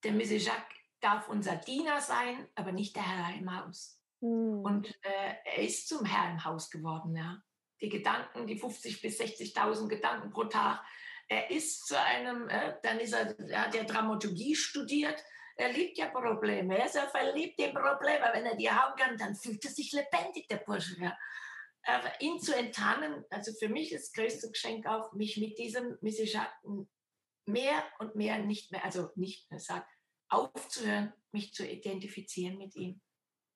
Der 0.03 0.13
Monsieur 0.13 0.41
Jacques 0.41 0.77
darf 1.01 1.29
unser 1.29 1.55
Diener 1.55 2.01
sein, 2.01 2.49
aber 2.57 2.73
nicht 2.73 2.97
der 2.97 3.07
Herr 3.07 3.39
im 3.39 3.57
Haus. 3.57 4.01
Mhm. 4.21 4.65
Und 4.65 4.89
äh, 5.03 5.35
er 5.45 5.59
ist 5.59 5.87
zum 5.87 6.05
Herr 6.05 6.33
im 6.33 6.45
Haus 6.45 6.71
geworden, 6.71 7.15
ja. 7.17 7.41
Die 7.81 7.89
Gedanken, 7.89 8.49
die 8.49 8.61
50.000 8.61 9.01
bis 9.01 9.21
60.000 9.21 9.89
Gedanken 9.89 10.31
pro 10.31 10.45
Tag, 10.45 10.85
er 11.29 11.51
ist 11.51 11.87
zu 11.87 12.01
einem, 12.01 12.49
äh, 12.49 12.75
dann 12.83 13.01
ist 13.01 13.13
er, 13.13 13.39
er 13.49 13.67
hat 13.67 13.75
ja 13.75 13.85
Dramaturgie 13.85 14.55
studiert, 14.55 15.23
er 15.57 15.73
liebt 15.73 15.97
ja 15.99 16.09
Probleme, 16.09 16.79
er 16.79 16.87
ist 16.87 16.97
ja 16.97 17.07
verliebt 17.07 17.59
in 17.61 17.73
Probleme. 17.73 18.29
Wenn 18.33 18.47
er 18.47 18.57
die 18.57 18.71
haben 18.71 18.97
kann, 18.97 19.17
dann 19.17 19.37
fühlt 19.37 19.65
er 19.65 19.71
sich 19.71 19.93
lebendig, 19.93 20.49
der 20.49 20.57
Bursche. 20.57 21.01
Ja. 21.01 21.17
Aber 21.85 22.21
ihn 22.21 22.41
zu 22.41 22.57
enttarnen, 22.57 23.25
also 23.31 23.53
für 23.53 23.69
mich 23.69 23.93
ist 23.93 24.09
das 24.09 24.13
größte 24.13 24.51
Geschenk 24.51 24.87
auch, 24.87 25.13
mich 25.13 25.37
mit 25.37 25.59
diesem 25.59 25.97
Mississchatten 26.01 26.89
mehr 27.47 27.85
und 27.99 28.17
mehr 28.17 28.39
nicht 28.39 28.73
mehr, 28.73 28.85
also 28.85 29.11
nicht 29.17 29.51
mehr 29.51 29.61
sagt, 29.61 29.89
aufzuhören, 30.29 31.13
mich 31.31 31.53
zu 31.53 31.67
identifizieren 31.67 32.59
mit 32.59 32.75
ihm. 32.75 33.01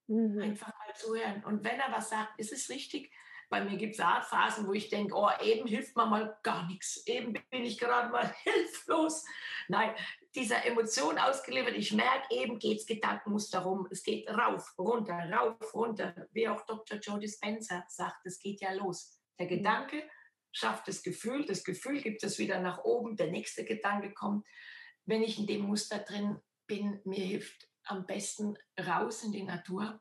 Mhm. 0.09 0.41
Einfach 0.41 0.69
mal 0.69 0.95
zuhören. 0.95 1.45
Und 1.45 1.65
wenn 1.65 1.81
er 1.81 1.91
was 1.91 2.11
sagt, 2.11 2.39
ist 2.39 2.53
es 2.53 2.69
richtig, 2.69 3.13
bei 3.51 3.65
mir 3.65 3.77
gibt 3.79 3.95
es 3.95 4.01
auch 4.01 4.23
Phasen, 4.23 4.67
wo 4.67 4.73
ich 4.75 4.89
denke, 4.89 5.15
oh, 5.15 5.31
eben 5.43 5.67
hilft 5.67 5.97
mir 5.97 6.07
mal 6.07 6.39
gar 6.43 6.67
nichts. 6.67 7.07
Eben 7.07 7.33
bin 7.33 7.65
ich 7.65 7.79
gerade 7.79 8.11
mal 8.11 8.33
hilflos. 8.43 9.25
Nein, 9.69 9.95
dieser 10.35 10.65
Emotion 10.67 11.19
ausgeliefert. 11.19 11.75
Ich 11.75 11.93
merke, 11.93 12.27
eben 12.31 12.59
geht 12.59 12.81
es 12.81 12.87
Gedankenmuster 12.87 13.61
rum. 13.61 13.89
Es 13.91 14.03
geht 14.03 14.29
rauf, 14.29 14.75
runter, 14.79 15.19
rauf, 15.31 15.75
runter. 15.75 16.15
Wie 16.33 16.49
auch 16.49 16.65
Dr. 16.67 16.99
Joe 16.99 17.19
Dispenza 17.19 17.85
sagt, 17.89 18.27
es 18.27 18.39
geht 18.39 18.61
ja 18.61 18.73
los. 18.73 19.19
Der 19.39 19.47
mhm. 19.47 19.51
Gedanke 19.51 20.09
schafft 20.53 20.89
das 20.89 21.03
Gefühl, 21.03 21.47
das 21.47 21.65
Gefühl 21.65 22.03
gibt 22.03 22.23
es 22.25 22.39
wieder 22.39 22.61
nach 22.61 22.85
oben, 22.85 23.17
der 23.17 23.31
nächste 23.31 23.65
Gedanke 23.65 24.13
kommt. 24.13 24.47
Wenn 25.07 25.23
ich 25.23 25.39
in 25.39 25.47
dem 25.47 25.63
Muster 25.63 26.01
drin 26.01 26.39
bin, 26.67 27.01
mir 27.05 27.25
hilft 27.25 27.69
am 27.85 28.05
besten 28.05 28.59
raus 28.79 29.23
in 29.23 29.33
die 29.33 29.43
Natur, 29.43 30.01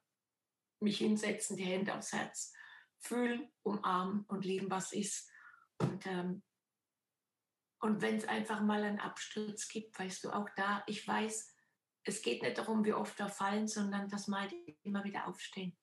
mich 0.82 0.98
hinsetzen, 0.98 1.56
die 1.56 1.64
Hände 1.64 1.96
aufs 1.96 2.12
Herz 2.12 2.54
fühlen, 3.00 3.52
umarmen 3.64 4.26
und 4.28 4.46
lieben, 4.46 4.70
was 4.70 4.94
ist. 4.94 5.30
Und, 5.80 6.06
ähm, 6.06 6.44
und 7.80 8.02
wenn 8.02 8.18
es 8.18 8.28
einfach 8.28 8.62
mal 8.62 8.84
einen 8.84 9.00
Absturz 9.00 9.68
gibt, 9.68 9.98
weißt 10.00 10.24
du, 10.24 10.32
auch 10.32 10.50
da, 10.56 10.84
ich 10.88 11.08
weiß, 11.08 11.54
es 12.04 12.22
geht 12.22 12.42
nicht 12.42 12.58
darum, 12.58 12.86
wie 12.86 12.94
oft 12.94 13.18
wir 13.20 13.30
fallen, 13.30 13.68
sondern 13.68 14.10
dass 14.10 14.28
mal 14.28 14.50
immer 14.84 15.04
wieder 15.04 15.28
aufstehen. 15.28 15.78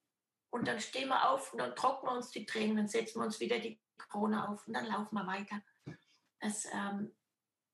Und 0.50 0.68
dann 0.68 0.80
stehen 0.80 1.08
wir 1.08 1.30
auf 1.30 1.52
und 1.52 1.58
dann 1.58 1.76
trocknen 1.76 2.12
wir 2.12 2.16
uns 2.16 2.30
die 2.30 2.46
Tränen, 2.46 2.76
dann 2.76 2.88
setzen 2.88 3.20
wir 3.20 3.26
uns 3.26 3.40
wieder 3.40 3.58
die 3.58 3.80
Krone 3.98 4.48
auf 4.48 4.66
und 4.66 4.74
dann 4.74 4.86
laufen 4.86 5.14
wir 5.14 5.26
weiter. 5.26 5.60
Das, 6.40 6.64
ähm, 6.72 7.14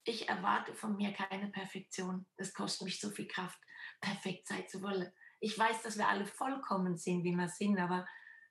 ich 0.04 0.28
erwarte 0.28 0.74
von 0.74 0.96
mir 0.96 1.12
keine 1.12 1.48
Perfektion. 1.50 2.26
Das 2.36 2.54
kostet 2.54 2.86
mich 2.86 3.00
so 3.00 3.10
viel 3.10 3.28
Kraft, 3.28 3.60
perfekt 4.00 4.48
sein 4.48 4.66
zu 4.68 4.82
wollen. 4.82 5.12
Ich 5.40 5.58
weiß, 5.58 5.82
dass 5.82 5.98
wir 5.98 6.08
alle 6.08 6.26
vollkommen 6.26 6.96
sind, 6.96 7.22
wie 7.24 7.34
wir 7.34 7.48
sind, 7.48 7.78
aber 7.78 8.06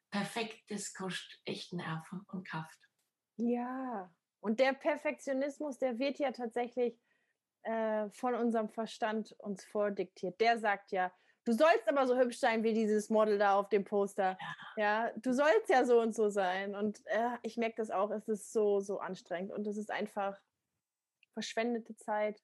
perfekt, 0.10 0.64
das 0.70 0.94
kostet 0.94 1.40
echt 1.46 1.74
Nerven 1.74 2.26
und 2.32 2.48
Kraft. 2.48 2.80
Ja, 3.38 4.14
und 4.42 4.60
der 4.60 4.74
Perfektionismus, 4.74 5.78
der 5.78 6.00
wird 6.00 6.20
ja 6.20 6.32
tatsächlich 6.32 7.00
äh, 7.64 8.10
von 8.12 8.36
unserem 8.36 8.70
Verstand 8.70 9.34
uns 9.40 9.66
vordiktiert. 9.66 10.40
Der 10.40 10.60
sagt 10.60 10.92
ja, 10.92 11.12
du 11.46 11.52
sollst 11.54 11.88
aber 11.88 12.08
so 12.08 12.18
hübsch 12.18 12.38
sein 12.38 12.64
wie 12.64 12.74
dieses 12.74 13.10
Model 13.10 13.38
da 13.38 13.56
auf 13.56 13.70
dem 13.70 13.84
Poster. 13.84 14.38
Ja, 14.78 15.06
ja 15.08 15.12
du 15.18 15.34
sollst 15.34 15.70
ja 15.70 15.86
so 15.86 16.00
und 16.00 16.16
so 16.16 16.30
sein. 16.30 16.76
Und 16.76 17.06
äh, 17.06 17.38
ich 17.44 17.58
merke 17.58 17.76
das 17.78 17.92
auch, 17.92 18.12
es 18.12 18.28
ist 18.28 18.54
so, 18.54 18.80
so 18.80 19.00
anstrengend 19.00 19.52
und 19.52 19.68
es 19.68 19.78
ist 19.78 19.92
einfach 19.92 20.40
verschwendete 21.34 21.96
Zeit. 21.96 22.42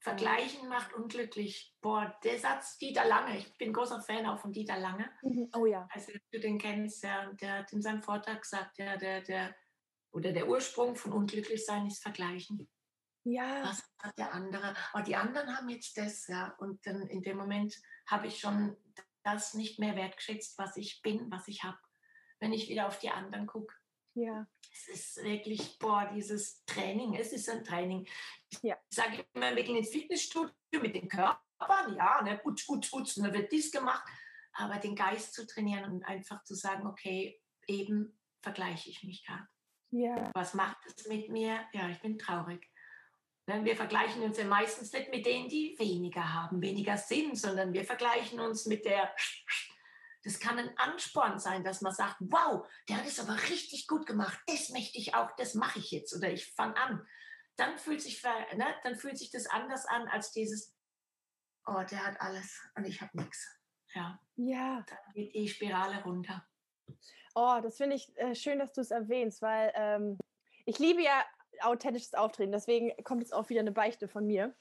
Vergleichen 0.00 0.68
macht 0.68 0.94
unglücklich. 0.94 1.76
Boah, 1.82 2.18
der 2.24 2.38
Satz 2.38 2.78
Dieter 2.78 3.04
Lange, 3.04 3.36
ich 3.36 3.56
bin 3.58 3.72
großer 3.72 4.00
Fan 4.00 4.24
auch 4.26 4.40
von 4.40 4.52
Dieter 4.52 4.78
Lange. 4.78 5.10
Mhm. 5.22 5.50
Oh 5.54 5.66
ja. 5.66 5.86
Also 5.92 6.12
du 6.32 6.40
den 6.40 6.58
kennst, 6.58 7.04
ja, 7.04 7.30
der 7.34 7.58
hat 7.58 7.72
in 7.72 7.82
seinem 7.82 8.02
Vortrag 8.02 8.40
gesagt, 8.40 8.78
ja, 8.78 8.96
der, 8.96 9.20
der, 9.20 9.54
oder 10.10 10.32
der 10.32 10.48
Ursprung 10.48 10.96
von 10.96 11.12
Unglücklichsein 11.12 11.86
ist 11.86 12.02
Vergleichen. 12.02 12.66
Ja. 13.24 13.62
Was 13.62 13.82
hat 13.98 14.16
der 14.16 14.32
andere? 14.32 14.74
Aber 14.92 15.02
die 15.02 15.16
anderen 15.16 15.54
haben 15.54 15.68
jetzt 15.68 15.96
das, 15.98 16.26
ja. 16.28 16.54
Und 16.58 16.84
dann 16.86 17.02
in 17.08 17.20
dem 17.20 17.36
Moment 17.36 17.76
habe 18.06 18.26
ich 18.26 18.40
schon 18.40 18.76
das 19.22 19.52
nicht 19.52 19.78
mehr 19.78 19.96
wertgeschätzt, 19.96 20.56
was 20.58 20.78
ich 20.78 21.02
bin, 21.02 21.30
was 21.30 21.46
ich 21.46 21.62
habe, 21.62 21.78
wenn 22.38 22.54
ich 22.54 22.70
wieder 22.70 22.86
auf 22.86 22.98
die 22.98 23.10
anderen 23.10 23.46
gucke. 23.46 23.74
Ja. 24.20 24.46
Es 24.72 24.88
ist 24.88 25.24
wirklich, 25.24 25.78
boah, 25.78 26.10
dieses 26.14 26.64
Training, 26.64 27.14
es 27.14 27.32
ist 27.32 27.48
ein 27.48 27.64
Training. 27.64 28.06
Ja. 28.62 28.76
Ich 28.90 28.96
sage 28.96 29.24
immer, 29.32 29.54
wir 29.56 29.62
gehen 29.62 29.76
ins 29.76 29.90
Fitnessstudio 29.90 30.52
mit 30.80 30.94
den 30.94 31.08
Körpern, 31.08 31.96
ja, 31.96 32.22
ne, 32.22 32.38
gut, 32.42 32.64
gut, 32.66 32.90
gut, 32.90 33.16
und 33.16 33.24
dann 33.24 33.34
wird 33.34 33.50
dies 33.50 33.70
gemacht. 33.70 34.04
Aber 34.52 34.76
den 34.76 34.94
Geist 34.96 35.34
zu 35.34 35.46
trainieren 35.46 35.90
und 35.90 36.04
einfach 36.04 36.42
zu 36.44 36.54
sagen, 36.54 36.86
okay, 36.86 37.40
eben 37.66 38.18
vergleiche 38.42 38.90
ich 38.90 39.02
mich 39.04 39.24
gerade. 39.24 39.46
Ja. 39.90 40.30
Was 40.34 40.54
macht 40.54 40.78
es 40.86 41.06
mit 41.06 41.30
mir? 41.30 41.60
Ja, 41.72 41.88
ich 41.88 42.00
bin 42.00 42.18
traurig. 42.18 42.68
Ne, 43.46 43.64
wir 43.64 43.76
vergleichen 43.76 44.22
uns 44.22 44.38
ja 44.38 44.44
meistens 44.44 44.92
nicht 44.92 45.10
mit 45.10 45.24
denen, 45.24 45.48
die 45.48 45.76
weniger 45.78 46.34
haben, 46.34 46.60
weniger 46.60 46.96
sind, 46.96 47.38
sondern 47.38 47.72
wir 47.72 47.84
vergleichen 47.84 48.38
uns 48.38 48.66
mit 48.66 48.84
der. 48.84 49.14
Das 50.22 50.38
kann 50.38 50.58
ein 50.58 50.76
Ansporn 50.76 51.38
sein, 51.38 51.64
dass 51.64 51.80
man 51.80 51.94
sagt, 51.94 52.16
wow, 52.20 52.66
der 52.88 52.98
hat 52.98 53.06
es 53.06 53.20
aber 53.20 53.34
richtig 53.48 53.86
gut 53.86 54.06
gemacht, 54.06 54.38
das 54.46 54.68
möchte 54.70 54.98
ich 54.98 55.14
auch, 55.14 55.30
das 55.36 55.54
mache 55.54 55.78
ich 55.78 55.90
jetzt 55.90 56.14
oder 56.14 56.30
ich 56.30 56.52
fange 56.54 56.76
an. 56.76 57.06
Dann 57.56 57.78
fühlt, 57.78 58.00
sich, 58.00 58.22
ne, 58.22 58.66
dann 58.82 58.96
fühlt 58.96 59.18
sich 59.18 59.30
das 59.30 59.46
anders 59.46 59.86
an 59.86 60.08
als 60.08 60.32
dieses, 60.32 60.74
oh, 61.66 61.82
der 61.90 62.06
hat 62.06 62.20
alles 62.20 62.60
und 62.74 62.84
ich 62.84 63.00
habe 63.00 63.16
nichts. 63.18 63.60
Ja. 63.94 64.20
ja. 64.36 64.84
Dann 64.86 65.14
geht 65.14 65.34
die 65.34 65.48
Spirale 65.48 66.02
runter. 66.02 66.46
Oh, 67.34 67.58
das 67.62 67.76
finde 67.76 67.96
ich 67.96 68.16
äh, 68.16 68.34
schön, 68.34 68.58
dass 68.58 68.72
du 68.72 68.80
es 68.80 68.90
erwähnst, 68.90 69.42
weil 69.42 69.72
ähm, 69.74 70.18
ich 70.64 70.78
liebe 70.78 71.02
ja 71.02 71.24
authentisches 71.62 72.14
Auftreten. 72.14 72.52
Deswegen 72.52 72.92
kommt 73.04 73.22
jetzt 73.22 73.32
auch 73.32 73.48
wieder 73.48 73.60
eine 73.60 73.72
Beichte 73.72 74.08
von 74.08 74.26
mir. 74.26 74.54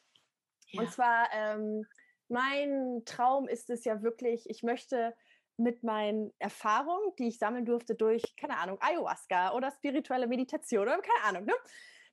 Ja. 0.67 0.81
Und 0.81 0.91
zwar, 0.91 1.29
ähm, 1.33 1.85
mein 2.27 3.03
Traum 3.05 3.47
ist 3.47 3.69
es 3.69 3.85
ja 3.85 4.01
wirklich, 4.03 4.49
ich 4.49 4.63
möchte 4.63 5.15
mit 5.59 5.83
meinen 5.83 6.33
Erfahrungen, 6.39 7.13
die 7.17 7.27
ich 7.27 7.37
sammeln 7.37 7.65
durfte 7.65 7.95
durch, 7.95 8.35
keine 8.37 8.57
Ahnung, 8.57 8.77
Ayahuasca 8.81 9.53
oder 9.53 9.71
spirituelle 9.71 10.27
Meditation 10.27 10.83
oder 10.83 10.99
keine 10.99 11.23
Ahnung, 11.25 11.45
ne? 11.45 11.53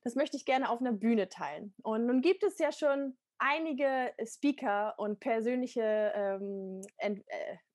das 0.03 0.15
möchte 0.15 0.37
ich 0.37 0.45
gerne 0.45 0.69
auf 0.69 0.79
einer 0.79 0.93
Bühne 0.93 1.29
teilen. 1.29 1.73
Und 1.83 2.05
nun 2.05 2.21
gibt 2.21 2.43
es 2.43 2.59
ja 2.59 2.71
schon 2.71 3.17
einige 3.39 4.13
Speaker 4.25 4.95
und 4.97 5.19
persönliche 5.19 6.11
ähm, 6.15 6.81
äh, 6.97 7.15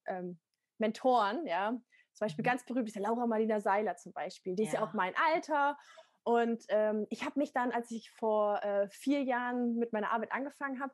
ähm, 0.06 0.38
Mentoren, 0.78 1.46
ja. 1.46 1.78
Zum 2.14 2.26
Beispiel 2.26 2.42
mhm. 2.42 2.48
ganz 2.48 2.64
berühmt 2.64 2.88
ist 2.88 2.96
ja 2.96 3.02
Laura 3.02 3.26
Marlina 3.26 3.60
Seiler 3.60 3.96
zum 3.96 4.12
Beispiel. 4.12 4.54
Die 4.54 4.64
ist 4.64 4.72
ja, 4.72 4.80
ja 4.80 4.86
auch 4.86 4.92
mein 4.92 5.14
Alter 5.32 5.76
und 6.24 6.64
ähm, 6.68 7.06
ich 7.10 7.24
habe 7.24 7.38
mich 7.38 7.52
dann, 7.52 7.72
als 7.72 7.90
ich 7.90 8.10
vor 8.12 8.62
äh, 8.62 8.88
vier 8.90 9.22
Jahren 9.22 9.76
mit 9.76 9.92
meiner 9.92 10.12
Arbeit 10.12 10.32
angefangen 10.32 10.80
habe, 10.80 10.92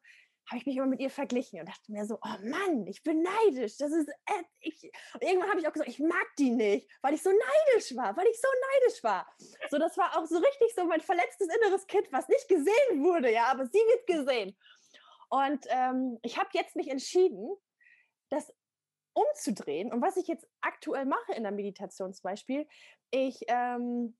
habe 0.48 0.58
ich 0.58 0.66
mich 0.66 0.76
immer 0.76 0.86
mit 0.86 1.00
ihr 1.00 1.10
verglichen 1.10 1.60
und 1.60 1.68
dachte 1.68 1.92
mir 1.92 2.06
so, 2.06 2.16
oh 2.16 2.48
Mann, 2.48 2.86
ich 2.86 3.02
bin 3.02 3.22
neidisch. 3.22 3.76
Das 3.76 3.92
ist, 3.92 4.08
äh, 4.08 4.42
ich. 4.60 4.82
Und 5.14 5.22
irgendwann 5.22 5.50
habe 5.50 5.60
ich 5.60 5.68
auch 5.68 5.72
gesagt, 5.72 5.90
ich 5.90 5.98
mag 5.98 6.26
die 6.38 6.50
nicht, 6.50 6.90
weil 7.02 7.14
ich 7.14 7.22
so 7.22 7.30
neidisch 7.30 7.94
war, 7.94 8.16
weil 8.16 8.26
ich 8.26 8.40
so 8.40 8.48
neidisch 8.72 9.04
war. 9.04 9.26
So, 9.70 9.78
das 9.78 9.96
war 9.98 10.16
auch 10.16 10.26
so 10.26 10.38
richtig 10.38 10.74
so 10.74 10.84
mein 10.84 11.00
verletztes 11.00 11.48
inneres 11.54 11.86
Kind, 11.86 12.08
was 12.12 12.28
nicht 12.28 12.48
gesehen 12.48 13.04
wurde, 13.04 13.32
ja, 13.32 13.46
aber 13.46 13.66
sie 13.66 13.78
wird 13.78 14.06
gesehen. 14.06 14.56
Und 15.28 15.66
ähm, 15.68 16.18
ich 16.22 16.38
habe 16.38 16.48
jetzt 16.54 16.76
mich 16.76 16.88
entschieden, 16.88 17.54
das 18.30 18.52
umzudrehen. 19.12 19.92
Und 19.92 20.00
was 20.00 20.16
ich 20.16 20.28
jetzt 20.28 20.46
aktuell 20.60 21.04
mache 21.04 21.32
in 21.34 21.42
der 21.42 21.52
Meditation 21.52 22.14
zum 22.14 22.22
Beispiel, 22.22 22.66
ich 23.10 23.40
ähm, 23.48 24.16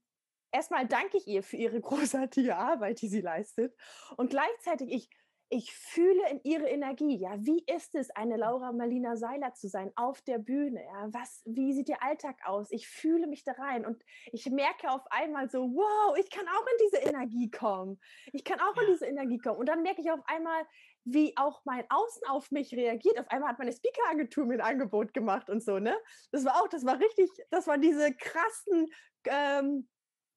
erstmal 0.51 0.87
danke 0.87 1.18
ich 1.18 1.26
ihr 1.26 1.43
für 1.43 1.57
ihre 1.57 1.81
großartige 1.81 2.57
Arbeit, 2.57 3.01
die 3.01 3.09
sie 3.09 3.20
leistet. 3.20 3.74
Und 4.16 4.31
gleichzeitig, 4.31 4.91
ich, 4.91 5.11
ich 5.51 5.72
fühle 5.72 6.28
in 6.30 6.40
ihre 6.44 6.68
Energie. 6.68 7.16
Ja, 7.16 7.34
wie 7.38 7.64
ist 7.66 7.94
es, 7.94 8.11
eine 8.11 8.36
Laura 8.36 8.72
Marlina 8.72 9.16
Seiler 9.16 9.55
zu 9.55 9.68
sein 9.68 9.92
auf 9.96 10.20
der 10.22 10.38
Bühne? 10.38 10.84
Ja, 10.84 11.09
was, 11.12 11.42
wie 11.46 11.72
sieht 11.72 11.88
ihr 11.88 12.03
Alltag 12.03 12.36
aus? 12.44 12.70
Ich 12.70 12.88
fühle 12.88 13.26
mich 13.26 13.44
da 13.44 13.53
rein 13.53 13.86
und 13.86 14.03
ich 14.32 14.51
merke 14.51 14.90
auf 14.90 15.03
einmal 15.11 15.49
so, 15.49 15.61
wow, 15.61 16.16
ich 16.18 16.30
kann 16.30 16.46
auch 16.49 16.66
in 16.66 16.86
diese 16.86 17.09
Energie 17.09 17.51
kommen. 17.51 17.99
Ich 18.32 18.44
kann 18.44 18.61
auch 18.61 18.76
in 18.82 18.88
diese 18.88 19.07
Energie 19.07 19.38
kommen. 19.38 19.59
Und 19.59 19.68
dann 19.68 19.82
merke 19.82 20.03
ich 20.03 20.11
auf 20.11 20.20
einmal, 20.26 20.66
wie 21.05 21.34
auch 21.38 21.62
mein 21.64 21.84
Außen 21.88 22.28
auf 22.28 22.51
mich 22.51 22.74
reagiert. 22.74 23.18
Auf 23.18 23.30
einmal 23.30 23.51
hat 23.51 23.59
meine 23.59 23.72
Speaker-Agentur 23.72 24.44
mir 24.44 24.55
ein 24.55 24.72
Angebot 24.72 25.14
gemacht 25.14 25.49
und 25.49 25.62
so, 25.62 25.78
ne? 25.78 25.96
Das 26.30 26.44
war 26.44 26.62
auch, 26.62 26.68
das 26.68 26.84
war 26.84 27.01
richtig, 27.01 27.30
das 27.51 27.66
waren 27.66 27.80
diese 27.80 28.14
krassen 28.14 28.88
ähm, 29.24 29.88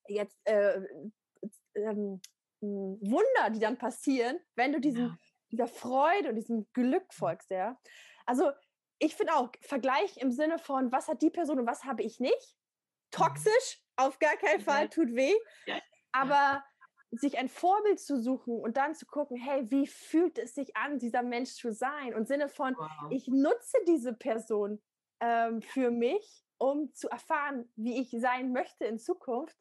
jetzt 0.08 0.40
äh, 0.46 0.82
ähm, 1.76 2.22
Wunder, 2.62 3.50
die 3.52 3.60
dann 3.60 3.78
passieren, 3.78 4.40
wenn 4.56 4.72
du 4.72 4.80
diesem, 4.80 5.08
ja. 5.08 5.18
dieser 5.52 5.68
Freude 5.68 6.30
und 6.30 6.36
diesem 6.36 6.68
Glück 6.74 7.14
folgst, 7.14 7.50
ja. 7.50 7.80
Also 8.26 8.52
ich 9.00 9.16
finde 9.16 9.36
auch, 9.36 9.50
Vergleich 9.62 10.18
im 10.18 10.32
Sinne 10.32 10.60
von, 10.60 10.92
was 10.92 11.08
hat 11.08 11.22
die 11.22 11.32
Person 11.32 11.60
und 11.60 11.68
was 11.68 11.84
habe 11.84 12.04
ich 12.04 12.20
nicht? 12.20 12.56
Mhm. 12.56 13.18
Toxisch, 13.18 13.84
auf 13.96 14.20
gar 14.20 14.38
keinen 14.38 14.62
Fall, 14.62 14.90
tut 14.90 15.16
weh. 15.16 15.34
Aber 16.12 16.64
sich 17.12 17.38
ein 17.38 17.50
Vorbild 17.50 18.00
zu 18.00 18.22
suchen 18.22 18.62
und 18.62 18.78
dann 18.78 18.96
zu 18.96 19.06
gucken, 19.06 19.38
hey, 19.38 19.70
wie 19.70 19.88
fühlt 19.88 20.38
es 20.38 20.56
sich 20.56 20.78
an, 20.78 20.98
dieser 20.98 21.24
Mensch 21.24 21.56
zu 21.56 21.74
sein? 21.74 22.14
Und 22.14 22.22
im 22.22 22.26
Sinne 22.26 22.48
von, 22.48 22.76
wow. 22.78 22.90
ich 23.10 23.28
nutze 23.28 23.78
diese 23.88 24.14
Person 24.14 24.82
ähm, 25.20 25.62
für 25.62 25.92
mich, 25.92 26.46
um 26.58 26.94
zu 26.94 27.10
erfahren, 27.10 27.70
wie 27.76 28.00
ich 28.00 28.12
sein 28.12 28.54
möchte 28.54 28.86
in 28.86 28.98
Zukunft. 28.98 29.58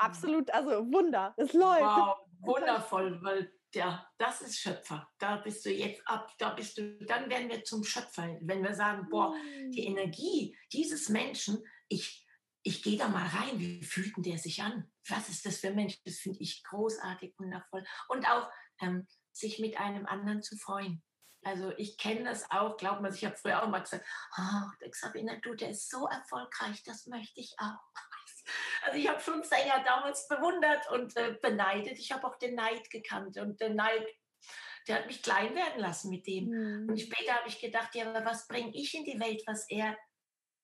Absolut, 0.00 0.50
also 0.50 0.70
Wunder, 0.92 1.34
es 1.36 1.52
läuft. 1.52 1.82
Wow, 1.82 2.16
wundervoll, 2.40 3.22
weil 3.22 3.52
ja, 3.74 4.08
das 4.18 4.40
ist 4.40 4.58
Schöpfer. 4.58 5.08
Da 5.18 5.36
bist 5.36 5.64
du 5.64 5.70
jetzt 5.70 6.02
ab, 6.06 6.32
da 6.38 6.50
bist 6.50 6.78
du, 6.78 6.98
dann 7.04 7.30
werden 7.30 7.48
wir 7.48 7.62
zum 7.62 7.84
Schöpfer. 7.84 8.36
Wenn 8.40 8.62
wir 8.62 8.74
sagen, 8.74 9.08
boah, 9.10 9.34
die 9.74 9.86
hm. 9.86 9.96
Energie 9.96 10.56
dieses 10.72 11.08
Menschen, 11.08 11.62
ich, 11.88 12.26
ich 12.62 12.82
gehe 12.82 12.98
da 12.98 13.08
mal 13.08 13.26
rein, 13.26 13.60
wie 13.60 13.82
fühlt 13.84 14.16
denn 14.16 14.24
der 14.24 14.38
sich 14.38 14.62
an? 14.62 14.90
Was 15.08 15.28
ist 15.28 15.46
das 15.46 15.58
für 15.58 15.68
ein 15.68 15.76
Mensch? 15.76 16.02
Das 16.04 16.16
finde 16.16 16.40
ich 16.40 16.64
großartig, 16.64 17.34
wundervoll. 17.38 17.84
Und 18.08 18.26
auch 18.26 18.50
ähm, 18.80 19.06
sich 19.32 19.58
mit 19.58 19.78
einem 19.78 20.06
anderen 20.06 20.42
zu 20.42 20.56
freuen. 20.56 21.02
Also 21.42 21.72
ich 21.78 21.96
kenne 21.96 22.24
das 22.24 22.50
auch, 22.50 22.76
glaub 22.76 23.00
mir, 23.00 23.14
ich 23.14 23.24
habe 23.24 23.36
früher 23.36 23.62
auch 23.62 23.68
mal 23.68 23.80
gesagt, 23.80 24.04
oh, 24.36 24.70
der 24.80 24.90
Xavier, 24.90 25.40
du, 25.42 25.54
der 25.54 25.70
ist 25.70 25.88
so 25.90 26.06
erfolgreich, 26.06 26.82
das 26.84 27.06
möchte 27.06 27.40
ich 27.40 27.54
auch. 27.58 27.80
Also 28.82 28.98
ich 28.98 29.08
habe 29.08 29.20
schon 29.20 29.42
Sänger 29.42 29.82
damals 29.84 30.26
bewundert 30.28 30.90
und 30.90 31.16
äh, 31.16 31.36
beneidet. 31.40 31.98
Ich 31.98 32.12
habe 32.12 32.26
auch 32.26 32.36
den 32.38 32.54
Neid 32.54 32.90
gekannt 32.90 33.36
und 33.38 33.60
der 33.60 33.70
Neid, 33.70 34.06
der 34.88 34.96
hat 34.96 35.06
mich 35.06 35.22
klein 35.22 35.54
werden 35.54 35.80
lassen 35.80 36.10
mit 36.10 36.26
dem. 36.26 36.48
Mhm. 36.48 36.88
Und 36.90 37.00
später 37.00 37.34
habe 37.34 37.48
ich 37.48 37.60
gedacht, 37.60 37.94
ja, 37.94 38.08
aber 38.08 38.24
was 38.24 38.46
bringe 38.46 38.72
ich 38.74 38.94
in 38.94 39.04
die 39.04 39.20
Welt, 39.20 39.42
was 39.46 39.68
er, 39.68 39.96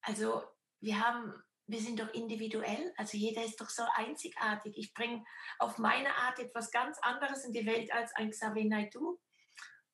also 0.02 0.42
wir 0.80 1.00
haben, 1.00 1.34
wir 1.68 1.80
sind 1.80 2.00
doch 2.00 2.12
individuell, 2.14 2.92
also 2.96 3.16
jeder 3.16 3.44
ist 3.44 3.60
doch 3.60 3.68
so 3.68 3.82
einzigartig. 3.94 4.74
Ich 4.76 4.94
bringe 4.94 5.24
auf 5.58 5.78
meine 5.78 6.14
Art 6.14 6.38
etwas 6.38 6.70
ganz 6.70 6.98
anderes 7.02 7.44
in 7.44 7.52
die 7.52 7.66
Welt 7.66 7.92
als 7.92 8.14
ein 8.14 8.30
Xavier 8.30 8.66
Naidoo. 8.66 9.18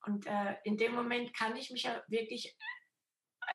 Und 0.05 0.27
äh, 0.27 0.55
in 0.65 0.77
dem 0.77 0.93
Moment 0.93 1.35
kann 1.35 1.55
ich 1.55 1.71
mich 1.71 1.83
ja 1.83 2.03
wirklich 2.07 2.55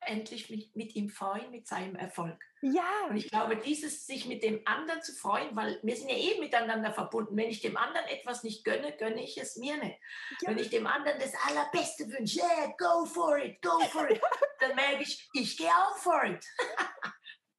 endlich 0.01 0.49
mit, 0.49 0.75
mit 0.75 0.95
ihm 0.95 1.09
freuen, 1.09 1.51
mit 1.51 1.67
seinem 1.67 1.95
Erfolg. 1.95 2.39
Ja. 2.61 3.07
Und 3.09 3.17
ich 3.17 3.29
glaube, 3.29 3.57
dieses 3.57 4.05
sich 4.05 4.25
mit 4.25 4.43
dem 4.43 4.61
anderen 4.65 5.01
zu 5.01 5.13
freuen, 5.13 5.55
weil 5.55 5.79
wir 5.83 5.95
sind 5.95 6.09
ja 6.09 6.17
eh 6.17 6.39
miteinander 6.39 6.91
verbunden. 6.91 7.37
Wenn 7.37 7.49
ich 7.49 7.61
dem 7.61 7.77
anderen 7.77 8.07
etwas 8.07 8.43
nicht 8.43 8.65
gönne, 8.65 8.95
gönne 8.97 9.23
ich 9.23 9.37
es 9.37 9.55
mir 9.55 9.77
nicht. 9.77 9.99
Ja. 10.41 10.49
Wenn 10.49 10.57
ich 10.57 10.69
dem 10.69 10.87
anderen 10.87 11.19
das 11.19 11.33
Allerbeste 11.47 12.09
wünsche, 12.09 12.39
yeah, 12.39 12.73
go 12.77 13.05
for 13.05 13.37
it, 13.37 13.61
go 13.61 13.79
for 13.91 14.09
it, 14.09 14.21
dann 14.59 14.75
merke 14.75 15.03
ich, 15.03 15.29
ich 15.33 15.57
gehe 15.57 15.69
auch 15.69 15.97
for 15.97 16.23
it. 16.25 16.45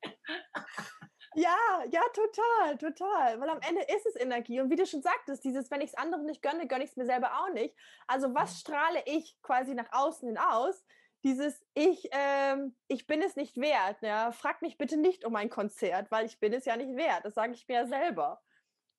Ja, 1.35 1.85
ja, 1.93 2.03
total, 2.13 2.77
total. 2.77 3.41
Weil 3.41 3.49
am 3.51 3.61
Ende 3.61 3.83
ist 3.83 4.05
es 4.05 4.17
Energie. 4.17 4.61
Und 4.61 4.69
wie 4.69 4.77
du 4.77 4.85
schon 4.85 5.01
sagtest, 5.01 5.45
dieses, 5.45 5.71
wenn 5.71 5.81
ich 5.81 5.91
es 5.91 5.95
anderen 5.95 6.27
nicht 6.27 6.43
gönne, 6.43 6.67
gönne 6.67 6.83
ich 6.83 6.91
es 6.91 6.97
mir 6.97 7.07
selber 7.07 7.41
auch 7.41 7.51
nicht. 7.51 7.77
Also 8.09 8.35
was 8.35 8.59
strahle 8.59 9.03
ich 9.07 9.41
quasi 9.41 9.75
nach 9.75 9.93
außen 9.93 10.27
hin 10.27 10.39
aus? 10.39 10.85
Dieses, 11.23 11.63
ich, 11.75 12.09
ähm, 12.13 12.75
ich 12.89 13.07
bin 13.07 13.21
es 13.23 13.37
nicht 13.37 13.57
wert. 13.59 14.01
Ja? 14.03 14.33
Frag 14.33 14.63
mich 14.63 14.79
bitte 14.79 14.97
nicht 14.97 15.25
um 15.25 15.37
ein 15.37 15.51
Konzert, 15.51 16.11
weil 16.11 16.27
ich 16.27 16.41
bin 16.41 16.53
es 16.53 16.65
ja 16.65 16.77
nicht 16.77 16.97
wert. 16.97 17.25
Das 17.25 17.35
sage 17.35 17.53
ich 17.53 17.69
mir 17.69 17.75
ja 17.75 17.87
selber. 17.87 18.43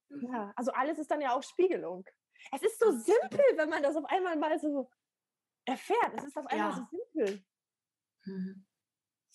Mhm. 0.10 0.32
Ja, 0.32 0.54
also 0.56 0.72
alles 0.72 1.00
ist 1.00 1.10
dann 1.10 1.22
ja 1.22 1.36
auch 1.36 1.44
Spiegelung. 1.44 2.06
Es 2.52 2.62
ist 2.62 2.80
so 2.80 2.92
simpel, 2.92 3.46
wenn 3.56 3.70
man 3.70 3.84
das 3.84 3.96
auf 3.96 4.06
einmal 4.06 4.36
mal 4.36 4.60
so 4.60 4.90
erfährt. 5.66 6.14
Es 6.18 6.26
ist 6.26 6.38
auf 6.38 6.48
einmal 6.48 6.70
ja. 6.70 6.76
so 6.76 6.98
simpel. 6.98 7.46
Mhm 8.26 8.66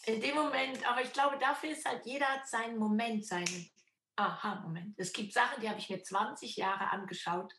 in 0.05 0.21
dem 0.21 0.35
Moment, 0.35 0.89
aber 0.89 1.03
ich 1.03 1.13
glaube, 1.13 1.39
dafür 1.39 1.71
ist 1.71 1.85
halt 1.85 2.05
jeder 2.07 2.27
hat 2.27 2.47
seinen 2.47 2.79
Moment, 2.79 3.27
seinen 3.27 3.71
Aha-Moment. 4.17 4.95
Es 4.99 5.13
gibt 5.13 5.33
Sachen, 5.33 5.61
die 5.61 5.69
habe 5.69 5.79
ich 5.79 5.91
mir 5.91 6.03
20 6.03 6.57
Jahre 6.57 6.91
angeschaut 6.91 7.53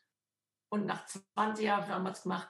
und 0.69 0.85
nach 0.85 1.05
20 1.05 1.65
Jahren 1.65 1.87
haben 1.87 2.03
wir 2.03 2.11
es 2.11 2.23
gemacht 2.23 2.49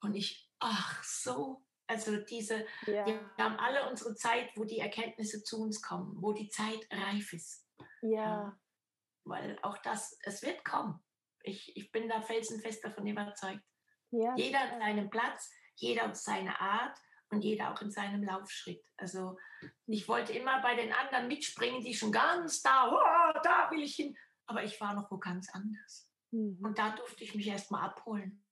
und 0.00 0.14
ich, 0.14 0.50
ach 0.58 1.02
so, 1.04 1.64
also 1.88 2.18
diese, 2.18 2.66
ja. 2.86 3.06
wir 3.06 3.20
haben 3.38 3.56
alle 3.56 3.88
unsere 3.88 4.14
Zeit, 4.14 4.50
wo 4.56 4.64
die 4.64 4.78
Erkenntnisse 4.78 5.42
zu 5.42 5.60
uns 5.62 5.82
kommen, 5.82 6.16
wo 6.20 6.32
die 6.32 6.50
Zeit 6.50 6.86
reif 6.92 7.32
ist. 7.32 7.66
Ja. 8.02 8.56
Weil 9.24 9.58
auch 9.62 9.78
das, 9.78 10.18
es 10.22 10.42
wird 10.42 10.64
kommen. 10.64 11.02
Ich, 11.42 11.76
ich 11.76 11.90
bin 11.90 12.08
da 12.08 12.20
felsenfest 12.20 12.84
davon 12.84 13.06
überzeugt. 13.06 13.62
Ja. 14.10 14.34
Jeder 14.36 14.60
an 14.60 14.80
seinem 14.80 15.10
Platz, 15.10 15.50
jeder 15.76 16.10
auf 16.10 16.14
seine 16.14 16.60
Art 16.60 16.98
und 17.30 17.42
jeder 17.42 17.72
auch 17.72 17.80
in 17.80 17.90
seinem 17.90 18.22
Laufschritt. 18.22 18.84
Also 18.96 19.38
ich 19.86 20.08
wollte 20.08 20.32
immer 20.32 20.60
bei 20.60 20.74
den 20.74 20.92
anderen 20.92 21.28
mitspringen, 21.28 21.82
die 21.82 21.94
schon 21.94 22.12
ganz 22.12 22.62
da, 22.62 22.90
oh, 22.90 23.40
da 23.42 23.70
will 23.70 23.82
ich 23.82 23.94
hin. 23.96 24.16
Aber 24.46 24.62
ich 24.62 24.80
war 24.80 24.94
noch 24.94 25.10
wo 25.10 25.18
ganz 25.18 25.48
anders. 25.54 26.10
Mhm. 26.32 26.58
Und 26.62 26.78
da 26.78 26.90
durfte 26.96 27.24
ich 27.24 27.34
mich 27.34 27.46
erst 27.46 27.70
mal 27.70 27.82
abholen. 27.82 28.44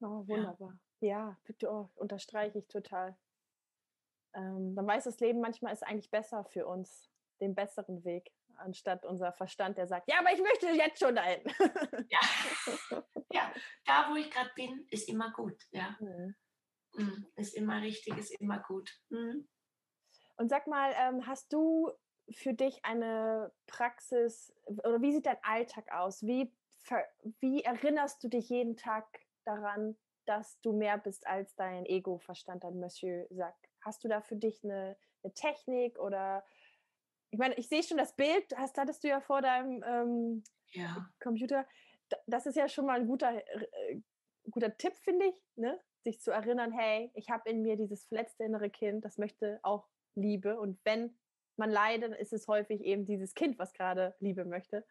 Oh, 0.00 0.26
wunderbar. 0.26 0.72
Ja, 0.72 0.83
ja 1.04 1.36
oh, 1.66 1.88
unterstreiche 1.94 2.58
ich 2.58 2.68
total. 2.68 3.16
Ähm, 4.34 4.74
man 4.74 4.86
weiß, 4.86 5.04
das 5.04 5.20
Leben 5.20 5.40
manchmal 5.40 5.72
ist 5.72 5.82
eigentlich 5.82 6.10
besser 6.10 6.44
für 6.44 6.66
uns, 6.66 7.10
den 7.40 7.54
besseren 7.54 8.04
Weg, 8.04 8.32
anstatt 8.56 9.04
unser 9.04 9.32
Verstand, 9.32 9.78
der 9.78 9.86
sagt, 9.86 10.08
ja, 10.10 10.18
aber 10.18 10.32
ich 10.32 10.40
möchte 10.40 10.66
jetzt 10.68 10.98
schon 10.98 11.14
dahin. 11.14 11.42
ja. 12.08 12.20
ja, 13.32 13.52
da 13.84 14.10
wo 14.10 14.16
ich 14.16 14.30
gerade 14.30 14.50
bin, 14.54 14.86
ist 14.90 15.08
immer 15.08 15.32
gut. 15.32 15.62
Ja. 15.70 15.96
Mhm. 16.00 16.34
Mhm. 16.96 17.26
Ist 17.36 17.54
immer 17.54 17.80
richtig, 17.82 18.16
ist 18.16 18.40
immer 18.40 18.60
gut. 18.60 18.90
Mhm. 19.10 19.48
Und 20.36 20.48
sag 20.48 20.66
mal, 20.66 20.92
ähm, 20.96 21.26
hast 21.26 21.52
du 21.52 21.92
für 22.30 22.54
dich 22.54 22.84
eine 22.84 23.52
Praxis 23.66 24.52
oder 24.66 25.00
wie 25.00 25.12
sieht 25.12 25.26
dein 25.26 25.42
Alltag 25.42 25.90
aus? 25.92 26.22
Wie, 26.22 26.52
wie 27.40 27.62
erinnerst 27.62 28.22
du 28.24 28.28
dich 28.28 28.48
jeden 28.48 28.76
Tag 28.76 29.06
daran, 29.44 29.96
dass 30.26 30.60
du 30.60 30.72
mehr 30.72 30.98
bist 30.98 31.26
als 31.26 31.54
dein 31.54 31.86
Ego-Verstand, 31.86 32.64
dein 32.64 32.78
Monsieur 32.78 33.26
sagt? 33.30 33.68
Hast 33.80 34.04
du 34.04 34.08
da 34.08 34.20
für 34.20 34.36
dich 34.36 34.64
eine, 34.64 34.96
eine 35.22 35.34
Technik 35.34 35.98
oder 35.98 36.44
ich 37.30 37.38
meine, 37.38 37.54
ich 37.56 37.68
sehe 37.68 37.82
schon 37.82 37.98
das 37.98 38.14
Bild, 38.14 38.56
hast, 38.56 38.78
hattest 38.78 39.02
du 39.02 39.08
ja 39.08 39.20
vor 39.20 39.42
deinem 39.42 39.82
ähm, 39.86 40.44
ja. 40.70 41.10
Computer. 41.20 41.66
Das 42.26 42.46
ist 42.46 42.56
ja 42.56 42.68
schon 42.68 42.86
mal 42.86 43.00
ein 43.00 43.08
guter, 43.08 43.34
äh, 43.34 44.00
guter 44.50 44.76
Tipp, 44.76 44.94
finde 44.96 45.26
ich, 45.26 45.34
ne? 45.56 45.80
sich 46.04 46.20
zu 46.20 46.30
erinnern, 46.30 46.70
hey, 46.70 47.10
ich 47.14 47.30
habe 47.30 47.48
in 47.48 47.62
mir 47.62 47.76
dieses 47.76 48.04
verletzte 48.04 48.44
innere 48.44 48.70
Kind, 48.70 49.04
das 49.04 49.18
möchte 49.18 49.58
auch 49.62 49.88
Liebe. 50.14 50.60
Und 50.60 50.78
wenn 50.84 51.16
man 51.56 51.70
leidet, 51.70 52.14
ist 52.18 52.32
es 52.32 52.46
häufig 52.46 52.82
eben 52.82 53.06
dieses 53.06 53.34
Kind, 53.34 53.58
was 53.58 53.72
gerade 53.72 54.14
Liebe 54.20 54.44
möchte. 54.44 54.86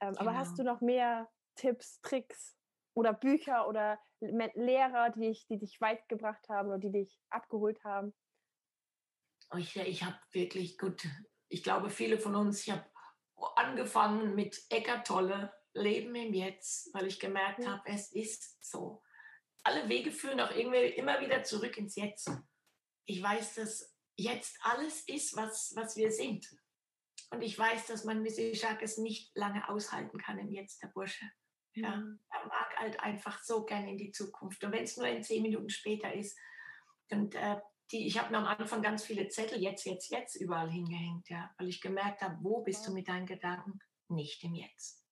Ähm, 0.00 0.14
genau. 0.14 0.20
Aber 0.20 0.36
hast 0.36 0.52
du 0.52 0.62
genau. 0.62 0.74
noch 0.74 0.80
mehr 0.80 1.28
Tipps, 1.54 2.00
Tricks 2.00 2.56
oder 3.00 3.12
Bücher 3.12 3.66
oder 3.66 3.98
Lehrer, 4.20 5.10
die, 5.10 5.30
ich, 5.30 5.46
die 5.46 5.58
dich 5.58 5.80
weit 5.80 6.08
gebracht 6.08 6.48
haben 6.48 6.68
oder 6.68 6.78
die 6.78 6.92
dich 6.92 7.20
abgeholt 7.30 7.82
haben? 7.82 8.14
Oh, 9.52 9.56
ich, 9.56 9.74
ich 9.76 10.04
habe 10.04 10.16
wirklich 10.30 10.78
gut, 10.78 11.02
ich 11.48 11.62
glaube, 11.62 11.90
viele 11.90 12.18
von 12.18 12.36
uns, 12.36 12.66
ich 12.66 12.70
habe 12.70 12.84
angefangen 13.56 14.34
mit 14.34 14.60
Eckart 14.68 15.06
Tolle, 15.06 15.52
Leben 15.72 16.14
im 16.14 16.34
Jetzt, 16.34 16.92
weil 16.94 17.06
ich 17.06 17.18
gemerkt 17.18 17.66
habe, 17.66 17.82
es 17.86 18.12
ist 18.12 18.62
so 18.64 19.02
alle 19.62 19.88
Wege 19.88 20.10
führen 20.10 20.40
auch 20.40 20.50
irgendwie 20.50 20.86
immer 20.96 21.20
wieder 21.20 21.42
zurück 21.42 21.76
ins 21.76 21.96
Jetzt. 21.96 22.30
Ich 23.04 23.22
weiß, 23.22 23.56
dass 23.56 23.94
jetzt 24.16 24.58
alles 24.62 25.02
ist, 25.08 25.36
was, 25.36 25.72
was 25.74 25.96
wir 25.96 26.10
sind. 26.10 26.48
Und 27.30 27.42
ich 27.42 27.58
weiß, 27.58 27.86
dass 27.86 28.04
man 28.04 28.22
Missy 28.22 28.52
Jacques 28.54 28.98
nicht 28.98 29.34
lange 29.36 29.68
aushalten 29.68 30.18
kann 30.18 30.38
im 30.38 30.50
Jetzt, 30.50 30.82
der 30.82 30.88
Bursche. 30.88 31.24
Ja, 31.74 31.96
mhm. 31.96 32.18
er 32.30 32.46
mag 32.46 32.76
halt 32.76 33.00
einfach 33.00 33.42
so 33.42 33.64
gerne 33.64 33.90
in 33.90 33.98
die 33.98 34.12
Zukunft. 34.12 34.62
Und 34.64 34.72
wenn 34.72 34.84
es 34.84 34.96
nur 34.96 35.06
in 35.06 35.22
zehn 35.22 35.42
Minuten 35.42 35.70
später 35.70 36.12
ist. 36.12 36.38
Und 37.10 37.34
äh, 37.34 37.56
die, 37.90 38.06
ich 38.06 38.18
habe 38.18 38.30
mir 38.30 38.38
am 38.38 38.46
Anfang 38.46 38.82
ganz 38.82 39.04
viele 39.04 39.28
Zettel 39.28 39.60
jetzt, 39.60 39.84
jetzt, 39.84 40.10
jetzt 40.10 40.36
überall 40.36 40.70
hingehängt, 40.70 41.28
ja, 41.28 41.50
weil 41.58 41.68
ich 41.68 41.80
gemerkt 41.80 42.22
habe, 42.22 42.36
wo 42.40 42.62
bist 42.62 42.86
du 42.86 42.92
mit 42.92 43.08
deinen 43.08 43.26
Gedanken? 43.26 43.80
Nicht 44.08 44.42
im 44.44 44.54
Jetzt. 44.54 45.04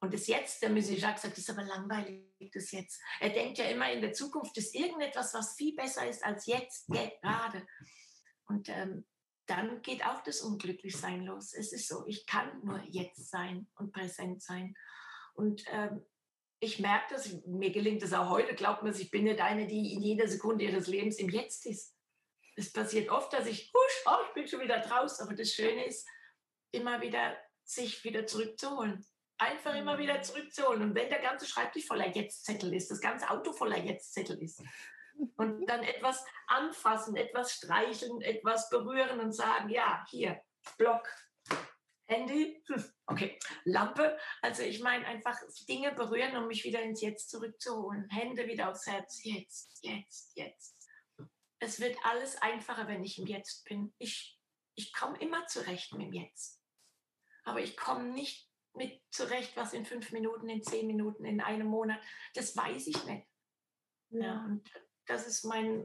Und 0.00 0.14
das 0.14 0.26
Jetzt, 0.26 0.62
der 0.62 0.70
Monsieur 0.70 0.98
Jacques 0.98 1.22
sagt, 1.22 1.38
ist 1.38 1.50
aber 1.50 1.64
langweilig, 1.64 2.50
das 2.52 2.70
Jetzt. 2.70 3.00
Er 3.20 3.30
denkt 3.30 3.58
ja 3.58 3.64
immer 3.64 3.90
in 3.90 4.00
der 4.00 4.12
Zukunft 4.12 4.56
ist 4.56 4.74
irgendetwas, 4.74 5.34
was 5.34 5.56
viel 5.56 5.74
besser 5.74 6.06
ist 6.08 6.24
als 6.24 6.46
jetzt, 6.46 6.86
gerade. 6.86 7.66
Und 8.46 8.68
ähm, 8.68 9.04
dann 9.46 9.82
geht 9.82 10.04
auch 10.06 10.22
das 10.22 10.42
Unglücklichsein 10.42 11.24
los. 11.24 11.52
Es 11.54 11.72
ist 11.72 11.88
so, 11.88 12.06
ich 12.06 12.26
kann 12.26 12.60
nur 12.62 12.80
jetzt 12.88 13.30
sein 13.30 13.66
und 13.76 13.92
präsent 13.92 14.42
sein. 14.42 14.74
Und 15.38 15.64
ähm, 15.70 16.04
ich 16.60 16.78
merke 16.80 17.14
das, 17.14 17.32
mir 17.46 17.70
gelingt 17.70 18.02
es 18.02 18.12
auch 18.12 18.30
heute, 18.30 18.54
glaubt 18.54 18.82
man, 18.82 18.92
ich 18.92 19.10
bin 19.10 19.24
nicht 19.24 19.40
eine, 19.40 19.66
die 19.66 19.94
in 19.94 20.02
jeder 20.02 20.26
Sekunde 20.26 20.64
ihres 20.64 20.86
Lebens 20.86 21.18
im 21.18 21.28
Jetzt 21.28 21.66
ist. 21.66 21.94
Es 22.56 22.72
passiert 22.72 23.08
oft, 23.10 23.32
dass 23.32 23.46
ich, 23.46 23.72
husch, 23.72 24.02
oh, 24.06 24.24
ich 24.28 24.34
bin 24.34 24.48
schon 24.48 24.60
wieder 24.60 24.80
draußen. 24.80 25.26
Aber 25.26 25.36
das 25.36 25.52
Schöne 25.52 25.86
ist, 25.86 26.06
immer 26.72 27.00
wieder 27.00 27.36
sich 27.64 28.02
wieder 28.04 28.26
zurückzuholen 28.26 29.06
einfach 29.38 29.74
immer 29.74 29.98
wieder 29.98 30.18
mhm. 30.18 30.22
zurückzuholen. 30.22 30.82
Und 30.82 30.94
wenn 30.94 31.08
der 31.08 31.20
ganze 31.20 31.46
Schreibtisch 31.46 31.86
voller 31.86 32.08
Jetzt-Zettel 32.08 32.74
ist, 32.74 32.90
das 32.90 33.00
ganze 33.00 33.30
Auto 33.30 33.52
voller 33.52 33.78
Jetzt-Zettel 33.78 34.42
ist, 34.42 34.62
und 35.36 35.66
dann 35.66 35.82
etwas 35.82 36.24
anfassen, 36.46 37.16
etwas 37.16 37.52
streicheln, 37.52 38.20
etwas 38.20 38.68
berühren 38.68 39.20
und 39.20 39.32
sagen, 39.32 39.68
ja, 39.68 40.04
hier, 40.08 40.40
Block, 40.76 41.08
Handy, 42.08 42.62
hm, 42.66 42.84
okay, 43.06 43.38
Lampe. 43.64 44.18
Also 44.40 44.62
ich 44.62 44.80
meine 44.80 45.06
einfach 45.06 45.38
Dinge 45.68 45.92
berühren, 45.92 46.36
um 46.36 46.46
mich 46.46 46.64
wieder 46.64 46.82
ins 46.82 47.02
Jetzt 47.02 47.28
zurückzuholen. 47.28 48.08
Hände 48.08 48.46
wieder 48.46 48.70
aufs 48.70 48.86
Herz, 48.86 49.22
jetzt, 49.22 49.78
jetzt, 49.82 50.34
jetzt. 50.34 50.76
Es 51.60 51.80
wird 51.80 51.96
alles 52.04 52.40
einfacher, 52.40 52.88
wenn 52.88 53.04
ich 53.04 53.18
im 53.18 53.26
Jetzt 53.26 53.64
bin. 53.64 53.92
Ich, 53.98 54.40
ich 54.74 54.92
komme 54.94 55.18
immer 55.18 55.46
zurecht 55.46 55.92
mit 55.92 56.06
dem 56.06 56.12
Jetzt. 56.14 56.62
Aber 57.44 57.60
ich 57.60 57.76
komme 57.76 58.04
nicht 58.04 58.48
mit 58.74 59.02
zurecht, 59.10 59.56
was 59.56 59.74
in 59.74 59.84
fünf 59.84 60.10
Minuten, 60.12 60.48
in 60.48 60.62
zehn 60.62 60.86
Minuten, 60.86 61.24
in 61.24 61.40
einem 61.40 61.66
Monat, 61.66 62.00
das 62.34 62.56
weiß 62.56 62.86
ich 62.86 63.04
nicht. 63.04 63.26
Ja. 64.10 64.20
ja 64.20 64.44
und 64.44 64.70
das 65.06 65.26
ist 65.26 65.44
mein, 65.44 65.84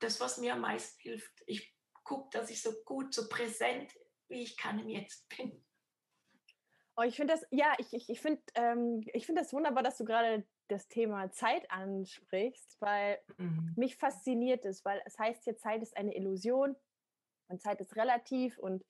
das, 0.00 0.20
was 0.20 0.38
mir 0.38 0.54
am 0.54 0.60
meisten 0.60 1.00
hilft. 1.00 1.42
Ich 1.46 1.74
gucke, 2.02 2.28
dass 2.36 2.50
ich 2.50 2.60
so 2.60 2.72
gut, 2.84 3.14
so 3.14 3.28
präsent, 3.28 3.92
wie 4.34 4.42
ich 4.42 4.56
kann 4.56 4.78
im 4.78 4.88
Jetzt 4.88 5.26
bin. 5.34 5.64
Oh, 6.96 7.02
ich 7.02 7.16
finde 7.16 7.34
das, 7.34 7.46
ja, 7.50 7.74
ich, 7.78 7.92
ich, 7.92 8.08
ich 8.10 8.20
finde 8.20 8.42
ähm, 8.54 9.02
find 9.20 9.38
das 9.38 9.52
wunderbar, 9.52 9.82
dass 9.82 9.96
du 9.96 10.04
gerade 10.04 10.46
das 10.68 10.88
Thema 10.88 11.30
Zeit 11.30 11.68
ansprichst, 11.70 12.76
weil 12.80 13.18
mhm. 13.38 13.72
mich 13.76 13.96
fasziniert 13.96 14.64
es, 14.64 14.84
weil 14.84 15.00
es 15.04 15.18
heißt 15.18 15.44
hier, 15.44 15.56
Zeit 15.56 15.82
ist 15.82 15.96
eine 15.96 16.14
Illusion 16.14 16.76
und 17.48 17.60
Zeit 17.60 17.80
ist 17.80 17.96
relativ 17.96 18.58
und 18.58 18.84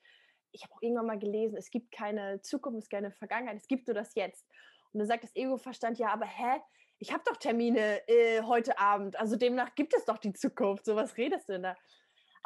ich 0.52 0.62
habe 0.62 0.74
auch 0.74 0.82
irgendwann 0.82 1.06
mal 1.06 1.18
gelesen, 1.18 1.56
es 1.56 1.70
gibt 1.70 1.92
keine 1.92 2.40
Zukunft, 2.42 2.78
es 2.78 2.88
gibt 2.88 3.02
keine 3.02 3.12
Vergangenheit, 3.12 3.56
es 3.56 3.66
gibt 3.66 3.88
nur 3.88 3.94
das 3.94 4.14
Jetzt. 4.14 4.46
Und 4.92 5.00
dann 5.00 5.08
sagt 5.08 5.24
das 5.24 5.34
Ego-Verstand, 5.34 5.98
ja, 5.98 6.08
aber 6.08 6.26
hä? 6.26 6.60
Ich 7.00 7.12
habe 7.12 7.24
doch 7.26 7.36
Termine 7.36 8.06
äh, 8.08 8.42
heute 8.42 8.78
Abend, 8.78 9.16
also 9.18 9.34
demnach 9.34 9.74
gibt 9.74 9.94
es 9.94 10.04
doch 10.04 10.18
die 10.18 10.32
Zukunft. 10.32 10.84
So 10.84 10.94
was 10.94 11.16
redest 11.16 11.48
du 11.48 11.54
denn 11.54 11.64
da? 11.64 11.76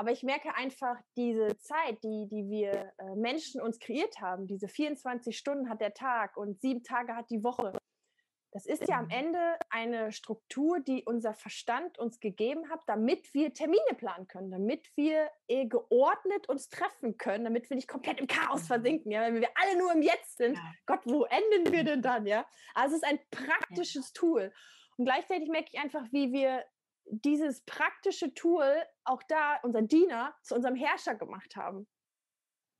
Aber 0.01 0.12
ich 0.12 0.22
merke 0.22 0.55
einfach, 0.55 0.96
diese 1.16 1.59
Zeit, 1.59 2.03
die, 2.05 2.28
die 2.30 2.49
wir 2.49 2.92
äh, 2.99 3.16
Menschen 3.16 3.61
uns 3.61 3.80
kreiert 3.80 4.20
haben, 4.20 4.46
diese 4.46 4.68
24 4.68 5.36
Stunden 5.36 5.68
hat 5.68 5.80
der 5.80 5.92
Tag 5.92 6.36
und 6.36 6.61
sieben 6.61 6.84
Tage 6.84 7.16
hat 7.16 7.28
die 7.30 7.42
Woche, 7.42 7.72
Das 8.53 8.64
ist 8.64 8.88
ja 8.88 8.99
am 8.99 9.11
Ende 9.11 9.59
eine 9.68 10.11
Struktur, 10.12 10.80
die 10.80 11.03
unser 11.05 11.34
Verstand 11.34 11.99
uns 11.99 12.18
gegeben 12.20 12.70
hat, 12.70 12.80
damit 12.86 13.34
wir 13.34 13.53
Termine 13.53 13.94
planen 13.96 14.26
können, 14.26 14.51
damit 14.51 14.88
wir 14.94 15.30
eh 15.49 15.66
geordnet 15.66 16.49
uns 16.49 16.70
treffen 16.70 17.18
können, 17.18 17.44
damit 17.44 17.68
wir 17.68 17.74
nicht 17.74 17.88
komplett 17.88 18.20
im 18.20 18.26
Chaos 18.26 18.62
mhm. 18.62 18.66
versinken. 18.66 19.11
Ja? 19.11 19.22
Wenn 19.22 19.40
wir 19.40 19.51
alle 19.55 19.78
nur 19.78 19.92
im 19.92 20.03
Jetzt 20.03 20.38
sind, 20.38 20.57
ja. 20.57 20.72
Gott, 20.86 21.01
wo 21.05 21.24
enden 21.24 21.72
wir 21.72 21.84
denn 21.84 22.03
dann? 22.03 22.24
Ja? 22.24 22.46
Also 22.72 22.94
es 22.94 23.03
ist 23.03 23.09
ein 23.09 23.18
praktisches. 23.30 24.12
Tool. 24.12 24.53
Und 24.96 25.05
gleichzeitig 25.05 25.49
merke 25.49 25.68
ich 25.72 25.78
einfach, 25.78 26.05
wie 26.12 26.32
wir 26.32 26.64
dieses 27.11 27.64
praktische 27.64 28.34
Tool 28.34 28.84
auch 29.04 29.22
da, 29.24 29.59
unseren 29.62 29.88
Diener, 29.88 30.34
zu 30.42 30.54
unserem 30.54 30.76
Herrscher 30.76 31.14
gemacht 31.14 31.56
haben. 31.56 31.88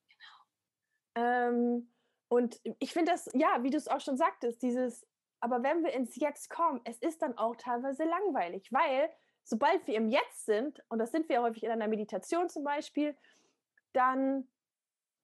Genau. 0.09 1.27
Ähm, 1.27 1.93
und 2.29 2.61
ich 2.79 2.93
finde 2.93 3.13
das, 3.13 3.29
ja, 3.35 3.63
wie 3.63 3.71
du 3.71 3.77
es 3.77 3.89
auch 3.89 4.01
schon 4.01 4.17
sagtest, 4.17 4.63
dieses 4.63 5.07
aber 5.41 5.63
wenn 5.63 5.85
wir 5.85 5.93
ins 5.93 6.17
Jetzt 6.17 6.51
kommen, 6.51 6.81
es 6.85 6.99
ist 6.99 7.23
dann 7.23 7.37
auch 7.39 7.57
teilweise 7.57 8.05
langweilig, 8.05 8.73
weil 8.73 9.11
sobald 9.45 9.87
wir 9.87 9.95
im 9.95 10.09
Jetzt 10.09 10.47
sind, 10.47 10.83
und 10.89 10.99
das 10.99 11.13
sind 11.13 11.29
wir 11.29 11.43
häufig 11.43 11.63
in 11.63 11.71
einer 11.71 11.89
Meditation 11.89 12.49
zum 12.49 12.65
Beispiel, 12.65 13.17
dann 13.93 14.49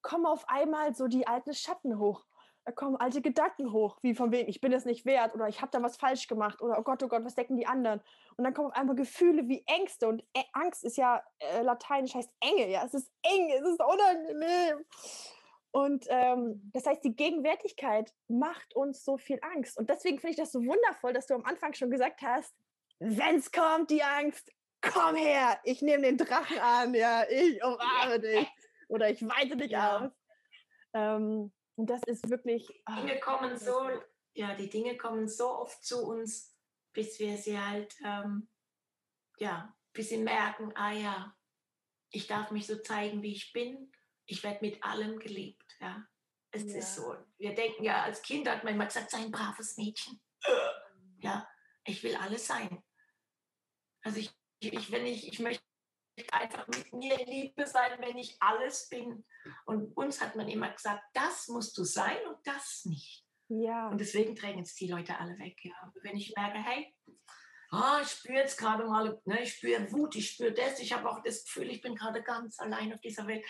kommen 0.03 0.27
auf 0.27 0.49
einmal 0.49 0.95
so 0.95 1.09
die 1.09 1.27
alten 1.27 1.55
Schatten 1.55 1.99
hoch. 1.99 2.25
Da 2.67 2.73
kommen 2.73 2.97
alte 2.97 3.21
Gedanken 3.21 3.73
hoch, 3.73 3.99
wie 4.01 4.15
von 4.15 4.33
wegen, 4.33 4.49
ich 4.49 4.61
bin 4.61 4.73
es 4.73 4.87
nicht 4.87 5.05
wert 5.05 5.35
oder 5.35 5.49
ich 5.49 5.61
habe 5.61 5.71
da 5.71 5.83
was 5.83 5.97
falsch 5.97 6.29
gemacht 6.29 6.63
oder 6.63 6.79
oh 6.79 6.83
Gott, 6.83 7.03
oh 7.03 7.09
Gott, 7.09 7.25
was 7.25 7.35
denken 7.35 7.57
die 7.57 7.67
anderen? 7.67 8.01
Und 8.37 8.45
dann 8.45 8.55
kommen 8.55 8.69
auf 8.69 8.77
einmal 8.77 8.97
Gefühle 8.97 9.49
wie 9.49 9.63
Ängste 9.67 10.09
und 10.09 10.23
Ä 10.35 10.45
Angst 10.55 10.83
ist 10.83 10.97
ja 10.97 11.23
äh, 11.41 11.63
lateinisch 11.63 12.15
heißt 12.15 12.31
Enge, 12.41 12.71
ja, 12.71 12.83
es 12.85 12.95
ist 12.95 13.13
eng, 13.23 13.51
es 13.51 13.69
ist 13.69 13.83
unangenehm. 13.83 14.85
Und 15.73 16.07
ähm, 16.09 16.71
das 16.73 16.87
heißt, 16.87 17.05
die 17.05 17.17
Gegenwärtigkeit 17.17 18.15
macht 18.29 18.77
uns 18.77 19.05
so 19.05 19.19
viel 19.19 19.41
Angst. 19.43 19.77
Und 19.77 19.91
deswegen 19.91 20.21
finde 20.21 20.31
ich 20.31 20.37
das 20.37 20.53
so 20.53 20.61
wundervoll, 20.61 21.13
dass 21.13 21.27
du 21.27 21.35
am 21.35 21.45
Anfang 21.45 21.75
schon 21.75 21.91
gesagt 21.91 22.23
hast, 22.23 22.55
wenn 23.01 23.37
es 23.37 23.51
kommt, 23.51 23.91
die 23.91 24.03
Angst, 24.03 24.53
komm 24.81 25.17
her, 25.17 25.59
ich 25.65 25.83
nehme 25.83 26.05
den 26.05 26.17
Drachen 26.17 26.59
an, 26.61 26.95
ja, 26.95 27.25
ich 27.29 27.63
umarme 27.63 28.21
dich 28.21 28.49
oder 28.89 29.11
ich 29.11 29.27
weite 29.27 29.57
dich 29.57 29.73
ja. 29.73 29.99
aus. 29.99 30.13
Ähm, 30.93 31.53
und 31.77 31.91
das 31.91 32.03
ist 32.05 32.29
wirklich. 32.29 32.69
Oh, 32.89 32.95
Dinge 32.97 33.21
kommen 33.21 33.57
so, 33.57 33.89
ja, 34.35 34.55
die 34.55 34.69
Dinge 34.69 34.97
kommen 34.97 35.29
so 35.29 35.49
oft 35.51 35.85
zu 35.85 36.07
uns, 36.07 36.57
bis 36.93 37.19
wir 37.19 37.37
sie 37.37 37.59
halt, 37.59 37.95
ähm, 38.05 38.49
ja, 39.39 39.77
bis 39.93 40.11
sie 40.11 40.19
merken, 40.19 40.73
ah 40.77 40.93
ja, 40.93 41.37
ich 42.11 42.27
darf 42.27 42.51
mich 42.51 42.67
so 42.67 42.77
zeigen, 42.77 43.23
wie 43.23 43.33
ich 43.33 43.53
bin. 43.53 43.93
Ich 44.27 44.43
werde 44.43 44.59
mit 44.61 44.83
allem 44.85 45.19
geliebt. 45.19 45.77
Ja, 45.81 46.07
es 46.51 46.65
ja. 46.65 46.79
ist 46.79 46.95
so. 46.95 47.17
Wir 47.39 47.55
denken 47.55 47.85
ja, 47.85 48.03
als 48.05 48.23
Kind 48.23 48.49
hat 48.49 48.65
man 48.65 48.75
immer 48.75 48.87
gesagt, 48.87 49.11
sei 49.11 49.19
ein 49.19 49.31
braves 49.31 49.77
Mädchen. 49.77 50.21
Ja, 51.19 51.49
ich 51.85 52.03
will 52.03 52.15
alles 52.17 52.47
sein. 52.47 52.83
Also 54.03 54.21
ich, 54.21 54.31
ich, 54.61 54.93
wenn 54.93 55.07
ich, 55.07 55.29
ich 55.29 55.41
möchte 55.41 55.65
einfach 56.33 56.67
mit 56.69 56.93
mir 56.93 57.19
in 57.21 57.27
Liebe 57.27 57.67
sein, 57.67 57.93
wenn 58.01 58.19
ich 58.19 58.37
alles 58.41 58.89
bin. 58.89 59.25
Und 59.67 59.97
uns 59.97 60.21
hat 60.21 60.37
man 60.37 60.49
immer 60.49 60.71
gesagt, 60.71 61.03
das 61.13 61.49
musst 61.49 61.77
du 61.77 61.85
sein 61.85 62.19
und 62.29 62.39
das 62.45 62.85
nicht. 62.85 63.25
Ja. 63.49 63.89
Und 63.89 64.01
deswegen 64.01 64.35
drängen 64.35 64.63
es 64.63 64.75
die 64.75 64.89
Leute 64.89 65.19
alle 65.19 65.39
weg. 65.39 65.59
Ja. 65.65 65.93
Wenn 66.03 66.17
ich 66.17 66.35
merke, 66.37 66.59
hey, 66.59 66.95
oh, 67.73 68.01
ich 68.03 68.09
spüre 68.09 68.39
jetzt 68.39 68.59
gerade 68.59 68.85
mal, 68.85 69.21
ne, 69.25 69.43
ich 69.43 69.55
spüre 69.55 69.91
Wut, 69.93 70.17
ich 70.17 70.31
spüre 70.31 70.53
das, 70.53 70.81
ich 70.81 70.93
habe 70.93 71.09
auch 71.09 71.23
das 71.23 71.45
Gefühl, 71.45 71.71
ich 71.71 71.81
bin 71.81 71.95
gerade 71.95 72.23
ganz 72.23 72.59
allein 72.59 72.93
auf 72.93 73.01
dieser 73.01 73.27
Welt. 73.27 73.45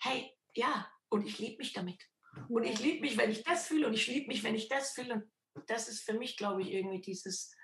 Hey, 0.00 0.34
ja, 0.54 0.90
und 1.08 1.26
ich 1.26 1.38
liebe 1.38 1.58
mich 1.58 1.72
damit. 1.72 2.02
Und 2.48 2.64
ich 2.64 2.80
liebe 2.80 3.00
mich, 3.00 3.16
wenn 3.16 3.30
ich 3.30 3.44
das 3.44 3.66
fühle 3.66 3.86
und 3.86 3.94
ich 3.94 4.06
liebe 4.06 4.26
mich, 4.28 4.42
wenn 4.42 4.54
ich 4.54 4.68
das 4.68 4.92
fühle. 4.92 5.28
Und 5.54 5.70
das 5.70 5.88
ist 5.88 6.04
für 6.04 6.14
mich, 6.14 6.36
glaube 6.36 6.62
ich, 6.62 6.70
irgendwie 6.70 7.00
dieses, 7.00 7.54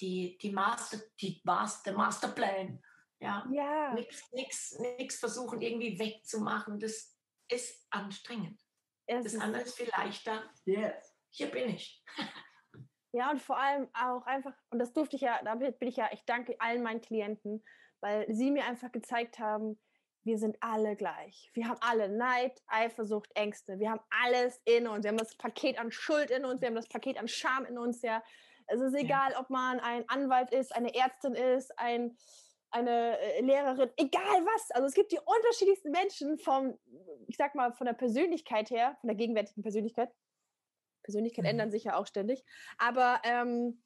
die, 0.00 0.36
die 0.42 0.50
Master, 0.50 1.00
die 1.20 1.40
Master, 1.44 1.92
Masterplan. 1.92 2.82
Ja, 3.24 3.46
ja. 3.50 3.94
Nichts 3.94 5.18
versuchen 5.18 5.60
irgendwie 5.60 5.98
wegzumachen. 5.98 6.78
Das 6.78 7.16
ist 7.48 7.86
anstrengend. 7.90 8.60
Es 9.06 9.24
das 9.24 9.40
andere 9.40 9.62
ist 9.62 9.76
viel 9.76 9.88
leichter. 9.88 10.42
Yes. 10.64 11.14
Hier 11.30 11.50
bin 11.50 11.70
ich. 11.70 12.02
ja, 13.12 13.30
und 13.30 13.40
vor 13.42 13.58
allem 13.58 13.88
auch 13.92 14.24
einfach, 14.26 14.52
und 14.70 14.78
das 14.78 14.92
durfte 14.92 15.16
ich 15.16 15.22
ja, 15.22 15.40
damit 15.42 15.78
bin 15.78 15.88
ich 15.88 15.96
ja, 15.96 16.08
ich 16.12 16.24
danke 16.24 16.54
allen 16.60 16.82
meinen 16.82 17.00
Klienten, 17.00 17.64
weil 18.00 18.26
sie 18.32 18.50
mir 18.50 18.64
einfach 18.64 18.92
gezeigt 18.92 19.38
haben, 19.38 19.78
wir 20.24 20.38
sind 20.38 20.56
alle 20.60 20.96
gleich. 20.96 21.50
Wir 21.52 21.68
haben 21.68 21.78
alle 21.80 22.08
Neid, 22.08 22.62
Eifersucht, 22.66 23.30
Ängste. 23.34 23.78
Wir 23.78 23.90
haben 23.90 24.00
alles 24.24 24.58
in 24.64 24.86
uns. 24.88 25.04
Wir 25.04 25.10
haben 25.10 25.18
das 25.18 25.36
Paket 25.36 25.78
an 25.78 25.92
Schuld 25.92 26.30
in 26.30 26.46
uns. 26.46 26.62
Wir 26.62 26.68
haben 26.68 26.74
das 26.74 26.88
Paket 26.88 27.18
an 27.18 27.28
Scham 27.28 27.66
in 27.66 27.76
uns. 27.76 28.00
Ja. 28.00 28.22
Es 28.66 28.80
ist 28.80 28.94
egal, 28.94 29.32
ja. 29.32 29.40
ob 29.40 29.50
man 29.50 29.80
ein 29.80 30.08
Anwalt 30.08 30.50
ist, 30.50 30.74
eine 30.74 30.94
Ärztin 30.94 31.34
ist, 31.34 31.78
ein, 31.78 32.16
eine 32.74 33.18
äh, 33.18 33.40
Lehrerin, 33.40 33.90
egal 33.96 34.44
was. 34.44 34.70
Also 34.72 34.86
es 34.86 34.94
gibt 34.94 35.12
die 35.12 35.20
unterschiedlichsten 35.24 35.90
Menschen 35.90 36.38
vom, 36.38 36.76
ich 37.28 37.36
sag 37.36 37.54
mal, 37.54 37.72
von 37.72 37.86
der 37.86 37.94
Persönlichkeit 37.94 38.70
her, 38.70 38.96
von 39.00 39.08
der 39.08 39.16
gegenwärtigen 39.16 39.62
Persönlichkeit. 39.62 40.12
Persönlichkeit 41.04 41.44
mhm. 41.44 41.50
ändern 41.50 41.70
sich 41.70 41.84
ja 41.84 41.96
auch 41.96 42.06
ständig. 42.06 42.44
Aber 42.78 43.20
ähm, 43.24 43.82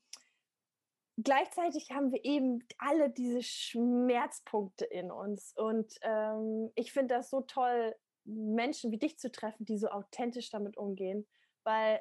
gleichzeitig 1.23 1.91
haben 1.91 2.13
wir 2.13 2.25
eben 2.25 2.67
alle 2.79 3.11
diese 3.11 3.43
Schmerzpunkte 3.43 4.87
in 4.87 5.11
uns. 5.11 5.53
Und 5.55 5.93
ähm, 6.01 6.73
ich 6.75 6.93
finde 6.93 7.15
das 7.15 7.29
so 7.29 7.43
toll, 7.43 7.95
Menschen 8.25 8.91
wie 8.91 8.99
dich 8.99 9.19
zu 9.19 9.31
treffen, 9.31 9.67
die 9.67 9.79
so 9.79 9.89
authentisch 9.89 10.51
damit 10.51 10.77
umgehen, 10.77 11.27
weil 11.65 12.01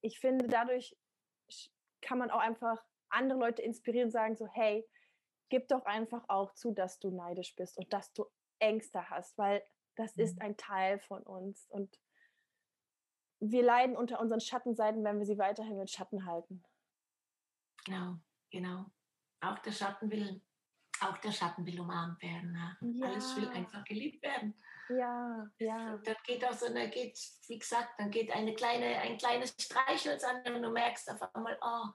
ich 0.00 0.18
finde, 0.18 0.46
dadurch 0.48 0.96
kann 2.00 2.18
man 2.18 2.30
auch 2.30 2.40
einfach 2.40 2.82
andere 3.10 3.38
Leute 3.38 3.62
inspirieren 3.62 4.06
und 4.06 4.12
sagen 4.12 4.36
so, 4.36 4.46
hey, 4.46 4.86
gib 5.52 5.68
doch 5.68 5.84
einfach 5.84 6.24
auch 6.28 6.54
zu, 6.54 6.72
dass 6.72 6.98
du 6.98 7.10
neidisch 7.10 7.54
bist 7.56 7.76
und 7.76 7.92
dass 7.92 8.10
du 8.14 8.24
Ängste 8.58 9.10
hast, 9.10 9.36
weil 9.36 9.62
das 9.96 10.16
ist 10.16 10.36
mhm. 10.36 10.46
ein 10.46 10.56
Teil 10.56 10.98
von 10.98 11.22
uns 11.24 11.66
und 11.68 12.00
wir 13.38 13.62
leiden 13.62 13.94
unter 13.94 14.18
unseren 14.18 14.40
Schattenseiten, 14.40 15.04
wenn 15.04 15.18
wir 15.18 15.26
sie 15.26 15.36
weiterhin 15.36 15.76
mit 15.76 15.90
Schatten 15.90 16.24
halten. 16.24 16.64
Genau. 17.84 18.16
Genau. 18.50 18.86
Auch 19.42 19.58
der 19.58 19.72
Schatten 19.72 20.10
will, 20.10 20.40
auch 21.02 21.18
der 21.18 21.32
Schatten 21.32 21.66
will 21.66 21.78
umarmt 21.78 22.22
werden. 22.22 22.52
Ne? 22.52 22.78
Ja. 22.94 23.08
Alles 23.08 23.36
will 23.36 23.48
einfach 23.48 23.84
geliebt 23.84 24.22
werden. 24.22 24.54
Ja, 24.88 25.50
ja. 25.58 25.98
Dann 25.98 26.16
geht 26.24 26.46
auch 26.46 26.54
so, 26.54 26.72
dann 26.72 26.90
geht, 26.90 27.18
wie 27.48 27.58
gesagt, 27.58 27.98
dann 27.98 28.10
geht 28.10 28.30
eine 28.30 28.54
kleine, 28.54 28.86
ein 29.02 29.18
kleines 29.18 29.54
Streichholz 29.60 30.24
an 30.24 30.54
und 30.54 30.62
du 30.62 30.70
merkst 30.70 31.10
auf 31.10 31.34
einmal, 31.34 31.58
oh, 31.60 31.88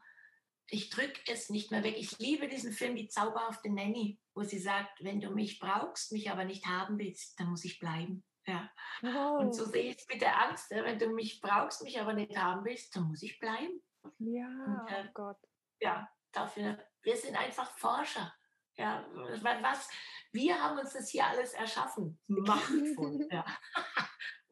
ich 0.69 0.89
drücke 0.89 1.19
es 1.31 1.49
nicht 1.49 1.71
mehr 1.71 1.83
weg. 1.83 1.95
Ich 1.97 2.17
liebe 2.19 2.47
diesen 2.47 2.73
Film, 2.73 2.95
Die 2.95 3.07
zauberhafte 3.07 3.69
Nanny, 3.69 4.19
wo 4.33 4.43
sie 4.43 4.59
sagt, 4.59 5.03
wenn 5.03 5.21
du 5.21 5.29
mich 5.31 5.59
brauchst, 5.59 6.11
mich 6.11 6.29
aber 6.29 6.45
nicht 6.45 6.65
haben 6.65 6.97
willst, 6.99 7.39
dann 7.39 7.49
muss 7.49 7.65
ich 7.65 7.79
bleiben. 7.79 8.23
Ja. 8.45 8.69
Oh. 9.03 9.39
Und 9.39 9.53
so 9.53 9.65
sehe 9.65 9.91
ich 9.91 9.97
es 9.97 10.07
mit 10.07 10.21
der 10.21 10.41
Angst. 10.41 10.69
Wenn 10.71 10.99
du 10.99 11.09
mich 11.09 11.41
brauchst, 11.41 11.83
mich 11.83 11.99
aber 11.99 12.13
nicht 12.13 12.37
haben 12.37 12.63
willst, 12.65 12.95
dann 12.95 13.03
muss 13.03 13.23
ich 13.23 13.39
bleiben. 13.39 13.81
Ja, 14.19 14.47
und, 14.47 14.91
äh, 14.91 15.05
oh 15.07 15.11
Gott. 15.13 15.37
Ja, 15.81 16.09
dafür. 16.31 16.77
Wir 17.01 17.15
sind 17.17 17.35
einfach 17.35 17.69
Forscher. 17.77 18.33
Ja, 18.75 19.05
was, 19.41 19.89
wir 20.31 20.61
haben 20.61 20.77
uns 20.77 20.93
das 20.93 21.09
hier 21.09 21.25
alles 21.25 21.53
erschaffen. 21.53 22.19
Machtvoll. 22.27 23.27
ja. 23.31 23.45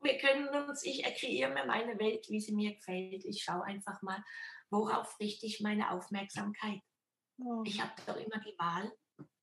Wir 0.02 0.18
können 0.18 0.50
uns, 0.50 0.84
ich 0.84 1.04
kreiere 1.20 1.54
mir 1.54 1.66
meine 1.66 1.98
Welt, 2.00 2.28
wie 2.30 2.40
sie 2.40 2.54
mir 2.54 2.76
gefällt. 2.76 3.24
Ich 3.26 3.44
schaue 3.44 3.64
einfach 3.64 4.02
mal, 4.02 4.24
worauf 4.72 5.20
richte 5.20 5.46
ich 5.46 5.62
meine 5.62 5.92
Aufmerksamkeit. 5.92 6.82
Oh. 7.38 7.64
Ich 7.66 7.82
habe 7.82 7.94
doch 8.06 8.18
immer 8.18 8.40
die 8.40 8.56
Wahl, 8.58 8.92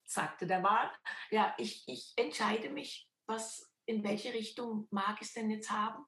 sagte 0.05 0.47
der 0.47 0.63
Wahl. 0.63 0.91
Ja, 1.31 1.55
ich, 1.59 1.85
ich 1.87 2.13
entscheide 2.17 2.71
mich, 2.71 3.09
was, 3.27 3.71
in 3.87 4.03
welche 4.05 4.33
Richtung 4.33 4.89
mag 4.91 5.21
ich 5.21 5.29
es 5.29 5.35
denn 5.35 5.51
jetzt 5.51 5.71
haben. 5.71 6.05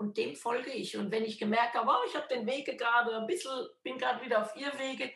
Und 0.00 0.16
dem 0.16 0.36
folge 0.36 0.70
ich. 0.70 0.96
Und 0.96 1.10
wenn 1.10 1.24
ich 1.24 1.38
gemerkt 1.38 1.74
habe, 1.74 1.90
oh, 1.90 2.06
ich 2.06 2.14
habe 2.14 2.28
den 2.28 2.46
Wege 2.46 2.76
gerade 2.76 3.16
ein 3.16 3.26
bisschen, 3.26 3.68
bin 3.82 3.98
gerade 3.98 4.24
wieder 4.24 4.42
auf 4.42 4.54
ihr 4.54 4.72
Wege, 4.78 5.12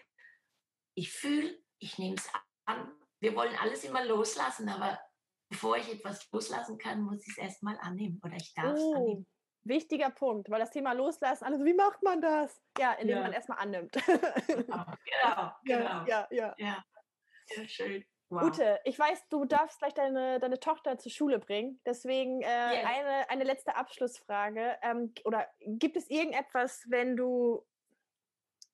ich 0.94 1.12
fühle, 1.12 1.56
ich 1.78 1.98
nehme 1.98 2.16
es 2.16 2.28
an. 2.66 2.92
Wir 3.20 3.36
wollen 3.36 3.56
alles 3.56 3.84
immer 3.84 4.04
loslassen, 4.04 4.68
aber 4.68 5.00
bevor 5.48 5.76
ich 5.76 5.88
etwas 5.88 6.28
loslassen 6.32 6.78
kann, 6.78 7.02
muss 7.02 7.22
ich 7.22 7.28
es 7.28 7.38
erstmal 7.38 7.78
annehmen 7.78 8.20
oder 8.24 8.34
ich 8.34 8.52
darf 8.54 8.74
es 8.74 8.80
oh, 8.80 8.94
annehmen. 8.94 9.26
Wichtiger 9.64 10.10
Punkt, 10.10 10.50
weil 10.50 10.58
das 10.58 10.70
Thema 10.70 10.92
Loslassen, 10.92 11.44
also 11.44 11.64
wie 11.64 11.74
macht 11.74 12.02
man 12.02 12.20
das? 12.20 12.60
Ja, 12.78 12.92
indem 12.94 13.16
ja. 13.16 13.22
man 13.22 13.32
erstmal 13.32 13.58
annimmt. 13.58 13.92
Genau, 14.46 14.84
genau. 15.64 16.04
Ja, 16.04 16.06
ja, 16.06 16.28
ja. 16.30 16.54
ja. 16.58 16.84
ja 17.56 17.68
schön. 17.68 18.04
Wow. 18.32 18.44
Ute, 18.44 18.80
ich 18.84 18.98
weiß, 18.98 19.28
du 19.28 19.44
darfst 19.44 19.78
gleich 19.78 19.92
deine, 19.92 20.40
deine 20.40 20.58
Tochter 20.58 20.96
zur 20.96 21.12
Schule 21.12 21.38
bringen. 21.38 21.80
Deswegen 21.84 22.40
äh, 22.40 22.76
yes. 22.76 22.86
eine, 22.86 23.30
eine 23.30 23.44
letzte 23.44 23.76
Abschlussfrage. 23.76 24.78
Ähm, 24.80 25.12
oder 25.24 25.46
gibt 25.60 25.98
es 25.98 26.08
irgendetwas, 26.08 26.82
wenn 26.88 27.14
du, 27.14 27.62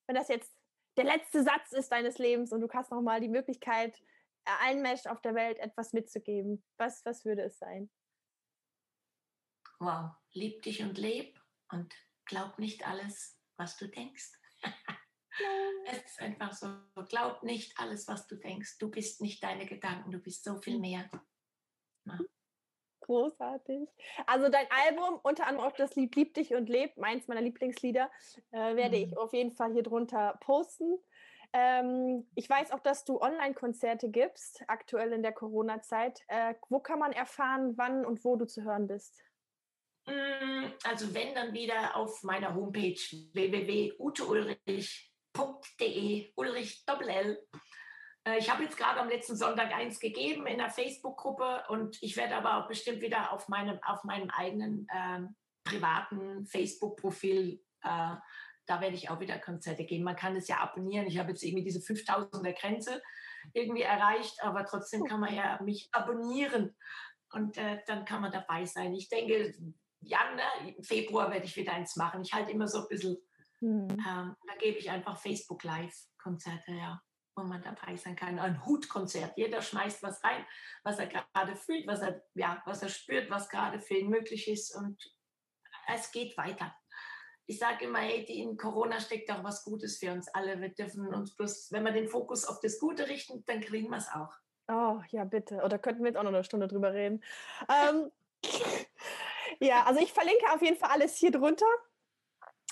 wenn 0.06 0.14
das 0.14 0.28
jetzt 0.28 0.54
der 0.96 1.06
letzte 1.06 1.42
Satz 1.42 1.72
ist 1.72 1.90
deines 1.90 2.18
Lebens 2.18 2.52
und 2.52 2.60
du 2.60 2.68
hast 2.72 2.92
nochmal 2.92 3.20
die 3.20 3.28
Möglichkeit, 3.28 3.98
äh, 4.44 4.50
allen 4.64 4.80
Menschen 4.80 5.10
auf 5.10 5.20
der 5.22 5.34
Welt 5.34 5.58
etwas 5.58 5.92
mitzugeben, 5.92 6.64
was, 6.76 7.04
was 7.04 7.24
würde 7.24 7.42
es 7.42 7.58
sein? 7.58 7.90
Wow, 9.80 10.10
lieb 10.38 10.62
dich 10.62 10.82
und 10.82 10.96
leb 10.98 11.38
und 11.70 11.92
glaub 12.24 12.58
nicht 12.58 12.86
alles, 12.86 13.38
was 13.56 13.76
du 13.76 13.88
denkst. 13.88 14.32
Es 15.86 16.02
ist 16.02 16.20
einfach 16.20 16.52
so, 16.52 16.66
glaub 17.08 17.44
nicht 17.44 17.78
alles, 17.78 18.08
was 18.08 18.26
du 18.26 18.34
denkst. 18.34 18.76
Du 18.78 18.90
bist 18.90 19.20
nicht 19.20 19.40
deine 19.40 19.66
Gedanken, 19.66 20.10
du 20.10 20.18
bist 20.18 20.42
so 20.42 20.56
viel 20.60 20.74
hm. 20.74 20.80
mehr. 20.80 21.10
Ja. 22.06 22.18
Großartig. 23.02 23.88
Also 24.26 24.48
dein 24.48 24.66
Album, 24.84 25.20
unter 25.22 25.46
anderem 25.46 25.68
auch 25.68 25.76
das 25.76 25.94
Lied 25.94 26.16
Lieb 26.16 26.34
dich 26.34 26.54
und 26.54 26.68
lebt, 26.68 26.98
meins 26.98 27.28
meiner 27.28 27.40
Lieblingslieder, 27.40 28.10
äh, 28.50 28.74
werde 28.74 28.98
mhm. 28.98 29.04
ich 29.04 29.16
auf 29.16 29.32
jeden 29.32 29.52
Fall 29.52 29.72
hier 29.72 29.84
drunter 29.84 30.38
posten. 30.40 30.98
Ähm, 31.52 32.28
ich 32.34 32.50
weiß 32.50 32.72
auch, 32.72 32.80
dass 32.80 33.04
du 33.04 33.20
Online-Konzerte 33.20 34.10
gibst, 34.10 34.62
aktuell 34.66 35.12
in 35.12 35.22
der 35.22 35.32
Corona-Zeit. 35.32 36.20
Äh, 36.26 36.54
wo 36.68 36.80
kann 36.80 36.98
man 36.98 37.12
erfahren, 37.12 37.78
wann 37.78 38.04
und 38.04 38.24
wo 38.24 38.36
du 38.36 38.44
zu 38.44 38.64
hören 38.64 38.88
bist? 38.88 39.22
Mm, 40.08 40.72
also 40.84 41.12
wenn 41.14 41.34
dann 41.34 41.52
wieder 41.52 41.96
auf 41.96 42.22
meiner 42.22 42.54
Homepage 42.54 42.94
www.uteulrich.de, 43.32 46.32
Ulrich 46.34 46.84
Doppel 46.86 47.08
L. 47.08 47.46
Äh, 48.24 48.38
ich 48.38 48.48
habe 48.50 48.64
jetzt 48.64 48.78
gerade 48.78 49.00
am 49.00 49.08
letzten 49.08 49.36
Sonntag 49.36 49.72
eins 49.74 50.00
gegeben 50.00 50.46
in 50.46 50.58
der 50.58 50.70
Facebook-Gruppe 50.70 51.64
und 51.68 52.02
ich 52.02 52.16
werde 52.16 52.36
aber 52.36 52.56
auch 52.56 52.68
bestimmt 52.68 53.02
wieder 53.02 53.32
auf 53.32 53.48
meinem, 53.48 53.78
auf 53.82 54.04
meinem 54.04 54.30
eigenen 54.30 54.86
äh, 54.88 55.20
privaten 55.64 56.46
Facebook-Profil 56.46 57.60
äh, 57.82 58.16
da 58.68 58.82
werde 58.82 58.96
ich 58.96 59.08
auch 59.08 59.18
wieder 59.18 59.38
Konzerte 59.38 59.84
geben. 59.84 60.04
Man 60.04 60.16
kann 60.16 60.36
es 60.36 60.46
ja 60.46 60.58
abonnieren. 60.58 61.06
Ich 61.06 61.18
habe 61.18 61.30
jetzt 61.30 61.42
irgendwie 61.42 61.64
diese 61.64 61.80
5000er 61.80 62.52
Grenze 62.52 63.02
irgendwie 63.54 63.82
erreicht, 63.82 64.42
aber 64.42 64.64
trotzdem 64.64 65.04
kann 65.04 65.20
man 65.20 65.34
ja 65.34 65.58
mich 65.62 65.88
abonnieren 65.92 66.76
und 67.32 67.56
äh, 67.56 67.78
dann 67.86 68.04
kann 68.04 68.20
man 68.20 68.32
dabei 68.32 68.66
sein. 68.66 68.94
Ich 68.94 69.08
denke, 69.08 69.54
ja, 70.00 70.18
ne, 70.34 70.74
im 70.76 70.82
Februar 70.82 71.30
werde 71.30 71.46
ich 71.46 71.56
wieder 71.56 71.72
eins 71.72 71.96
machen. 71.96 72.22
Ich 72.22 72.32
halte 72.32 72.50
immer 72.50 72.68
so 72.68 72.82
ein 72.82 72.88
bisschen, 72.88 73.16
mhm. 73.60 73.88
ähm, 73.90 74.36
da 74.46 74.54
gebe 74.58 74.78
ich 74.78 74.90
einfach 74.90 75.18
Facebook 75.18 75.64
Live-Konzerte, 75.64 76.72
ja, 76.72 77.00
wo 77.36 77.44
man 77.44 77.62
dabei 77.62 77.96
sein 77.96 78.16
kann. 78.16 78.38
Ein 78.38 78.64
Hutkonzert. 78.64 79.32
Jeder 79.36 79.62
schmeißt 79.62 80.02
was 80.02 80.22
rein, 80.24 80.44
was 80.82 80.98
er 80.98 81.06
gerade 81.06 81.56
fühlt, 81.56 81.86
was 81.86 82.00
er, 82.00 82.22
ja, 82.34 82.62
was 82.66 82.82
er 82.82 82.88
spürt, 82.88 83.30
was 83.30 83.48
gerade 83.48 83.80
für 83.80 83.94
ihn 83.94 84.08
möglich 84.08 84.48
ist 84.48 84.74
und 84.76 85.02
es 85.90 86.12
geht 86.12 86.36
weiter 86.36 86.74
ich 87.48 87.58
sage 87.58 87.86
immer, 87.86 88.00
hey, 88.00 88.24
in 88.24 88.58
Corona 88.58 89.00
steckt 89.00 89.30
auch 89.30 89.42
was 89.42 89.64
Gutes 89.64 89.98
für 89.98 90.12
uns 90.12 90.28
alle. 90.28 90.60
Wir 90.60 90.68
dürfen 90.68 91.08
uns 91.08 91.34
bloß, 91.34 91.72
wenn 91.72 91.82
wir 91.82 91.92
den 91.92 92.08
Fokus 92.08 92.44
auf 92.44 92.60
das 92.60 92.78
Gute 92.78 93.08
richten, 93.08 93.42
dann 93.46 93.60
kriegen 93.60 93.88
wir 93.88 93.96
es 93.96 94.08
auch. 94.12 94.30
Oh, 94.70 95.00
ja, 95.08 95.24
bitte. 95.24 95.62
Oder 95.62 95.78
könnten 95.78 96.02
wir 96.02 96.08
jetzt 96.08 96.18
auch 96.18 96.24
noch 96.24 96.32
eine 96.32 96.44
Stunde 96.44 96.68
drüber 96.68 96.92
reden. 96.92 97.24
ähm, 97.70 98.10
ja, 99.60 99.84
also 99.84 100.00
ich 100.00 100.12
verlinke 100.12 100.52
auf 100.52 100.62
jeden 100.62 100.76
Fall 100.76 100.90
alles 100.90 101.16
hier 101.16 101.30
drunter. 101.30 101.66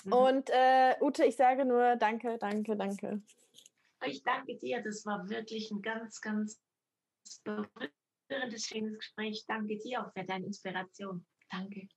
Mhm. 0.03 0.13
Und 0.13 0.49
äh, 0.51 0.95
Ute, 1.01 1.25
ich 1.25 1.35
sage 1.35 1.65
nur 1.65 1.95
danke, 1.95 2.37
danke, 2.37 2.75
danke. 2.75 3.21
Ich 4.05 4.23
danke 4.23 4.57
dir. 4.57 4.81
Das 4.81 5.05
war 5.05 5.27
wirklich 5.29 5.71
ein 5.71 5.81
ganz, 5.81 6.21
ganz 6.21 6.61
berührendes, 7.43 8.65
schönes 8.65 8.97
Gespräch. 8.99 9.45
Danke 9.47 9.77
dir 9.77 10.05
auch 10.05 10.13
für 10.13 10.23
deine 10.23 10.45
Inspiration. 10.45 11.25
Danke. 11.49 11.87